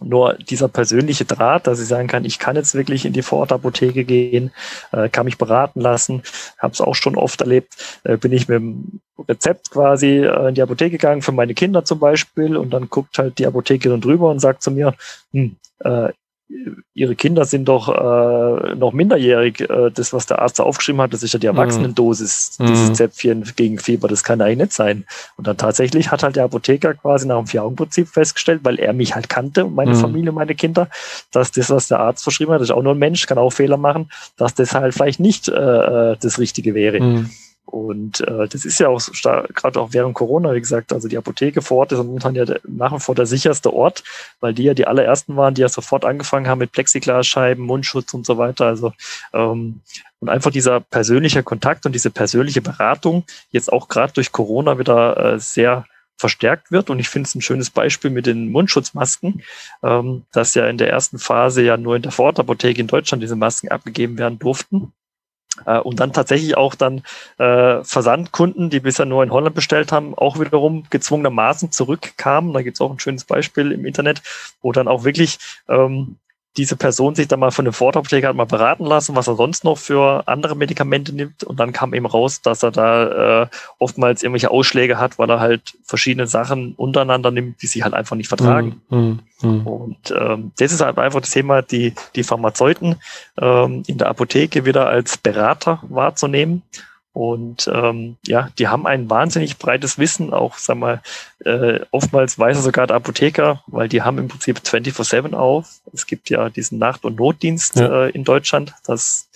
Nur 0.00 0.34
dieser 0.34 0.68
persönliche 0.68 1.26
Draht, 1.26 1.66
dass 1.66 1.80
ich 1.80 1.88
sagen 1.88 2.08
kann, 2.08 2.24
ich 2.24 2.38
kann 2.38 2.56
jetzt 2.56 2.74
wirklich 2.74 3.04
in 3.04 3.12
die 3.12 3.22
Vorortapotheke 3.22 4.04
gehen, 4.04 4.52
äh, 4.92 5.10
kann 5.10 5.26
mich 5.26 5.36
beraten 5.36 5.80
lassen, 5.80 6.22
habe 6.56 6.72
es 6.72 6.80
auch 6.80 6.94
schon 6.94 7.16
oft 7.16 7.42
erlebt, 7.42 8.00
äh, 8.04 8.16
bin 8.16 8.32
ich 8.32 8.48
mit 8.48 8.60
dem 8.60 9.00
Rezept 9.26 9.70
quasi 9.70 10.18
äh, 10.18 10.48
in 10.48 10.54
die 10.54 10.62
Apotheke 10.62 10.92
gegangen 10.92 11.22
für 11.22 11.32
meine 11.32 11.54
Kinder 11.54 11.84
zum 11.84 11.98
Beispiel 11.98 12.56
und 12.56 12.70
dann 12.70 12.88
guckt 12.88 13.18
halt 13.18 13.38
die 13.38 13.46
Apothekerin 13.46 14.00
drüber 14.00 14.30
und 14.30 14.40
sagt 14.40 14.62
zu 14.62 14.70
mir, 14.70 14.94
hm, 15.32 15.56
äh, 15.80 16.10
ihre 16.94 17.14
Kinder 17.14 17.44
sind 17.44 17.66
doch 17.66 17.88
äh, 17.88 18.74
noch 18.74 18.92
minderjährig. 18.92 19.60
Äh, 19.60 19.90
das, 19.92 20.12
was 20.12 20.26
der 20.26 20.40
Arzt 20.40 20.58
da 20.58 20.62
aufgeschrieben 20.62 21.00
hat, 21.00 21.12
das 21.12 21.22
ist 21.22 21.34
ja 21.34 21.38
die 21.38 21.46
mhm. 21.46 21.56
Erwachsenendosis, 21.56 22.56
mhm. 22.58 22.66
dieses 22.66 22.92
Zäpfchen 22.94 23.44
gegen 23.54 23.78
Fieber, 23.78 24.08
das 24.08 24.24
kann 24.24 24.40
eigentlich 24.40 24.58
nicht 24.58 24.72
sein. 24.72 25.04
Und 25.36 25.46
dann 25.46 25.56
tatsächlich 25.56 26.10
hat 26.10 26.22
halt 26.22 26.36
der 26.36 26.44
Apotheker 26.44 26.94
quasi 26.94 27.26
nach 27.26 27.36
dem 27.36 27.46
Vier-Augen-Prinzip 27.46 28.08
festgestellt, 28.08 28.60
weil 28.64 28.78
er 28.78 28.92
mich 28.92 29.14
halt 29.14 29.28
kannte 29.28 29.66
meine 29.66 29.92
mhm. 29.92 29.96
Familie, 29.96 30.32
meine 30.32 30.54
Kinder, 30.54 30.88
dass 31.32 31.52
das, 31.52 31.70
was 31.70 31.88
der 31.88 32.00
Arzt 32.00 32.22
verschrieben 32.22 32.52
hat, 32.52 32.60
das 32.60 32.68
ist 32.68 32.74
auch 32.74 32.82
nur 32.82 32.94
ein 32.94 32.98
Mensch, 32.98 33.26
kann 33.26 33.38
auch 33.38 33.50
Fehler 33.50 33.76
machen, 33.76 34.10
dass 34.36 34.54
das 34.54 34.74
halt 34.74 34.94
vielleicht 34.94 35.20
nicht 35.20 35.48
äh, 35.48 35.52
äh 35.52 36.16
das 36.20 36.38
Richtige 36.38 36.74
wäre. 36.74 37.00
Mhm. 37.00 37.30
Und 37.70 38.22
äh, 38.22 38.48
das 38.48 38.64
ist 38.64 38.80
ja 38.80 38.88
auch 38.88 39.00
gerade 39.54 39.78
auch 39.78 39.92
während 39.92 40.14
Corona, 40.14 40.54
wie 40.54 40.60
gesagt, 40.60 40.90
also 40.90 41.06
die 41.06 41.18
Apotheke 41.18 41.60
vor 41.60 41.78
Ort 41.78 41.92
ist 41.92 41.98
momentan 41.98 42.34
ja 42.34 42.46
nach 42.66 42.92
wie 42.94 43.00
vor 43.00 43.14
der 43.14 43.26
sicherste 43.26 43.74
Ort, 43.74 44.04
weil 44.40 44.54
die 44.54 44.62
ja 44.62 44.72
die 44.72 44.86
allerersten 44.86 45.36
waren, 45.36 45.52
die 45.52 45.60
ja 45.60 45.68
sofort 45.68 46.06
angefangen 46.06 46.48
haben 46.48 46.60
mit 46.60 46.72
Plexiglasscheiben, 46.72 47.62
Mundschutz 47.62 48.14
und 48.14 48.24
so 48.24 48.38
weiter. 48.38 48.64
Also 48.64 48.94
ähm, 49.34 49.80
und 50.20 50.30
einfach 50.30 50.50
dieser 50.50 50.80
persönliche 50.80 51.42
Kontakt 51.42 51.84
und 51.84 51.92
diese 51.92 52.10
persönliche 52.10 52.62
Beratung 52.62 53.24
jetzt 53.50 53.70
auch 53.70 53.88
gerade 53.88 54.14
durch 54.14 54.32
Corona 54.32 54.78
wieder 54.78 55.34
äh, 55.34 55.38
sehr 55.38 55.84
verstärkt 56.16 56.72
wird. 56.72 56.88
Und 56.88 56.98
ich 56.98 57.08
finde 57.10 57.28
es 57.28 57.34
ein 57.34 57.42
schönes 57.42 57.70
Beispiel 57.70 58.10
mit 58.10 58.26
den 58.26 58.50
Mundschutzmasken, 58.50 59.42
ähm, 59.82 60.24
dass 60.32 60.54
ja 60.54 60.66
in 60.66 60.78
der 60.78 60.90
ersten 60.90 61.18
Phase 61.18 61.62
ja 61.62 61.76
nur 61.76 61.96
in 61.96 62.02
der 62.02 62.12
Vorortapotheke 62.12 62.80
in 62.80 62.88
Deutschland 62.88 63.22
diese 63.22 63.36
Masken 63.36 63.68
abgegeben 63.68 64.18
werden 64.18 64.38
durften. 64.38 64.92
Äh, 65.66 65.78
und 65.78 66.00
dann 66.00 66.12
tatsächlich 66.12 66.56
auch 66.56 66.74
dann 66.74 67.02
äh, 67.38 67.82
Versandkunden, 67.84 68.70
die 68.70 68.80
bisher 68.80 69.06
nur 69.06 69.22
in 69.22 69.32
Holland 69.32 69.54
bestellt 69.54 69.92
haben, 69.92 70.14
auch 70.14 70.38
wiederum 70.38 70.84
gezwungenermaßen 70.90 71.72
zurückkamen. 71.72 72.52
Da 72.52 72.62
gibt 72.62 72.76
es 72.76 72.80
auch 72.80 72.90
ein 72.90 73.00
schönes 73.00 73.24
Beispiel 73.24 73.72
im 73.72 73.84
Internet, 73.84 74.22
wo 74.62 74.72
dann 74.72 74.88
auch 74.88 75.04
wirklich 75.04 75.38
ähm, 75.68 76.16
diese 76.58 76.76
Person 76.76 77.14
sich 77.14 77.28
dann 77.28 77.40
mal 77.40 77.52
von 77.52 77.64
dem 77.64 77.72
hat 77.72 78.36
mal 78.36 78.44
beraten 78.44 78.84
lassen, 78.84 79.14
was 79.14 79.28
er 79.28 79.36
sonst 79.36 79.62
noch 79.62 79.78
für 79.78 80.26
andere 80.26 80.56
Medikamente 80.56 81.14
nimmt. 81.14 81.44
Und 81.44 81.58
dann 81.60 81.72
kam 81.72 81.94
eben 81.94 82.04
raus, 82.04 82.42
dass 82.42 82.64
er 82.64 82.72
da 82.72 83.42
äh, 83.42 83.46
oftmals 83.78 84.22
irgendwelche 84.22 84.50
Ausschläge 84.50 84.98
hat, 84.98 85.18
weil 85.18 85.30
er 85.30 85.38
halt 85.38 85.74
verschiedene 85.84 86.26
Sachen 86.26 86.74
untereinander 86.74 87.30
nimmt, 87.30 87.62
die 87.62 87.68
sich 87.68 87.84
halt 87.84 87.94
einfach 87.94 88.16
nicht 88.16 88.28
vertragen. 88.28 88.82
Mhm. 88.90 89.20
Mhm. 89.40 89.66
Und 89.66 90.14
ähm, 90.18 90.50
das 90.58 90.72
ist 90.72 90.80
halt 90.80 90.98
einfach 90.98 91.20
das 91.20 91.30
Thema, 91.30 91.62
die, 91.62 91.94
die 92.16 92.24
Pharmazeuten 92.24 92.96
ähm, 93.40 93.84
in 93.86 93.98
der 93.98 94.08
Apotheke 94.08 94.64
wieder 94.64 94.88
als 94.88 95.16
Berater 95.16 95.80
wahrzunehmen 95.88 96.62
und 97.18 97.68
ähm, 97.74 98.16
ja, 98.24 98.50
die 98.60 98.68
haben 98.68 98.86
ein 98.86 99.10
wahnsinnig 99.10 99.58
breites 99.58 99.98
Wissen, 99.98 100.32
auch 100.32 100.56
sag 100.56 100.76
mal, 100.76 101.02
äh, 101.44 101.80
oftmals 101.90 102.38
weiß 102.38 102.58
er 102.58 102.62
sogar 102.62 102.86
der 102.86 102.94
Apotheker, 102.94 103.64
weil 103.66 103.88
die 103.88 104.02
haben 104.02 104.18
im 104.18 104.28
Prinzip 104.28 104.58
24-7 104.58 105.34
auf. 105.34 105.80
Es 105.92 106.06
gibt 106.06 106.30
ja 106.30 106.48
diesen 106.48 106.78
Nacht- 106.78 107.04
und 107.04 107.16
Notdienst 107.16 107.74
ja. 107.74 108.04
äh, 108.04 108.10
in 108.10 108.22
Deutschland. 108.22 108.72
Das 108.86 109.28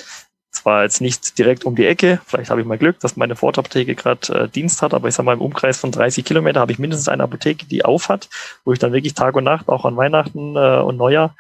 zwar 0.53 0.85
jetzt 0.85 1.01
nicht 1.01 1.37
direkt 1.39 1.65
um 1.65 1.75
die 1.75 1.87
Ecke, 1.87 2.21
vielleicht 2.25 2.51
habe 2.51 2.61
ich 2.61 2.67
mal 2.69 2.79
Glück, 2.79 3.01
dass 3.01 3.17
meine 3.17 3.35
Vortapotheke 3.35 3.97
gerade 3.97 4.33
äh, 4.33 4.49
Dienst 4.49 4.81
hat, 4.81 4.95
aber 4.95 5.09
ich 5.09 5.15
sage 5.17 5.25
mal, 5.25 5.33
im 5.33 5.41
Umkreis 5.41 5.79
von 5.79 5.91
30 5.91 6.25
Kilometer 6.25 6.61
habe 6.61 6.71
ich 6.71 6.79
mindestens 6.79 7.09
eine 7.09 7.25
Apotheke, 7.25 7.67
die 7.67 7.85
auf 7.85 8.09
hat, 8.09 8.29
wo 8.65 8.73
ich 8.73 8.79
dann 8.79 8.93
wirklich 8.93 9.15
Tag 9.15 9.35
und 9.35 9.43
Nacht, 9.43 9.69
auch 9.69 9.85
an 9.85 9.97
Weihnachten 9.97 10.55
äh, 10.55 10.79
und 10.79 10.99
Neujahr, 10.99 11.35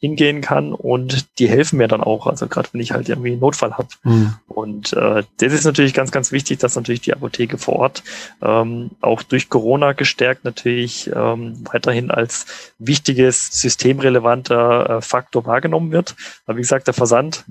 hingehen 0.00 0.40
kann 0.40 0.72
und 0.72 1.38
die 1.38 1.48
helfen 1.48 1.78
mir 1.78 1.88
dann 1.88 2.02
auch, 2.02 2.28
also 2.28 2.46
gerade 2.46 2.68
wenn 2.72 2.80
ich 2.80 2.92
halt 2.92 3.08
irgendwie 3.08 3.32
einen 3.32 3.40
Notfall 3.40 3.76
habe. 3.76 3.88
Mhm. 4.04 4.34
Und 4.46 4.92
äh, 4.92 5.24
das 5.38 5.52
ist 5.52 5.64
natürlich 5.64 5.92
ganz, 5.92 6.12
ganz 6.12 6.30
wichtig, 6.30 6.60
dass 6.60 6.76
natürlich 6.76 7.00
die 7.00 7.12
Apotheke 7.12 7.58
vor 7.58 7.76
Ort 7.76 8.04
ähm, 8.40 8.90
auch 9.00 9.24
durch 9.24 9.48
Corona 9.48 9.92
gestärkt 9.94 10.44
natürlich 10.44 11.10
ähm, 11.12 11.64
weiterhin 11.72 12.12
als 12.12 12.46
wichtiges, 12.78 13.60
systemrelevanter 13.60 14.98
äh, 14.98 15.02
Faktor 15.02 15.46
wahrgenommen 15.46 15.90
wird. 15.90 16.14
Aber 16.46 16.56
wie 16.56 16.62
gesagt, 16.62 16.86
der 16.86 16.94
Versand, 16.94 17.44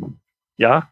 ja, 0.55 0.89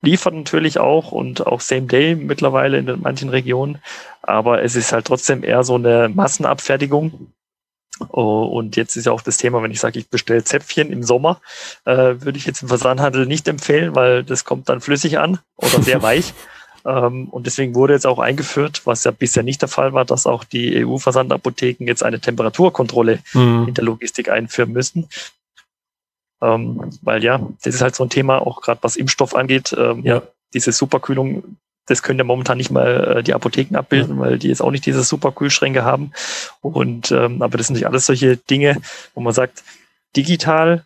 liefert 0.00 0.34
natürlich 0.34 0.78
auch 0.78 1.12
und 1.12 1.46
auch 1.46 1.60
Same 1.60 1.82
Day 1.82 2.14
mittlerweile 2.14 2.78
in 2.78 3.00
manchen 3.00 3.28
Regionen, 3.28 3.78
aber 4.22 4.62
es 4.62 4.74
ist 4.74 4.92
halt 4.92 5.06
trotzdem 5.06 5.44
eher 5.44 5.64
so 5.64 5.74
eine 5.74 6.08
Massenabfertigung 6.08 7.32
Oh, 8.08 8.44
und 8.44 8.76
jetzt 8.76 8.96
ist 8.96 9.06
ja 9.06 9.12
auch 9.12 9.22
das 9.22 9.36
Thema, 9.36 9.62
wenn 9.62 9.70
ich 9.70 9.80
sage, 9.80 9.98
ich 9.98 10.08
bestelle 10.08 10.42
Zäpfchen 10.42 10.90
im 10.90 11.02
Sommer, 11.02 11.40
äh, 11.84 12.16
würde 12.20 12.38
ich 12.38 12.46
jetzt 12.46 12.62
im 12.62 12.68
Versandhandel 12.68 13.26
nicht 13.26 13.46
empfehlen, 13.48 13.94
weil 13.94 14.24
das 14.24 14.44
kommt 14.44 14.68
dann 14.68 14.80
flüssig 14.80 15.18
an 15.18 15.38
oder 15.56 15.82
sehr 15.82 16.02
weich. 16.02 16.32
Ähm, 16.84 17.28
und 17.28 17.46
deswegen 17.46 17.74
wurde 17.74 17.92
jetzt 17.92 18.06
auch 18.06 18.18
eingeführt, 18.18 18.82
was 18.84 19.04
ja 19.04 19.10
bisher 19.10 19.42
nicht 19.42 19.62
der 19.62 19.68
Fall 19.68 19.92
war, 19.92 20.04
dass 20.04 20.26
auch 20.26 20.44
die 20.44 20.84
EU-Versandapotheken 20.84 21.86
jetzt 21.86 22.02
eine 22.02 22.20
Temperaturkontrolle 22.20 23.20
mhm. 23.34 23.66
in 23.68 23.74
der 23.74 23.84
Logistik 23.84 24.28
einführen 24.28 24.72
müssen. 24.72 25.08
Ähm, 26.40 26.90
weil 27.02 27.22
ja, 27.22 27.46
das 27.62 27.74
ist 27.74 27.82
halt 27.82 27.94
so 27.94 28.04
ein 28.04 28.10
Thema, 28.10 28.44
auch 28.44 28.62
gerade 28.62 28.82
was 28.82 28.96
Impfstoff 28.96 29.34
angeht. 29.36 29.74
Ähm, 29.78 30.02
ja. 30.04 30.22
Diese 30.54 30.72
Superkühlung 30.72 31.56
das 31.86 32.02
können 32.02 32.18
ja 32.18 32.24
momentan 32.24 32.58
nicht 32.58 32.70
mal 32.70 33.18
äh, 33.18 33.22
die 33.22 33.34
Apotheken 33.34 33.76
abbilden, 33.76 34.18
weil 34.18 34.38
die 34.38 34.48
jetzt 34.48 34.62
auch 34.62 34.70
nicht 34.70 34.86
diese 34.86 35.02
super 35.02 35.32
Kühlschränke 35.32 35.84
haben. 35.84 36.12
Und 36.60 37.10
ähm, 37.10 37.42
aber 37.42 37.58
das 37.58 37.66
sind 37.66 37.74
nicht 37.74 37.86
alles 37.86 38.06
solche 38.06 38.36
Dinge, 38.36 38.80
wo 39.14 39.20
man 39.20 39.32
sagt, 39.32 39.64
digital 40.16 40.84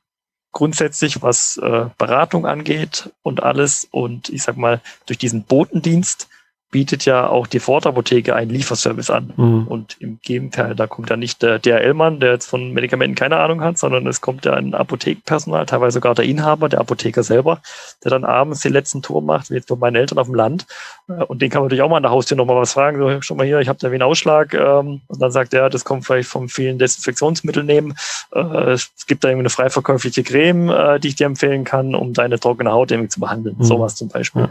grundsätzlich, 0.53 1.21
was 1.21 1.59
äh, 1.59 1.87
Beratung 1.99 2.47
angeht 2.47 3.11
und 3.23 3.43
alles. 3.43 3.87
Und 3.91 4.31
ich 4.31 4.43
sag 4.43 4.57
mal, 4.57 4.81
durch 5.05 5.19
diesen 5.19 5.45
Botendienst 5.45 6.29
bietet 6.77 7.07
ja 7.07 7.27
auch 7.27 7.47
die 7.47 7.59
Fortapotheke 7.59 8.37
einen 8.37 8.51
Lieferservice 8.51 9.09
an. 9.09 9.33
Mhm. 9.35 9.67
Und 9.67 9.97
im 9.99 10.19
Gegenteil, 10.21 10.75
da 10.75 10.87
kommt 10.87 11.09
ja 11.09 11.17
nicht 11.17 11.41
der 11.41 11.59
DRL-Mann, 11.59 12.21
der 12.21 12.33
jetzt 12.33 12.51
von 12.51 12.75
Medikamenten 12.75 13.15
keine 13.15 13.39
Ahnung 13.39 13.63
hat, 13.63 13.79
sondern 13.79 14.07
es 14.07 14.21
kommt 14.21 14.45
ja 14.45 14.53
ein 14.53 14.75
Apothekenpersonal, 14.75 15.65
teilweise 15.65 15.95
sogar 15.95 16.15
der 16.15 16.27
Inhaber, 16.27 16.69
der 16.69 16.81
Apotheker 16.81 17.23
selber, 17.23 17.63
der 18.05 18.11
dann 18.11 18.27
abends 18.27 18.61
den 18.61 18.75
letzten 18.75 19.01
Tour 19.01 19.23
macht, 19.23 19.49
wie 19.49 19.55
jetzt 19.55 19.69
bei 19.69 19.77
meinen 19.77 19.97
Eltern 19.97 20.19
auf 20.19 20.27
dem 20.27 20.35
Land. 20.35 20.67
Äh, 21.09 21.25
und 21.25 21.41
den 21.41 21.49
kann 21.49 21.63
man 21.63 21.69
natürlich 21.69 21.81
auch 21.81 21.89
mal 21.89 21.97
an 21.97 22.03
der 22.03 22.13
Haustür 22.13 22.37
nochmal 22.37 22.57
was 22.57 22.75
fragen. 22.75 22.99
So, 22.99 23.23
schon 23.23 23.39
mal 23.39 23.47
hier, 23.47 23.59
ich 23.61 23.69
habe 23.69 23.79
da 23.81 23.91
wie 23.91 23.95
einen 23.95 24.03
Ausschlag. 24.03 24.53
Ähm, 24.53 25.01
und 25.07 25.23
dann 25.23 25.31
sagt 25.31 25.55
er, 25.55 25.71
das 25.71 25.87
kommt 25.87 26.05
vielleicht 26.05 26.29
vom 26.29 26.51
vielen 26.51 26.79
Desinfektionsmittel 26.79 27.65
nehmen. 27.65 27.95
Äh, 28.35 28.73
es 28.73 28.91
gibt 29.07 29.25
da 29.25 29.29
irgendwie 29.29 29.45
eine 29.45 29.51
frei 29.51 29.71
verkäufliche 29.71 30.23
Creme, 30.25 30.69
äh, 30.69 31.01
die 31.01 31.09
ich 31.09 31.17
dir 31.17 31.25
empfehlen 31.25 31.65
kann, 31.65 31.95
um 31.95 32.13
deine 32.13 32.39
trockene 32.39 32.71
Haut 32.71 32.91
irgendwie 32.91 33.09
zu 33.09 33.21
behandeln. 33.21 33.57
Mhm. 33.57 33.65
Sowas 33.65 33.95
zum 33.95 34.09
Beispiel. 34.09 34.51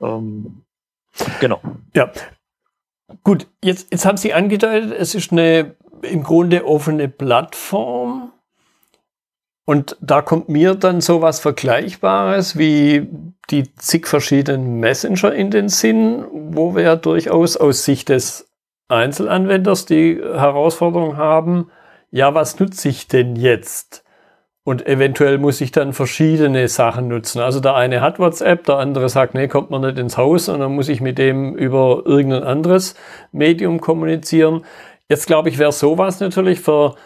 Ja. 0.00 0.16
Ähm, 0.16 0.62
Genau. 1.40 1.60
Ja. 1.94 2.10
Gut, 3.24 3.46
jetzt, 3.62 3.88
jetzt 3.90 4.04
haben 4.04 4.18
Sie 4.18 4.34
angedeutet, 4.34 4.92
es 4.98 5.14
ist 5.14 5.32
eine 5.32 5.76
im 6.02 6.22
Grunde 6.22 6.66
offene 6.66 7.08
Plattform. 7.08 8.32
Und 9.64 9.96
da 10.00 10.22
kommt 10.22 10.48
mir 10.48 10.74
dann 10.74 11.00
so 11.00 11.20
was 11.20 11.40
Vergleichbares 11.40 12.56
wie 12.56 13.06
die 13.50 13.74
zig 13.74 14.06
verschiedenen 14.06 14.80
Messenger 14.80 15.32
in 15.34 15.50
den 15.50 15.68
Sinn, 15.68 16.24
wo 16.32 16.74
wir 16.74 16.82
ja 16.82 16.96
durchaus 16.96 17.56
aus 17.56 17.84
Sicht 17.84 18.08
des 18.08 18.48
Einzelanwenders 18.88 19.84
die 19.84 20.16
Herausforderung 20.16 21.16
haben, 21.16 21.70
ja, 22.10 22.34
was 22.34 22.58
nutze 22.58 22.88
ich 22.88 23.08
denn 23.08 23.36
jetzt? 23.36 24.04
Und 24.68 24.86
eventuell 24.86 25.38
muss 25.38 25.62
ich 25.62 25.72
dann 25.72 25.94
verschiedene 25.94 26.68
Sachen 26.68 27.08
nutzen. 27.08 27.40
Also 27.40 27.58
der 27.58 27.74
eine 27.74 28.02
hat 28.02 28.18
WhatsApp, 28.18 28.64
der 28.64 28.76
andere 28.76 29.08
sagt, 29.08 29.32
nee, 29.32 29.48
kommt 29.48 29.70
man 29.70 29.80
nicht 29.80 29.96
ins 29.96 30.18
Haus 30.18 30.50
und 30.50 30.60
dann 30.60 30.74
muss 30.74 30.90
ich 30.90 31.00
mit 31.00 31.16
dem 31.16 31.54
über 31.54 32.02
irgendein 32.04 32.42
anderes 32.42 32.94
Medium 33.32 33.80
kommunizieren. 33.80 34.66
Jetzt 35.08 35.26
glaube 35.26 35.48
ich, 35.48 35.56
wäre 35.56 35.72
sowas 35.72 36.20
natürlich 36.20 36.60
für 36.60 36.96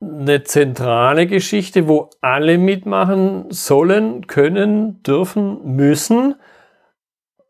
eine 0.00 0.44
zentrale 0.44 1.26
Geschichte, 1.26 1.88
wo 1.88 2.08
alle 2.22 2.56
mitmachen 2.56 3.50
sollen, 3.50 4.26
können, 4.26 5.02
dürfen, 5.02 5.76
müssen. 5.76 6.36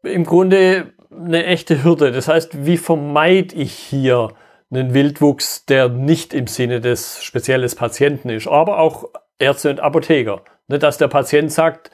Im 0.03 0.25
Grunde 0.25 0.95
eine 1.17 1.47
echte 1.47 1.85
Hürde. 1.85 2.11
Das 2.11 2.27
heißt, 2.27 2.67
wie 2.67 2.77
vermeide 2.77 3.55
ich 3.55 3.73
hier 3.73 4.31
einen 4.73 4.95
Wildwuchs, 4.95 5.67
der 5.67 5.89
nicht 5.89 6.35
im 6.35 6.47
Sinne 6.47 6.81
des 6.81 7.23
speziellen 7.23 7.71
Patienten 7.75 8.31
ist, 8.31 8.49
aber 8.49 8.79
auch 8.79 9.11
Ärzte 9.39 9.71
und 9.71 9.81
Apotheker. 9.81 10.43
Nicht, 10.69 10.83
dass 10.83 10.99
der 10.99 11.09
Patient 11.09 11.53
sagt, 11.53 11.91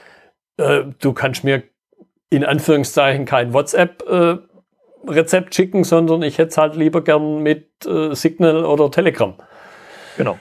äh, 0.59 0.85
du 1.01 1.13
kannst 1.13 1.45
mir 1.45 1.65
in 2.31 2.45
Anführungszeichen 2.45 3.25
kein 3.25 3.53
WhatsApp-Rezept 3.53 5.51
äh, 5.51 5.55
schicken, 5.55 5.85
sondern 5.85 6.23
ich 6.23 6.39
hätte 6.39 6.51
es 6.51 6.59
halt 6.59 6.77
lieber 6.77 7.03
gern 7.03 7.43
mit 7.43 7.87
äh, 7.87 8.15
Signal 8.15 8.65
oder 8.65 8.91
Telegram. 8.91 9.35
Genau. 10.17 10.39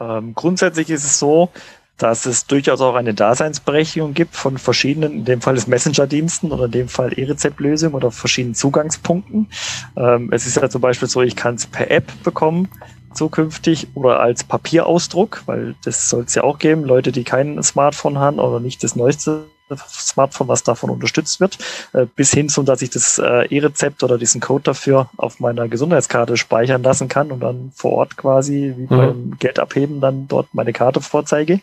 Ähm, 0.00 0.34
grundsätzlich 0.34 0.90
ist 0.90 1.04
es 1.04 1.18
so, 1.18 1.50
dass 2.02 2.26
es 2.26 2.46
durchaus 2.46 2.80
auch 2.80 2.94
eine 2.94 3.14
Daseinsberechtigung 3.14 4.14
gibt 4.14 4.34
von 4.34 4.58
verschiedenen, 4.58 5.12
in 5.12 5.24
dem 5.24 5.40
Fall 5.40 5.54
des 5.54 5.66
Messenger-Diensten 5.66 6.50
oder 6.50 6.64
in 6.64 6.70
dem 6.70 6.88
Fall 6.88 7.12
E-Rezept-Lösungen 7.18 7.94
oder 7.94 8.10
verschiedenen 8.10 8.54
Zugangspunkten. 8.54 9.48
Ähm, 9.96 10.30
es 10.32 10.46
ist 10.46 10.56
ja 10.56 10.68
zum 10.70 10.80
Beispiel 10.80 11.08
so, 11.08 11.20
ich 11.22 11.36
kann 11.36 11.56
es 11.56 11.66
per 11.66 11.90
App 11.90 12.10
bekommen 12.22 12.68
zukünftig 13.12 13.88
oder 13.94 14.20
als 14.20 14.44
Papierausdruck, 14.44 15.42
weil 15.46 15.74
das 15.84 16.08
soll 16.08 16.24
es 16.24 16.34
ja 16.34 16.44
auch 16.44 16.58
geben, 16.58 16.84
Leute, 16.84 17.12
die 17.12 17.24
kein 17.24 17.62
Smartphone 17.62 18.18
haben 18.18 18.38
oder 18.38 18.60
nicht 18.60 18.82
das 18.82 18.96
neueste 18.96 19.46
Smartphone, 19.76 20.48
was 20.48 20.62
davon 20.62 20.90
unterstützt 20.90 21.40
wird, 21.40 21.58
äh, 21.92 22.06
bis 22.16 22.32
hin 22.32 22.48
zu, 22.48 22.62
dass 22.62 22.82
ich 22.82 22.90
das 22.90 23.18
äh, 23.18 23.46
E-Rezept 23.46 24.02
oder 24.02 24.18
diesen 24.18 24.40
Code 24.40 24.64
dafür 24.64 25.10
auf 25.16 25.40
meiner 25.40 25.68
Gesundheitskarte 25.68 26.36
speichern 26.36 26.82
lassen 26.82 27.08
kann 27.08 27.30
und 27.30 27.40
dann 27.40 27.72
vor 27.74 27.92
Ort 27.92 28.16
quasi 28.16 28.74
wie 28.76 28.82
mhm. 28.82 28.88
beim 28.88 29.38
Geld 29.38 29.58
abheben 29.58 30.00
dann 30.00 30.28
dort 30.28 30.48
meine 30.52 30.72
Karte 30.72 31.00
vorzeige. 31.00 31.60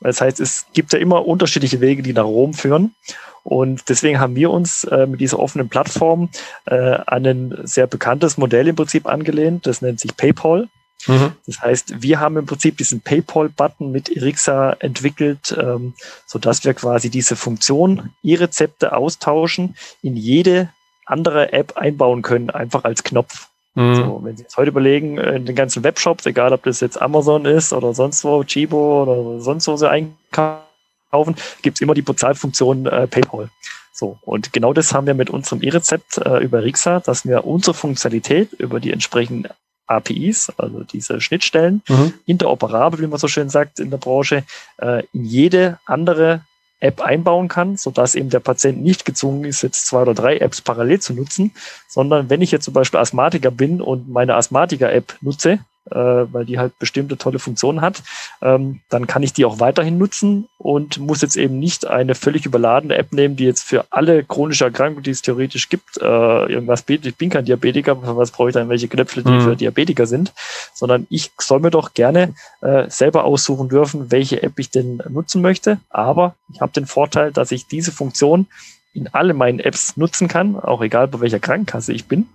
Das 0.00 0.20
heißt, 0.20 0.40
es 0.40 0.66
gibt 0.72 0.92
ja 0.92 0.98
immer 0.98 1.26
unterschiedliche 1.26 1.80
Wege, 1.80 2.02
die 2.02 2.12
nach 2.12 2.24
Rom 2.24 2.54
führen. 2.54 2.94
Und 3.42 3.90
deswegen 3.90 4.20
haben 4.20 4.36
wir 4.36 4.50
uns 4.50 4.84
äh, 4.84 5.06
mit 5.06 5.20
dieser 5.20 5.38
offenen 5.38 5.68
Plattform 5.68 6.30
äh, 6.64 6.74
an 6.74 7.26
ein 7.26 7.58
sehr 7.64 7.86
bekanntes 7.86 8.38
Modell 8.38 8.68
im 8.68 8.76
Prinzip 8.76 9.06
angelehnt. 9.06 9.66
Das 9.66 9.82
nennt 9.82 10.00
sich 10.00 10.16
PayPal. 10.16 10.68
Mhm. 11.06 11.32
Das 11.46 11.60
heißt, 11.60 12.02
wir 12.02 12.20
haben 12.20 12.36
im 12.36 12.46
Prinzip 12.46 12.76
diesen 12.78 13.00
PayPal-Button 13.00 13.90
mit 13.90 14.14
Erixa 14.14 14.76
entwickelt, 14.78 15.54
ähm, 15.58 15.94
so 16.26 16.38
dass 16.38 16.64
wir 16.64 16.74
quasi 16.74 17.10
diese 17.10 17.36
Funktion, 17.36 18.10
E-Rezepte 18.22 18.96
austauschen, 18.96 19.76
in 20.02 20.16
jede 20.16 20.70
andere 21.06 21.52
App 21.52 21.76
einbauen 21.76 22.22
können, 22.22 22.50
einfach 22.50 22.84
als 22.84 23.04
Knopf. 23.04 23.48
Mhm. 23.74 23.94
So, 23.94 24.20
wenn 24.22 24.36
Sie 24.36 24.44
jetzt 24.44 24.56
heute 24.56 24.70
überlegen, 24.70 25.18
in 25.18 25.46
den 25.46 25.56
ganzen 25.56 25.84
Webshops, 25.84 26.26
egal 26.26 26.52
ob 26.52 26.62
das 26.62 26.80
jetzt 26.80 27.00
Amazon 27.00 27.44
ist 27.44 27.72
oder 27.72 27.92
sonst 27.92 28.24
wo, 28.24 28.42
Chibo 28.44 29.02
oder 29.02 29.40
sonst 29.40 29.66
wo 29.66 29.76
Sie 29.76 29.90
einkaufen, 29.90 31.36
gibt's 31.62 31.80
immer 31.80 31.94
die 31.94 32.02
Bezahlfunktion 32.02 32.86
äh, 32.86 33.06
PayPal. 33.06 33.50
So, 33.92 34.18
und 34.22 34.52
genau 34.52 34.72
das 34.72 34.92
haben 34.92 35.06
wir 35.06 35.14
mit 35.14 35.30
unserem 35.30 35.62
E-Rezept 35.62 36.18
äh, 36.18 36.38
über 36.38 36.64
Rixa, 36.64 37.00
dass 37.00 37.26
wir 37.26 37.44
unsere 37.46 37.74
Funktionalität 37.74 38.52
über 38.54 38.80
die 38.80 38.90
entsprechenden 38.90 39.50
APIs, 39.86 40.50
also 40.56 40.82
diese 40.84 41.20
Schnittstellen, 41.20 41.82
mhm. 41.88 42.14
interoperabel, 42.26 43.00
wie 43.00 43.06
man 43.06 43.18
so 43.18 43.28
schön 43.28 43.48
sagt 43.48 43.80
in 43.80 43.90
der 43.90 43.98
Branche, 43.98 44.44
äh, 44.78 45.04
in 45.12 45.24
jede 45.24 45.78
andere 45.86 46.42
App 46.80 47.00
einbauen 47.00 47.48
kann, 47.48 47.76
so 47.76 47.90
dass 47.90 48.14
eben 48.14 48.30
der 48.30 48.40
Patient 48.40 48.82
nicht 48.82 49.04
gezwungen 49.04 49.44
ist, 49.44 49.62
jetzt 49.62 49.86
zwei 49.86 50.02
oder 50.02 50.14
drei 50.14 50.38
Apps 50.38 50.60
parallel 50.60 51.00
zu 51.00 51.14
nutzen, 51.14 51.52
sondern 51.88 52.28
wenn 52.30 52.42
ich 52.42 52.50
jetzt 52.50 52.64
zum 52.64 52.74
Beispiel 52.74 53.00
Asthmatiker 53.00 53.50
bin 53.50 53.80
und 53.80 54.08
meine 54.08 54.34
Asthmatiker-App 54.34 55.16
nutze, 55.20 55.60
weil 55.90 56.44
die 56.44 56.58
halt 56.58 56.78
bestimmte 56.78 57.18
tolle 57.18 57.38
Funktionen 57.38 57.80
hat, 57.80 58.02
ähm, 58.40 58.80
dann 58.88 59.06
kann 59.06 59.22
ich 59.22 59.32
die 59.32 59.44
auch 59.44 59.60
weiterhin 59.60 59.98
nutzen 59.98 60.48
und 60.58 60.98
muss 60.98 61.20
jetzt 61.20 61.36
eben 61.36 61.58
nicht 61.58 61.86
eine 61.86 62.14
völlig 62.14 62.46
überladene 62.46 62.96
App 62.96 63.12
nehmen, 63.12 63.36
die 63.36 63.44
jetzt 63.44 63.62
für 63.62 63.84
alle 63.90 64.24
chronische 64.24 64.64
Erkrankungen, 64.64 65.02
die 65.02 65.10
es 65.10 65.22
theoretisch 65.22 65.68
gibt, 65.68 65.98
äh, 66.00 66.04
irgendwas 66.04 66.82
bietet. 66.82 67.06
Ich 67.06 67.16
bin 67.16 67.30
kein 67.30 67.44
Diabetiker, 67.44 67.96
was 68.16 68.30
brauche 68.30 68.48
ich 68.48 68.54
dann 68.54 68.68
welche 68.68 68.88
Knöpfe, 68.88 69.22
die 69.22 69.30
mhm. 69.30 69.40
für 69.42 69.56
Diabetiker 69.56 70.06
sind, 70.06 70.32
sondern 70.72 71.06
ich 71.10 71.32
soll 71.38 71.60
mir 71.60 71.70
doch 71.70 71.92
gerne 71.92 72.34
äh, 72.62 72.88
selber 72.88 73.24
aussuchen 73.24 73.68
dürfen, 73.68 74.10
welche 74.10 74.42
App 74.42 74.58
ich 74.58 74.70
denn 74.70 75.02
nutzen 75.08 75.42
möchte. 75.42 75.78
Aber 75.90 76.34
ich 76.52 76.60
habe 76.60 76.72
den 76.72 76.86
Vorteil, 76.86 77.30
dass 77.30 77.52
ich 77.52 77.66
diese 77.66 77.92
Funktion 77.92 78.46
in 78.94 79.08
alle 79.08 79.34
meinen 79.34 79.58
Apps 79.58 79.96
nutzen 79.96 80.28
kann, 80.28 80.56
auch 80.56 80.80
egal 80.80 81.08
bei 81.08 81.20
welcher 81.20 81.40
Krankenkasse 81.40 81.92
ich 81.92 82.06
bin 82.06 82.26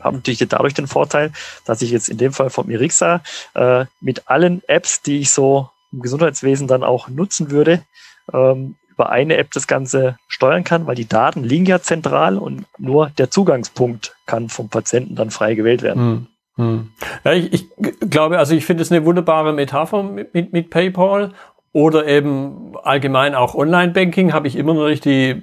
habe 0.00 0.16
natürlich 0.16 0.46
dadurch 0.48 0.74
den 0.74 0.86
Vorteil, 0.86 1.32
dass 1.64 1.82
ich 1.82 1.90
jetzt 1.90 2.08
in 2.08 2.18
dem 2.18 2.32
Fall 2.32 2.50
von 2.50 2.66
Mirixa 2.66 3.22
äh, 3.54 3.84
mit 4.00 4.28
allen 4.28 4.62
Apps, 4.68 5.02
die 5.02 5.20
ich 5.20 5.30
so 5.30 5.70
im 5.92 6.02
Gesundheitswesen 6.02 6.66
dann 6.68 6.84
auch 6.84 7.08
nutzen 7.08 7.50
würde, 7.50 7.82
ähm, 8.32 8.76
über 8.90 9.10
eine 9.10 9.36
App 9.36 9.52
das 9.52 9.68
Ganze 9.68 10.18
steuern 10.26 10.64
kann, 10.64 10.86
weil 10.86 10.96
die 10.96 11.08
Daten 11.08 11.44
liegen 11.44 11.66
ja 11.66 11.80
zentral 11.80 12.36
und 12.36 12.66
nur 12.78 13.10
der 13.10 13.30
Zugangspunkt 13.30 14.16
kann 14.26 14.48
vom 14.48 14.68
Patienten 14.68 15.14
dann 15.14 15.30
frei 15.30 15.54
gewählt 15.54 15.82
werden. 15.82 16.02
Hm. 16.02 16.26
Hm. 16.56 16.90
Ja, 17.24 17.32
ich, 17.32 17.52
ich, 17.52 17.66
glaube, 18.10 18.38
also 18.38 18.54
ich 18.54 18.66
finde 18.66 18.82
es 18.82 18.90
eine 18.90 19.04
wunderbare 19.04 19.52
Metapher 19.52 20.02
mit, 20.02 20.34
mit, 20.34 20.52
mit 20.52 20.70
PayPal 20.70 21.32
oder 21.72 22.08
eben 22.08 22.72
allgemein 22.82 23.36
auch 23.36 23.54
Online-Banking 23.54 24.32
habe 24.32 24.48
ich 24.48 24.56
immer 24.56 24.74
noch 24.74 24.88
nicht 24.88 25.04
die 25.04 25.42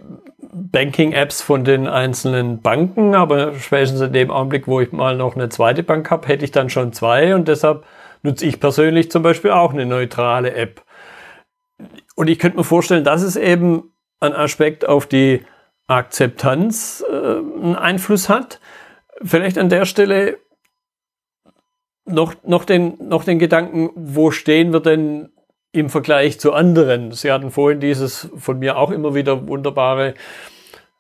Banking-Apps 0.58 1.42
von 1.42 1.66
den 1.66 1.86
einzelnen 1.86 2.62
Banken, 2.62 3.14
aber 3.14 3.56
spätestens 3.56 4.00
in 4.00 4.14
dem 4.14 4.32
Augenblick, 4.32 4.68
wo 4.68 4.80
ich 4.80 4.94
mal 4.94 5.18
noch 5.18 5.36
eine 5.36 5.50
zweite 5.50 5.84
Bank 5.84 6.10
habe, 6.10 6.28
hätte 6.28 6.46
ich 6.46 6.52
dann 6.52 6.70
schon 6.70 6.94
zwei 6.94 7.36
und 7.36 7.50
deshalb 7.50 7.86
nutze 8.24 8.46
ich 8.46 8.62
persönlich 8.62 9.12
zum 9.12 9.22
Beispiel 9.22 9.52
auch 9.52 9.74
eine 9.74 9.86
neutrale 9.86 10.54
App. 10.54 10.84
Und 12.16 12.30
ich 12.30 12.40
könnte 12.40 12.58
mir 12.58 12.64
vorstellen, 12.64 13.04
dass 13.04 13.22
es 13.22 13.36
eben 13.36 13.92
ein 14.22 14.34
Aspekt 14.34 14.88
auf 14.88 15.08
die 15.08 15.46
Akzeptanz 15.88 17.04
äh, 17.10 17.14
einen 17.14 17.76
Einfluss 17.76 18.30
hat. 18.30 18.62
Vielleicht 19.22 19.58
an 19.58 19.68
der 19.68 19.84
Stelle 19.84 20.38
noch, 22.06 22.34
noch, 22.44 22.64
den, 22.64 22.98
noch 23.00 23.26
den 23.26 23.40
Gedanken, 23.40 23.90
wo 23.96 24.32
stehen 24.32 24.72
wir 24.72 24.80
denn 24.80 25.35
im 25.76 25.90
Vergleich 25.90 26.40
zu 26.40 26.54
anderen. 26.54 27.12
Sie 27.12 27.32
hatten 27.32 27.52
vorhin 27.52 27.82
dieses 27.82 28.30
von 28.38 28.60
mir 28.60 28.78
auch 28.78 28.92
immer 28.92 29.14
wieder 29.14 29.48
wunderbare, 29.48 30.14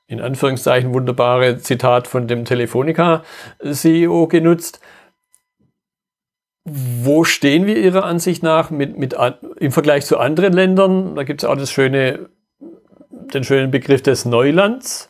in 0.07 0.19
Anführungszeichen 0.19 0.93
wunderbare 0.93 1.57
Zitat 1.59 2.07
von 2.07 2.27
dem 2.27 2.43
Telefonica-CEO 2.43 4.27
genutzt. 4.27 4.81
Wo 6.65 7.23
stehen 7.23 7.65
wir 7.67 7.77
Ihrer 7.77 8.03
Ansicht 8.03 8.43
nach 8.43 8.69
mit, 8.69 8.97
mit, 8.97 9.15
im 9.57 9.71
Vergleich 9.71 10.05
zu 10.05 10.17
anderen 10.17 10.53
Ländern? 10.53 11.15
Da 11.15 11.23
gibt 11.23 11.43
es 11.43 11.49
auch 11.49 11.55
das 11.55 11.71
schöne, 11.71 12.29
den 13.33 13.43
schönen 13.43 13.71
Begriff 13.71 14.01
des 14.01 14.25
Neulands. 14.25 15.09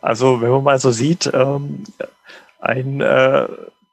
Also 0.00 0.40
wenn 0.40 0.50
man 0.50 0.64
mal 0.64 0.78
so 0.78 0.90
sieht, 0.90 1.30
ähm, 1.32 1.84
ein 2.58 3.00
äh, 3.00 3.46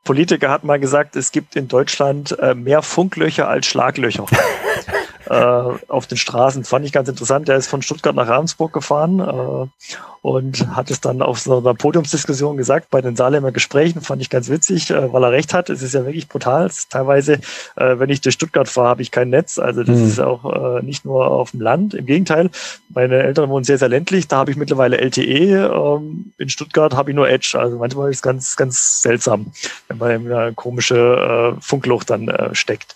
Politiker 0.03 0.49
hat 0.49 0.63
mal 0.63 0.79
gesagt, 0.79 1.15
es 1.15 1.31
gibt 1.31 1.55
in 1.55 1.67
Deutschland 1.67 2.37
äh, 2.39 2.55
mehr 2.55 2.81
Funklöcher 2.81 3.47
als 3.47 3.65
Schlaglöcher. 3.67 4.25
äh, 5.33 5.79
auf 5.87 6.05
den 6.05 6.17
Straßen. 6.17 6.63
Fand 6.63 6.85
ich 6.85 6.91
ganz 6.91 7.09
interessant. 7.09 7.47
Der 7.47 7.57
ist 7.57 7.67
von 7.67 7.81
Stuttgart 7.81 8.15
nach 8.15 8.27
Ravensburg 8.27 8.71
gefahren 8.71 9.19
äh, 9.19 9.95
und 10.21 10.75
hat 10.75 10.91
es 10.91 11.01
dann 11.01 11.23
auf 11.23 11.39
so 11.39 11.57
einer 11.57 11.73
Podiumsdiskussion 11.73 12.55
gesagt 12.55 12.91
bei 12.91 13.01
den 13.01 13.15
Saarländer 13.15 13.51
Gesprächen. 13.51 14.01
Fand 14.01 14.21
ich 14.21 14.29
ganz 14.29 14.49
witzig, 14.49 14.91
äh, 14.91 15.11
weil 15.11 15.23
er 15.23 15.31
recht 15.31 15.53
hat. 15.53 15.71
Es 15.71 15.81
ist 15.81 15.93
ja 15.93 16.05
wirklich 16.05 16.27
brutal. 16.27 16.69
Teilweise, 16.89 17.39
wenn 17.75 18.09
ich 18.09 18.21
durch 18.21 18.35
Stuttgart 18.35 18.69
fahre, 18.69 18.89
habe 18.89 19.01
ich 19.01 19.11
kein 19.11 19.29
Netz. 19.29 19.57
Also 19.57 19.83
das 19.83 19.97
mhm. 19.97 20.07
ist 20.07 20.19
auch 20.19 20.81
nicht 20.81 21.05
nur 21.05 21.27
auf 21.27 21.51
dem 21.51 21.61
Land. 21.61 21.93
Im 21.93 22.05
Gegenteil, 22.05 22.49
meine 22.89 23.23
Eltern 23.23 23.49
wohnen 23.49 23.63
sehr, 23.63 23.77
sehr 23.77 23.89
ländlich. 23.89 24.27
Da 24.27 24.37
habe 24.37 24.51
ich 24.51 24.57
mittlerweile 24.57 24.97
LTE. 24.97 25.71
Ähm, 25.73 26.33
in 26.37 26.49
Stuttgart 26.49 26.95
habe 26.95 27.11
ich 27.11 27.15
nur 27.15 27.29
Edge. 27.29 27.57
Also 27.59 27.77
manchmal 27.77 28.11
ist 28.11 28.17
es 28.17 28.21
ganz, 28.21 28.55
ganz 28.55 29.01
seltsam, 29.01 29.47
wenn 29.87 29.97
man 29.97 30.11
in 30.11 30.31
einer 30.31 30.51
komische 30.53 31.57
Funkloch 31.59 32.03
dann 32.03 32.31
steckt. 32.53 32.95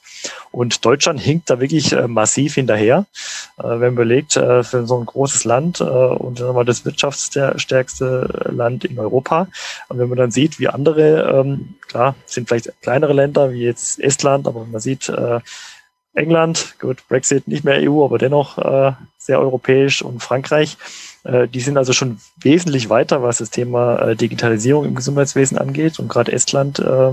Und 0.51 0.85
Deutschland 0.85 1.19
hinkt 1.19 1.49
da 1.49 1.59
wirklich 1.59 1.93
äh, 1.93 2.07
massiv 2.07 2.55
hinterher. 2.55 3.05
Äh, 3.57 3.63
wenn 3.63 3.79
man 3.79 3.93
überlegt, 3.93 4.35
äh, 4.37 4.63
für 4.63 4.85
so 4.85 4.97
ein 4.97 5.05
großes 5.05 5.45
Land 5.45 5.81
äh, 5.81 5.83
und 5.83 6.39
dann 6.39 6.53
mal 6.53 6.65
das 6.65 6.85
wirtschaftsstärkste 6.85 8.49
Land 8.51 8.85
in 8.85 8.99
Europa. 8.99 9.47
Und 9.89 9.99
wenn 9.99 10.09
man 10.09 10.17
dann 10.17 10.31
sieht, 10.31 10.59
wie 10.59 10.67
andere, 10.67 11.41
ähm, 11.41 11.75
klar, 11.87 12.15
sind 12.25 12.47
vielleicht 12.47 12.71
kleinere 12.81 13.13
Länder 13.13 13.51
wie 13.51 13.63
jetzt 13.63 13.99
Estland, 13.99 14.47
aber 14.47 14.65
man 14.65 14.81
sieht, 14.81 15.09
äh, 15.09 15.39
England, 16.17 16.75
gut, 16.79 17.07
Brexit 17.07 17.47
nicht 17.47 17.63
mehr 17.63 17.79
EU, 17.89 18.03
aber 18.03 18.17
dennoch 18.17 18.57
äh, 18.57 18.93
sehr 19.19 19.39
europäisch 19.39 20.01
und 20.01 20.23
Frankreich. 20.23 20.77
Äh, 21.27 21.47
die 21.47 21.59
sind 21.59 21.77
also 21.77 21.93
schon 21.93 22.19
wesentlich 22.39 22.89
weiter, 22.89 23.21
was 23.21 23.39
das 23.39 23.49
Thema 23.49 23.97
äh, 23.99 24.15
Digitalisierung 24.15 24.85
im 24.85 24.95
Gesundheitswesen 24.95 25.57
angeht. 25.57 25.99
Und 25.99 26.07
gerade 26.07 26.31
Estland 26.31 26.79
äh, 26.79 27.11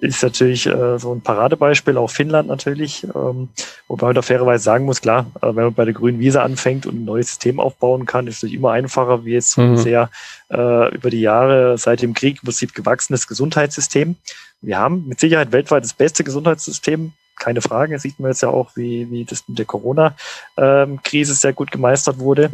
ist 0.00 0.22
natürlich 0.22 0.64
so 0.64 1.14
ein 1.14 1.22
Paradebeispiel, 1.22 1.96
auch 1.96 2.10
Finnland 2.10 2.48
natürlich. 2.48 3.04
Ähm, 3.14 3.48
wobei 3.88 4.08
man 4.08 4.14
da 4.14 4.22
fairerweise 4.22 4.62
sagen 4.62 4.84
muss, 4.84 5.00
klar, 5.00 5.26
wenn 5.40 5.54
man 5.54 5.74
bei 5.74 5.86
der 5.86 5.94
grünen 5.94 6.18
Wiese 6.18 6.42
anfängt 6.42 6.84
und 6.84 6.96
ein 6.96 7.04
neues 7.04 7.28
System 7.28 7.58
aufbauen 7.58 8.04
kann, 8.04 8.26
ist 8.26 8.44
es 8.44 8.52
immer 8.52 8.72
einfacher, 8.72 9.24
wie 9.24 9.32
jetzt 9.32 9.56
mhm. 9.56 9.78
sehr 9.78 10.10
über 10.50 11.10
die 11.10 11.22
Jahre 11.22 11.78
seit 11.78 12.02
dem 12.02 12.12
Krieg 12.12 12.36
im 12.36 12.46
Prinzip 12.46 12.74
gewachsenes 12.74 13.26
Gesundheitssystem. 13.26 14.16
Wir 14.60 14.78
haben 14.78 15.08
mit 15.08 15.18
Sicherheit 15.18 15.52
weltweit 15.52 15.84
das 15.84 15.94
beste 15.94 16.22
Gesundheitssystem 16.22 17.12
keine 17.38 17.62
Frage. 17.62 17.94
Das 17.94 18.02
sieht 18.02 18.20
man 18.20 18.30
jetzt 18.30 18.42
ja 18.42 18.50
auch, 18.50 18.70
wie, 18.76 19.10
wie 19.10 19.24
das 19.24 19.48
mit 19.48 19.58
der 19.58 19.64
Corona-Krise 19.64 21.32
ähm, 21.32 21.36
sehr 21.36 21.52
gut 21.54 21.72
gemeistert 21.72 22.18
wurde. 22.18 22.50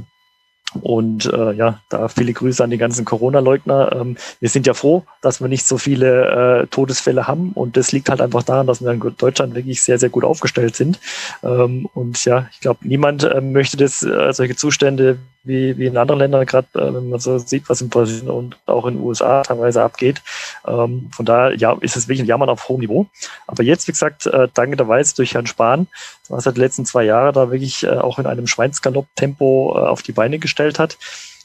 Und 0.81 1.27
äh, 1.33 1.53
ja, 1.53 1.81
da 1.89 2.09
viele 2.09 2.33
Grüße 2.33 2.63
an 2.63 2.71
die 2.71 2.79
ganzen 2.79 3.05
Corona-Leugner. 3.05 3.93
Ähm, 3.93 4.17
wir 4.39 4.49
sind 4.49 4.67
ja 4.67 4.75
froh, 4.75 5.05
dass 5.21 5.41
wir 5.41 5.49
nicht 5.49 5.67
so 5.67 5.79
viele 5.79 6.63
äh, 6.63 6.67
Todesfälle 6.69 7.27
haben. 7.27 7.53
Und 7.53 7.77
das 7.77 7.93
liegt 7.93 8.09
halt 8.09 8.21
einfach 8.21 8.43
daran, 8.43 8.67
dass 8.67 8.83
wir 8.83 8.91
in 8.91 9.01
Deutschland 9.19 9.55
wirklich 9.55 9.83
sehr, 9.83 9.99
sehr 9.99 10.11
gut 10.11 10.25
aufgestellt 10.25 10.77
sind. 10.77 11.01
Ähm, 11.43 11.89
und 11.95 12.25
ja, 12.25 12.49
ich 12.53 12.61
glaube, 12.61 12.87
niemand 12.87 13.25
äh, 13.25 13.41
möchte 13.41 13.77
das, 13.77 14.03
äh, 14.03 14.33
solche 14.33 14.57
Zustände 14.57 15.19
wie, 15.43 15.79
wie 15.79 15.87
in 15.87 15.97
anderen 15.97 16.19
Ländern, 16.21 16.45
gerade 16.45 16.69
äh, 16.75 16.95
wenn 16.95 17.09
man 17.09 17.21
so 17.21 17.39
sieht, 17.39 17.69
was 17.69 17.81
in 17.81 17.89
Brasilien 17.89 18.29
und 18.29 18.57
auch 18.67 18.87
in 18.87 18.97
den 18.97 19.05
USA 19.05 19.43
teilweise 19.43 19.83
abgeht. 19.83 20.23
Ähm, 20.67 21.11
von 21.13 21.25
daher 21.25 21.57
ja, 21.57 21.77
ist 21.81 21.97
es 21.97 22.09
wirklich 22.09 22.21
ein 22.21 22.27
Jammern 22.27 22.51
auf 22.51 22.69
hohem 22.69 22.81
Niveau. 22.81 23.07
Aber 23.47 23.63
jetzt, 23.63 23.89
wie 23.89 23.93
gesagt, 23.93 24.27
äh, 24.27 24.49
Weise 24.55 25.15
durch 25.17 25.35
Herrn 25.35 25.47
Spahn, 25.47 25.87
was 26.29 26.47
er 26.47 26.53
die 26.53 26.61
letzten 26.61 26.85
zwei 26.85 27.05
Jahre 27.05 27.33
da 27.33 27.51
wirklich 27.51 27.85
äh, 27.85 27.91
auch 27.91 28.19
in 28.19 28.27
einem 28.27 28.47
Schweinsgalopp-Tempo 28.47 29.75
äh, 29.75 29.81
auf 29.81 30.03
die 30.03 30.13
Beine 30.13 30.39
gestellt 30.39 30.79
hat. 30.79 30.99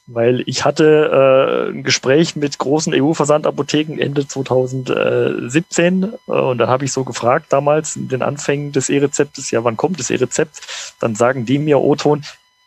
Weil 0.07 0.43
ich 0.45 0.63
hatte 0.65 1.69
äh, 1.71 1.71
ein 1.71 1.83
Gespräch 1.83 2.35
mit 2.35 2.59
großen 2.59 2.93
EU-Versandapotheken 2.93 3.97
Ende 3.99 4.27
2017 4.27 6.03
äh, 6.03 6.31
und 6.31 6.59
da 6.59 6.67
habe 6.67 6.85
ich 6.85 6.91
so 6.91 7.03
gefragt 7.03 7.47
damals 7.49 7.95
in 7.95 8.07
den 8.09 8.21
Anfängen 8.21 8.71
des 8.71 8.89
E-Rezeptes, 8.89 9.49
ja, 9.49 9.63
wann 9.63 9.77
kommt 9.77 9.99
das 9.99 10.11
E-Rezept? 10.11 10.61
Dann 10.99 11.15
sagen 11.15 11.47
die 11.47 11.57
mir, 11.57 11.79
O-Ton, 11.79 12.21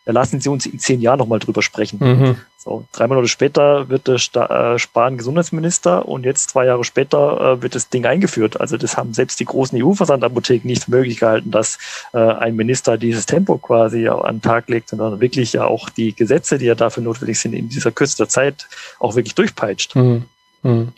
ja, 0.08 0.14
lassen 0.14 0.40
Sie 0.40 0.48
uns 0.48 0.64
in 0.64 0.78
zehn 0.78 1.02
Jahren 1.02 1.18
nochmal 1.18 1.38
drüber 1.38 1.60
sprechen. 1.60 1.98
Mhm. 2.00 2.36
So, 2.56 2.86
drei 2.92 3.06
Monate 3.06 3.28
später 3.28 3.90
wird 3.90 4.08
der 4.08 4.16
äh, 4.16 4.78
Spahn 4.78 5.18
Gesundheitsminister 5.18 6.08
und 6.08 6.24
jetzt 6.24 6.48
zwei 6.48 6.64
Jahre 6.64 6.82
später 6.82 7.58
äh, 7.58 7.62
wird 7.62 7.74
das 7.74 7.90
Ding 7.90 8.06
eingeführt. 8.06 8.58
Also 8.58 8.78
das 8.78 8.96
haben 8.96 9.12
selbst 9.12 9.38
die 9.38 9.44
großen 9.44 9.80
EU-Versandapotheken 9.82 10.66
nicht 10.66 10.84
für 10.84 10.92
möglich 10.92 11.20
gehalten, 11.20 11.50
dass 11.50 11.76
äh, 12.14 12.18
ein 12.18 12.56
Minister 12.56 12.96
dieses 12.96 13.26
Tempo 13.26 13.58
quasi 13.58 14.08
an 14.08 14.36
den 14.36 14.42
Tag 14.42 14.70
legt, 14.70 14.88
sondern 14.88 15.20
wirklich 15.20 15.52
ja 15.52 15.66
auch 15.66 15.90
die 15.90 16.16
Gesetze, 16.16 16.56
die 16.56 16.64
ja 16.64 16.74
dafür 16.74 17.02
notwendig 17.02 17.38
sind, 17.38 17.52
in 17.52 17.68
dieser 17.68 17.92
Kürze 17.92 18.16
der 18.16 18.30
Zeit 18.30 18.66
auch 18.98 19.14
wirklich 19.14 19.34
durchpeitscht. 19.34 19.94
Mhm. 19.94 20.24
Mhm. 20.62 20.88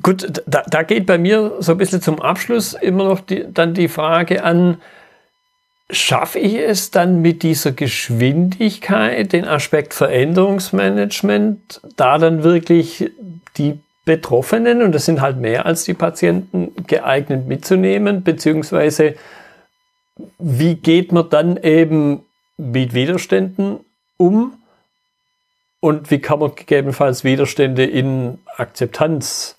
Gut, 0.00 0.40
da, 0.46 0.62
da 0.68 0.82
geht 0.84 1.06
bei 1.06 1.18
mir 1.18 1.56
so 1.58 1.72
ein 1.72 1.78
bisschen 1.78 2.00
zum 2.00 2.22
Abschluss 2.22 2.74
immer 2.74 3.04
noch 3.04 3.20
die, 3.20 3.44
dann 3.52 3.74
die 3.74 3.88
Frage 3.88 4.44
an, 4.44 4.80
schaffe 5.92 6.38
ich 6.38 6.56
es 6.56 6.90
dann 6.90 7.20
mit 7.20 7.42
dieser 7.42 7.72
Geschwindigkeit, 7.72 9.32
den 9.32 9.44
Aspekt 9.44 9.94
Veränderungsmanagement, 9.94 11.80
da 11.96 12.18
dann 12.18 12.42
wirklich 12.42 13.10
die 13.58 13.78
Betroffenen, 14.04 14.82
und 14.82 14.92
das 14.92 15.04
sind 15.04 15.20
halt 15.20 15.36
mehr 15.36 15.64
als 15.66 15.84
die 15.84 15.94
Patienten, 15.94 16.72
geeignet 16.86 17.46
mitzunehmen, 17.46 18.24
beziehungsweise 18.24 19.14
wie 20.38 20.74
geht 20.74 21.12
man 21.12 21.28
dann 21.30 21.56
eben 21.56 22.24
mit 22.56 22.94
Widerständen 22.94 23.80
um 24.16 24.54
und 25.80 26.10
wie 26.10 26.18
kann 26.18 26.40
man 26.40 26.54
gegebenenfalls 26.54 27.22
Widerstände 27.22 27.84
in 27.84 28.38
Akzeptanz 28.56 29.56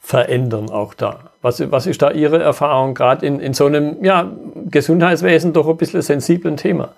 verändern 0.00 0.70
auch 0.70 0.94
da? 0.94 1.30
Was, 1.46 1.60
was 1.70 1.86
ist 1.86 2.02
da 2.02 2.10
Ihre 2.10 2.42
Erfahrung 2.42 2.94
gerade 2.94 3.24
in, 3.24 3.38
in 3.38 3.54
so 3.54 3.66
einem 3.66 4.04
ja, 4.04 4.32
Gesundheitswesen 4.64 5.52
doch 5.52 5.68
ein 5.68 5.76
bisschen 5.76 6.02
sensiblen 6.02 6.56
Thema? 6.56 6.92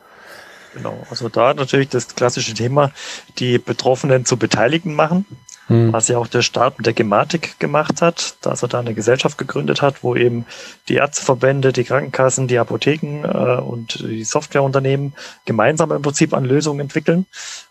Genau, 0.73 0.97
also 1.11 1.29
da 1.29 1.53
natürlich 1.53 1.91
das 1.91 2.15
klassische 2.15 2.55
Thema, 2.55 2.91
die 3.39 3.59
Betroffenen 3.59 4.25
zu 4.25 4.39
Beteiligten 4.39 4.95
machen, 4.95 5.27
hm. 5.67 5.93
was 5.93 6.09
ja 6.09 6.17
auch 6.17 6.29
der 6.29 6.41
Staat 6.41 6.79
mit 6.79 6.87
der 6.87 6.95
Gematik 6.95 7.61
gemacht 7.61 8.01
hat, 8.01 8.37
dass 8.41 8.63
er 8.63 8.69
da 8.69 8.79
eine 8.79 8.95
Gesellschaft 8.95 9.37
gegründet 9.37 9.83
hat, 9.83 10.03
wo 10.03 10.17
eben 10.17 10.47
die 10.89 10.95
Ärzteverbände, 10.95 11.75
die 11.75 11.85
Krankenkassen, 11.85 12.49
die 12.49 12.59
Apotheken 12.59 13.25
äh, 13.25 13.61
und 13.61 14.01
die 14.01 14.25
Softwareunternehmen 14.25 15.13
gemeinsam 15.45 15.93
im 15.93 16.01
Prinzip 16.01 16.33
an 16.33 16.47
Lösungen 16.47 16.81
entwickeln. 16.81 17.27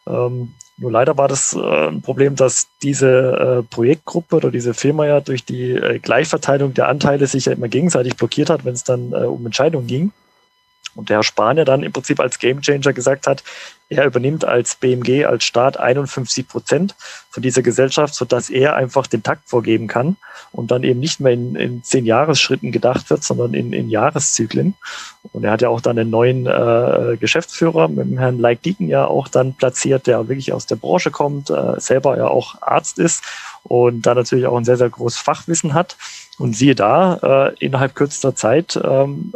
Ähm, 0.05 0.53
nur 0.79 0.91
leider 0.91 1.17
war 1.17 1.27
das 1.27 1.53
äh, 1.53 1.87
ein 1.87 2.01
Problem, 2.01 2.35
dass 2.35 2.67
diese 2.83 3.07
äh, 3.09 3.63
Projektgruppe 3.63 4.35
oder 4.35 4.51
diese 4.51 4.75
Firma 4.75 5.07
ja 5.07 5.21
durch 5.21 5.43
die 5.43 5.71
äh, 5.71 5.97
Gleichverteilung 5.97 6.75
der 6.75 6.87
Anteile 6.87 7.25
sich 7.25 7.45
ja 7.45 7.53
immer 7.53 7.67
gegenseitig 7.67 8.15
blockiert 8.15 8.51
hat, 8.51 8.63
wenn 8.63 8.75
es 8.75 8.83
dann 8.83 9.11
um 9.13 9.45
Entscheidungen 9.45 9.87
ging. 9.87 10.11
Und 10.95 11.09
der 11.09 11.17
Herr 11.17 11.23
Spahn 11.23 11.57
ja 11.57 11.65
dann 11.65 11.83
im 11.83 11.91
Prinzip 11.91 12.19
als 12.19 12.37
Gamechanger 12.39 12.93
gesagt 12.93 13.27
hat, 13.27 13.43
er 13.89 14.05
übernimmt 14.05 14.43
als 14.43 14.75
BMG, 14.75 15.25
als 15.25 15.45
Staat 15.45 15.79
51 15.79 16.47
Prozent 16.47 16.95
von 17.29 17.41
dieser 17.41 17.61
Gesellschaft, 17.61 18.13
sodass 18.13 18.49
er 18.49 18.75
einfach 18.75 19.07
den 19.07 19.23
Takt 19.23 19.47
vorgeben 19.47 19.87
kann 19.87 20.17
und 20.51 20.71
dann 20.71 20.83
eben 20.83 20.99
nicht 20.99 21.19
mehr 21.19 21.33
in, 21.33 21.55
in 21.55 21.83
zehn 21.83 22.05
Jahresschritten 22.05 22.71
gedacht 22.71 23.09
wird, 23.09 23.23
sondern 23.23 23.53
in, 23.53 23.71
in 23.73 23.89
Jahreszyklen. 23.89 24.75
Und 25.31 25.43
er 25.43 25.51
hat 25.51 25.61
ja 25.61 25.69
auch 25.69 25.81
dann 25.81 25.97
einen 25.97 26.09
neuen 26.09 26.45
äh, 26.47 27.17
Geschäftsführer 27.17 27.87
mit 27.87 28.07
dem 28.07 28.17
Herrn 28.17 28.39
Leik 28.39 28.61
Dieken 28.61 28.89
ja 28.89 29.05
auch 29.05 29.27
dann 29.27 29.53
platziert, 29.53 30.07
der 30.07 30.27
wirklich 30.27 30.51
aus 30.51 30.65
der 30.65 30.75
Branche 30.75 31.11
kommt, 31.11 31.49
äh, 31.49 31.79
selber 31.79 32.17
ja 32.17 32.27
auch 32.27 32.61
Arzt 32.61 32.99
ist 32.99 33.23
und 33.63 34.01
da 34.05 34.15
natürlich 34.15 34.47
auch 34.47 34.57
ein 34.57 34.65
sehr, 34.65 34.77
sehr 34.77 34.89
großes 34.89 35.19
Fachwissen 35.19 35.73
hat. 35.73 35.97
Und 36.37 36.55
siehe 36.55 36.75
da, 36.75 37.49
äh, 37.49 37.55
innerhalb 37.59 37.95
kürzester 37.95 38.35
Zeit 38.35 38.79
ähm, 38.83 39.33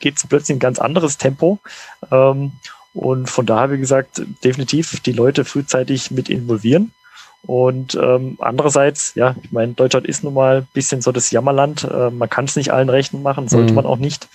geht 0.00 0.16
es 0.16 0.26
plötzlich 0.26 0.56
ein 0.56 0.60
ganz 0.60 0.78
anderes 0.78 1.18
Tempo. 1.18 1.58
Ähm, 2.10 2.52
und 2.96 3.28
von 3.28 3.44
daher, 3.44 3.70
wie 3.70 3.78
gesagt, 3.78 4.22
definitiv 4.42 5.00
die 5.00 5.12
Leute 5.12 5.44
frühzeitig 5.44 6.10
mit 6.10 6.30
involvieren. 6.30 6.92
Und 7.42 7.94
ähm, 7.94 8.38
andererseits, 8.40 9.14
ja, 9.14 9.36
ich 9.40 9.52
meine, 9.52 9.74
Deutschland 9.74 10.06
ist 10.06 10.24
nun 10.24 10.34
mal 10.34 10.56
ein 10.56 10.68
bisschen 10.72 11.02
so 11.02 11.12
das 11.12 11.30
Jammerland. 11.30 11.84
Äh, 11.84 12.10
man 12.10 12.28
kann 12.28 12.46
es 12.46 12.56
nicht 12.56 12.72
allen 12.72 12.88
Rechten 12.88 13.22
machen, 13.22 13.48
sollte 13.48 13.70
mhm. 13.70 13.76
man 13.76 13.86
auch 13.86 13.98
nicht. 13.98 14.28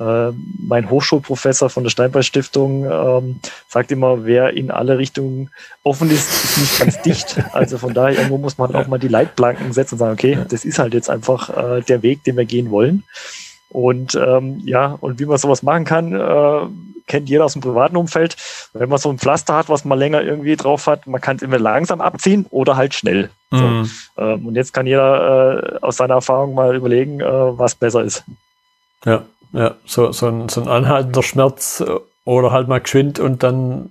Äh, 0.00 0.30
mein 0.58 0.90
Hochschulprofessor 0.90 1.70
von 1.70 1.84
der 1.84 1.90
Steinbeis 1.90 2.26
Stiftung 2.26 2.84
ähm, 2.90 3.40
sagt 3.68 3.92
immer, 3.92 4.24
wer 4.24 4.54
in 4.54 4.72
alle 4.72 4.98
Richtungen 4.98 5.50
offen 5.84 6.10
ist, 6.10 6.44
ist 6.44 6.58
nicht 6.58 6.78
ganz 6.78 7.02
dicht. 7.02 7.36
Also 7.52 7.78
von 7.78 7.94
daher 7.94 8.16
irgendwo 8.16 8.38
muss 8.38 8.58
man 8.58 8.74
auch 8.74 8.88
mal 8.88 8.98
die 8.98 9.08
Leitplanken 9.08 9.72
setzen 9.72 9.94
und 9.94 9.98
sagen, 9.98 10.14
okay, 10.14 10.38
das 10.48 10.64
ist 10.64 10.78
halt 10.80 10.94
jetzt 10.94 11.10
einfach 11.10 11.50
äh, 11.50 11.82
der 11.82 12.02
Weg, 12.02 12.24
den 12.24 12.36
wir 12.36 12.46
gehen 12.46 12.70
wollen. 12.70 13.04
Und 13.70 14.14
ähm, 14.14 14.60
ja, 14.64 14.96
und 15.00 15.18
wie 15.18 15.26
man 15.26 15.38
sowas 15.38 15.62
machen 15.62 15.84
kann, 15.84 16.12
äh, 16.12 16.66
kennt 17.06 17.28
jeder 17.28 17.44
aus 17.44 17.52
dem 17.52 17.62
privaten 17.62 17.96
Umfeld. 17.96 18.36
Wenn 18.72 18.88
man 18.88 18.98
so 18.98 19.10
ein 19.10 19.18
Pflaster 19.18 19.54
hat, 19.54 19.68
was 19.68 19.84
man 19.84 19.98
länger 19.98 20.22
irgendwie 20.22 20.56
drauf 20.56 20.86
hat, 20.86 21.06
man 21.06 21.20
kann 21.20 21.36
es 21.36 21.42
immer 21.42 21.58
langsam 21.58 22.00
abziehen 22.00 22.46
oder 22.50 22.76
halt 22.76 22.94
schnell. 22.94 23.30
Mhm. 23.50 23.84
So. 24.16 24.22
Ähm, 24.22 24.46
und 24.46 24.54
jetzt 24.54 24.72
kann 24.72 24.86
jeder 24.86 25.74
äh, 25.74 25.78
aus 25.82 25.96
seiner 25.96 26.14
Erfahrung 26.14 26.54
mal 26.54 26.74
überlegen, 26.74 27.20
äh, 27.20 27.24
was 27.24 27.74
besser 27.74 28.02
ist. 28.02 28.24
Ja, 29.04 29.24
ja, 29.52 29.74
so, 29.84 30.12
so, 30.12 30.26
ein, 30.26 30.48
so 30.48 30.60
ein 30.60 30.68
anhaltender 30.68 31.22
Schmerz 31.22 31.80
äh, 31.80 31.98
oder 32.24 32.50
halt 32.50 32.68
mal 32.68 32.80
geschwind 32.80 33.20
und 33.20 33.42
dann 33.42 33.90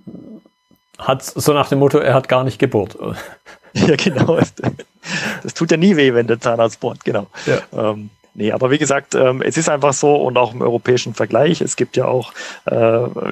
hat 0.98 1.22
so 1.22 1.52
nach 1.52 1.68
dem 1.68 1.78
Motto, 1.78 1.98
er 1.98 2.14
hat 2.14 2.28
gar 2.28 2.44
nicht 2.44 2.58
gebohrt. 2.58 2.96
ja, 3.72 3.96
genau. 3.96 4.38
Das 5.44 5.54
tut 5.54 5.70
ja 5.70 5.76
nie 5.76 5.94
weh, 5.94 6.14
wenn 6.14 6.26
der 6.26 6.40
Zahnarzt 6.40 6.80
bohrt, 6.80 7.04
genau. 7.04 7.28
Ja. 7.46 7.90
Ähm, 7.90 8.10
Nee, 8.38 8.52
aber 8.52 8.70
wie 8.70 8.76
gesagt, 8.76 9.14
ähm, 9.14 9.40
es 9.40 9.56
ist 9.56 9.70
einfach 9.70 9.94
so 9.94 10.14
und 10.14 10.36
auch 10.36 10.52
im 10.52 10.60
europäischen 10.60 11.14
Vergleich, 11.14 11.62
es 11.62 11.74
gibt 11.74 11.96
ja 11.96 12.04
auch 12.04 12.34
äh, 12.66 12.74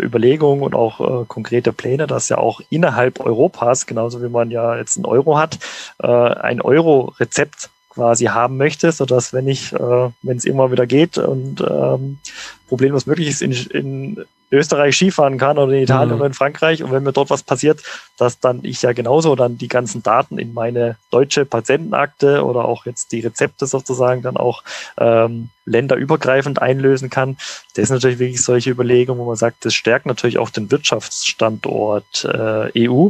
Überlegungen 0.03 0.63
und 0.63 0.75
auch 0.75 1.23
äh, 1.23 1.27
konkrete 1.27 1.75
Pläne, 1.75 2.07
dass 2.07 2.31
ja 2.31 2.39
auch 2.39 2.63
innerhalb 2.71 3.21
Europas, 3.21 3.85
genauso 3.85 4.23
wie 4.23 4.31
man 4.31 4.51
ja 4.51 4.79
jetzt 4.79 4.97
ein 4.97 5.05
Euro 5.05 5.37
hat, 5.37 5.59
äh, 6.03 6.07
ein 6.07 6.63
Euro-Rezept 6.63 7.69
quasi 7.91 8.25
haben 8.27 8.57
möchte, 8.57 8.93
so 8.93 9.05
dass 9.05 9.35
wenn 9.35 9.47
ich, 9.47 9.75
äh, 9.75 10.11
wenn 10.23 10.39
es 10.39 10.47
immer 10.47 10.73
wieder 10.73 10.87
geht 10.87 11.19
und 11.19 11.61
ähm, 11.61 12.19
problemlos 12.67 13.05
möglich 13.05 13.29
ist, 13.29 13.43
in, 13.43 13.53
in 13.53 14.25
Österreich 14.51 14.97
Skifahren 14.97 15.39
kann 15.39 15.59
oder 15.59 15.73
in 15.73 15.83
Italien 15.83 16.11
mhm. 16.11 16.17
oder 16.17 16.27
in 16.27 16.35
Frankreich 16.35 16.83
und 16.83 16.93
wenn 16.93 17.03
mir 17.03 17.13
dort 17.13 17.31
was 17.31 17.43
passiert, 17.43 17.83
dass 18.17 18.39
dann 18.39 18.61
ich 18.63 18.83
ja 18.83 18.93
genauso 18.93 19.35
dann 19.35 19.59
die 19.59 19.69
ganzen 19.69 20.03
Daten 20.03 20.39
in 20.39 20.55
meine 20.55 20.97
deutsche 21.11 21.45
Patientenakte 21.45 22.45
oder 22.45 22.65
auch 22.65 22.87
jetzt 22.87 23.13
die 23.13 23.21
Rezepte 23.21 23.67
sozusagen 23.67 24.23
dann 24.23 24.37
auch 24.37 24.63
ähm, 24.99 25.51
länderübergreifend 25.67 26.61
einlösen 26.61 27.11
kann. 27.11 27.37
Das 27.75 27.85
ist 27.85 27.91
natürlich 27.91 28.19
wirklich 28.19 28.43
solche 28.43 28.71
Überlegungen, 28.71 29.21
wo 29.21 29.27
man 29.27 29.37
sagt, 29.37 29.65
das 29.65 29.75
stärkt 29.75 30.07
natürlich 30.07 30.39
auch 30.39 30.51
den 30.51 30.71
Wirtschaftsstandort 30.71 32.25
äh, 32.25 32.89
EU. 32.89 33.09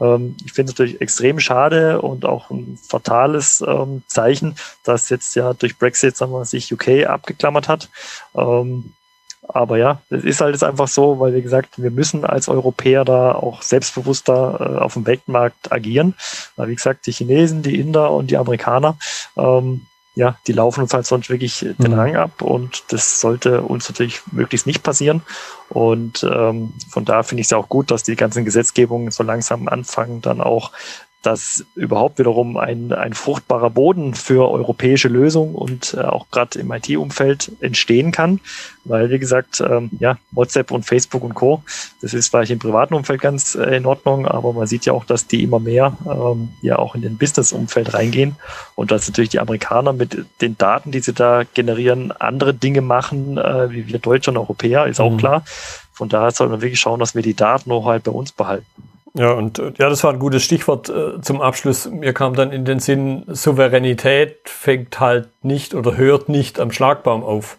Ähm, 0.00 0.36
ich 0.44 0.52
finde 0.52 0.72
es 0.72 0.78
natürlich 0.78 1.00
extrem 1.00 1.40
schade 1.40 2.00
und 2.02 2.24
auch 2.24 2.50
ein 2.50 2.78
fatales 2.86 3.64
ähm, 3.66 4.02
Zeichen, 4.06 4.56
dass 4.84 5.08
jetzt 5.08 5.34
ja 5.34 5.54
durch 5.54 5.78
Brexit 5.78 6.16
sagen 6.16 6.32
wir, 6.32 6.44
sich 6.44 6.72
UK 6.72 7.06
abgeklammert 7.06 7.68
hat. 7.68 7.88
Ähm, 8.34 8.92
aber 9.48 9.78
ja, 9.78 10.00
es 10.10 10.24
ist 10.24 10.40
halt 10.40 10.54
jetzt 10.54 10.64
einfach 10.64 10.88
so, 10.88 11.18
weil 11.20 11.34
wie 11.34 11.42
gesagt, 11.42 11.80
wir 11.82 11.90
müssen 11.90 12.24
als 12.24 12.48
Europäer 12.48 13.04
da 13.04 13.32
auch 13.32 13.62
selbstbewusster 13.62 14.76
äh, 14.76 14.78
auf 14.78 14.94
dem 14.94 15.06
Weltmarkt 15.06 15.72
agieren. 15.72 16.14
Weil 16.56 16.68
wie 16.68 16.74
gesagt, 16.74 17.06
die 17.06 17.12
Chinesen, 17.12 17.62
die 17.62 17.78
Inder 17.78 18.10
und 18.12 18.30
die 18.30 18.36
Amerikaner, 18.36 18.96
ähm, 19.36 19.82
ja, 20.16 20.36
die 20.46 20.52
laufen 20.52 20.80
uns 20.80 20.94
halt 20.94 21.04
sonst 21.04 21.28
wirklich 21.28 21.60
den 21.60 21.92
mhm. 21.92 21.98
Rang 21.98 22.16
ab 22.16 22.40
und 22.40 22.84
das 22.88 23.20
sollte 23.20 23.60
uns 23.60 23.86
natürlich 23.90 24.22
möglichst 24.32 24.66
nicht 24.66 24.82
passieren. 24.82 25.20
Und 25.68 26.24
ähm, 26.24 26.72
von 26.88 27.04
da 27.04 27.22
finde 27.22 27.42
ich 27.42 27.46
es 27.46 27.50
ja 27.50 27.58
auch 27.58 27.68
gut, 27.68 27.90
dass 27.90 28.02
die 28.02 28.16
ganzen 28.16 28.46
Gesetzgebungen 28.46 29.10
so 29.10 29.22
langsam 29.22 29.68
anfangen, 29.68 30.22
dann 30.22 30.40
auch 30.40 30.72
dass 31.22 31.64
überhaupt 31.74 32.18
wiederum 32.18 32.56
ein, 32.56 32.92
ein 32.92 33.12
fruchtbarer 33.12 33.70
Boden 33.70 34.14
für 34.14 34.48
europäische 34.48 35.08
Lösungen 35.08 35.56
und 35.56 35.94
äh, 35.94 36.02
auch 36.02 36.30
gerade 36.30 36.58
im 36.60 36.70
IT-Umfeld 36.70 37.50
entstehen 37.60 38.12
kann. 38.12 38.40
Weil, 38.84 39.10
wie 39.10 39.18
gesagt, 39.18 39.60
ähm, 39.60 39.90
ja, 39.98 40.18
WhatsApp 40.30 40.70
und 40.70 40.84
Facebook 40.84 41.24
und 41.24 41.34
Co., 41.34 41.62
das 42.00 42.14
ist 42.14 42.28
vielleicht 42.28 42.52
im 42.52 42.60
privaten 42.60 42.94
Umfeld 42.94 43.20
ganz 43.20 43.56
äh, 43.56 43.76
in 43.76 43.86
Ordnung, 43.86 44.26
aber 44.26 44.52
man 44.52 44.68
sieht 44.68 44.86
ja 44.86 44.92
auch, 44.92 45.04
dass 45.04 45.26
die 45.26 45.42
immer 45.42 45.58
mehr 45.58 45.96
ähm, 46.06 46.50
ja 46.62 46.78
auch 46.78 46.94
in 46.94 47.02
den 47.02 47.18
Business-Umfeld 47.18 47.94
reingehen 47.94 48.36
und 48.76 48.92
dass 48.92 49.08
natürlich 49.08 49.30
die 49.30 49.40
Amerikaner 49.40 49.92
mit 49.92 50.24
den 50.40 50.56
Daten, 50.56 50.92
die 50.92 51.00
sie 51.00 51.12
da 51.12 51.42
generieren, 51.42 52.12
andere 52.12 52.54
Dinge 52.54 52.82
machen, 52.82 53.36
äh, 53.36 53.70
wie 53.70 53.88
wir 53.88 53.98
Deutsche 53.98 54.30
und 54.30 54.36
Europäer, 54.36 54.86
ist 54.86 55.00
auch 55.00 55.10
mhm. 55.10 55.16
klar. 55.16 55.44
Von 55.92 56.08
daher 56.08 56.30
soll 56.30 56.48
man 56.48 56.60
wirklich 56.60 56.78
schauen, 56.78 57.00
dass 57.00 57.16
wir 57.16 57.22
die 57.22 57.34
Daten 57.34 57.72
auch 57.72 57.86
halt 57.86 58.04
bei 58.04 58.12
uns 58.12 58.30
behalten. 58.30 58.66
Ja, 59.16 59.32
und 59.32 59.58
äh, 59.58 59.72
ja, 59.78 59.88
das 59.88 60.04
war 60.04 60.12
ein 60.12 60.18
gutes 60.18 60.42
Stichwort 60.42 60.88
äh, 60.88 61.20
zum 61.22 61.40
Abschluss. 61.40 61.88
Mir 61.90 62.12
kam 62.12 62.34
dann 62.34 62.52
in 62.52 62.64
den 62.64 62.80
Sinn, 62.80 63.24
Souveränität 63.26 64.36
fängt 64.44 65.00
halt 65.00 65.28
nicht 65.42 65.74
oder 65.74 65.96
hört 65.96 66.28
nicht 66.28 66.60
am 66.60 66.70
Schlagbaum 66.70 67.24
auf, 67.24 67.56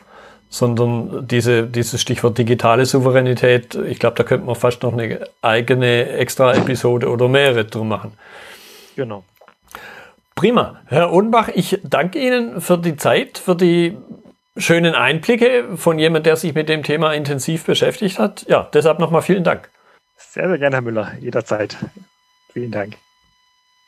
sondern 0.50 1.28
diese, 1.28 1.64
dieses 1.64 2.00
Stichwort 2.00 2.38
digitale 2.38 2.86
Souveränität, 2.86 3.76
ich 3.76 3.98
glaube, 3.98 4.16
da 4.16 4.24
könnte 4.24 4.46
man 4.46 4.56
fast 4.56 4.84
noch 4.84 4.94
eine 4.94 5.28
eigene 5.42 6.10
extra 6.10 6.54
Episode 6.54 7.10
oder 7.10 7.28
mehrere 7.28 7.66
drum 7.66 7.88
machen. 7.88 8.14
Genau. 8.96 9.24
Prima. 10.36 10.80
Herr 10.86 11.12
Ohnbach, 11.12 11.50
ich 11.54 11.80
danke 11.84 12.20
Ihnen 12.20 12.62
für 12.62 12.78
die 12.78 12.98
Zeit, 12.98 13.40
für 13.40 13.56
die 13.56 13.98
schönen 14.56 14.94
Einblicke 14.94 15.76
von 15.76 15.98
jemand, 15.98 16.28
der 16.28 16.36
sich 16.36 16.54
mit 16.54 16.70
dem 16.70 16.84
Thema 16.84 17.14
intensiv 17.14 17.66
beschäftigt 17.66 18.20
hat. 18.20 18.46
Ja, 18.48 18.70
deshalb 18.74 19.00
nochmal 19.00 19.24
vielen 19.24 19.44
Dank. 19.44 19.70
Sehr, 20.18 20.48
sehr 20.48 20.58
gerne, 20.58 20.76
Herr 20.78 20.82
Müller, 20.82 21.14
jederzeit. 21.20 21.78
Vielen 22.52 22.72
Dank. 22.72 22.98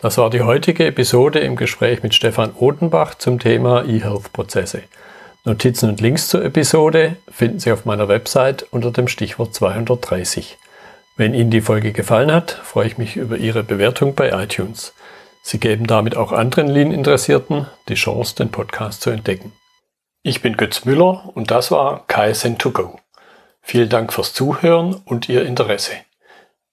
Das 0.01 0.17
war 0.17 0.29
die 0.29 0.41
heutige 0.41 0.85
Episode 0.85 1.39
im 1.39 1.55
Gespräch 1.55 2.03
mit 2.03 2.13
Stefan 2.13 2.53
Odenbach 2.53 3.15
zum 3.15 3.39
Thema 3.39 3.83
E-Health-Prozesse. 3.83 4.83
Notizen 5.43 5.89
und 5.89 5.99
Links 5.99 6.29
zur 6.29 6.45
Episode 6.45 7.17
finden 7.29 7.59
Sie 7.59 7.71
auf 7.71 7.85
meiner 7.85 8.07
Website 8.07 8.65
unter 8.71 8.91
dem 8.91 9.07
Stichwort 9.07 9.53
230. 9.53 10.57
Wenn 11.17 11.33
Ihnen 11.33 11.49
die 11.49 11.61
Folge 11.61 11.91
gefallen 11.91 12.31
hat, 12.31 12.51
freue 12.51 12.87
ich 12.87 12.97
mich 12.97 13.17
über 13.17 13.37
Ihre 13.37 13.63
Bewertung 13.63 14.15
bei 14.15 14.29
iTunes. 14.29 14.93
Sie 15.41 15.59
geben 15.59 15.87
damit 15.87 16.15
auch 16.15 16.31
anderen 16.31 16.67
Lean-Interessierten 16.67 17.67
die 17.89 17.95
Chance, 17.95 18.35
den 18.35 18.51
Podcast 18.51 19.01
zu 19.01 19.09
entdecken. 19.09 19.51
Ich 20.23 20.41
bin 20.41 20.55
Götz 20.55 20.85
Müller 20.85 21.29
und 21.33 21.51
das 21.51 21.71
war 21.71 22.05
KSN2Go. 22.07 22.99
Vielen 23.61 23.89
Dank 23.89 24.13
fürs 24.13 24.33
Zuhören 24.33 24.95
und 25.05 25.27
Ihr 25.27 25.45
Interesse. 25.45 25.93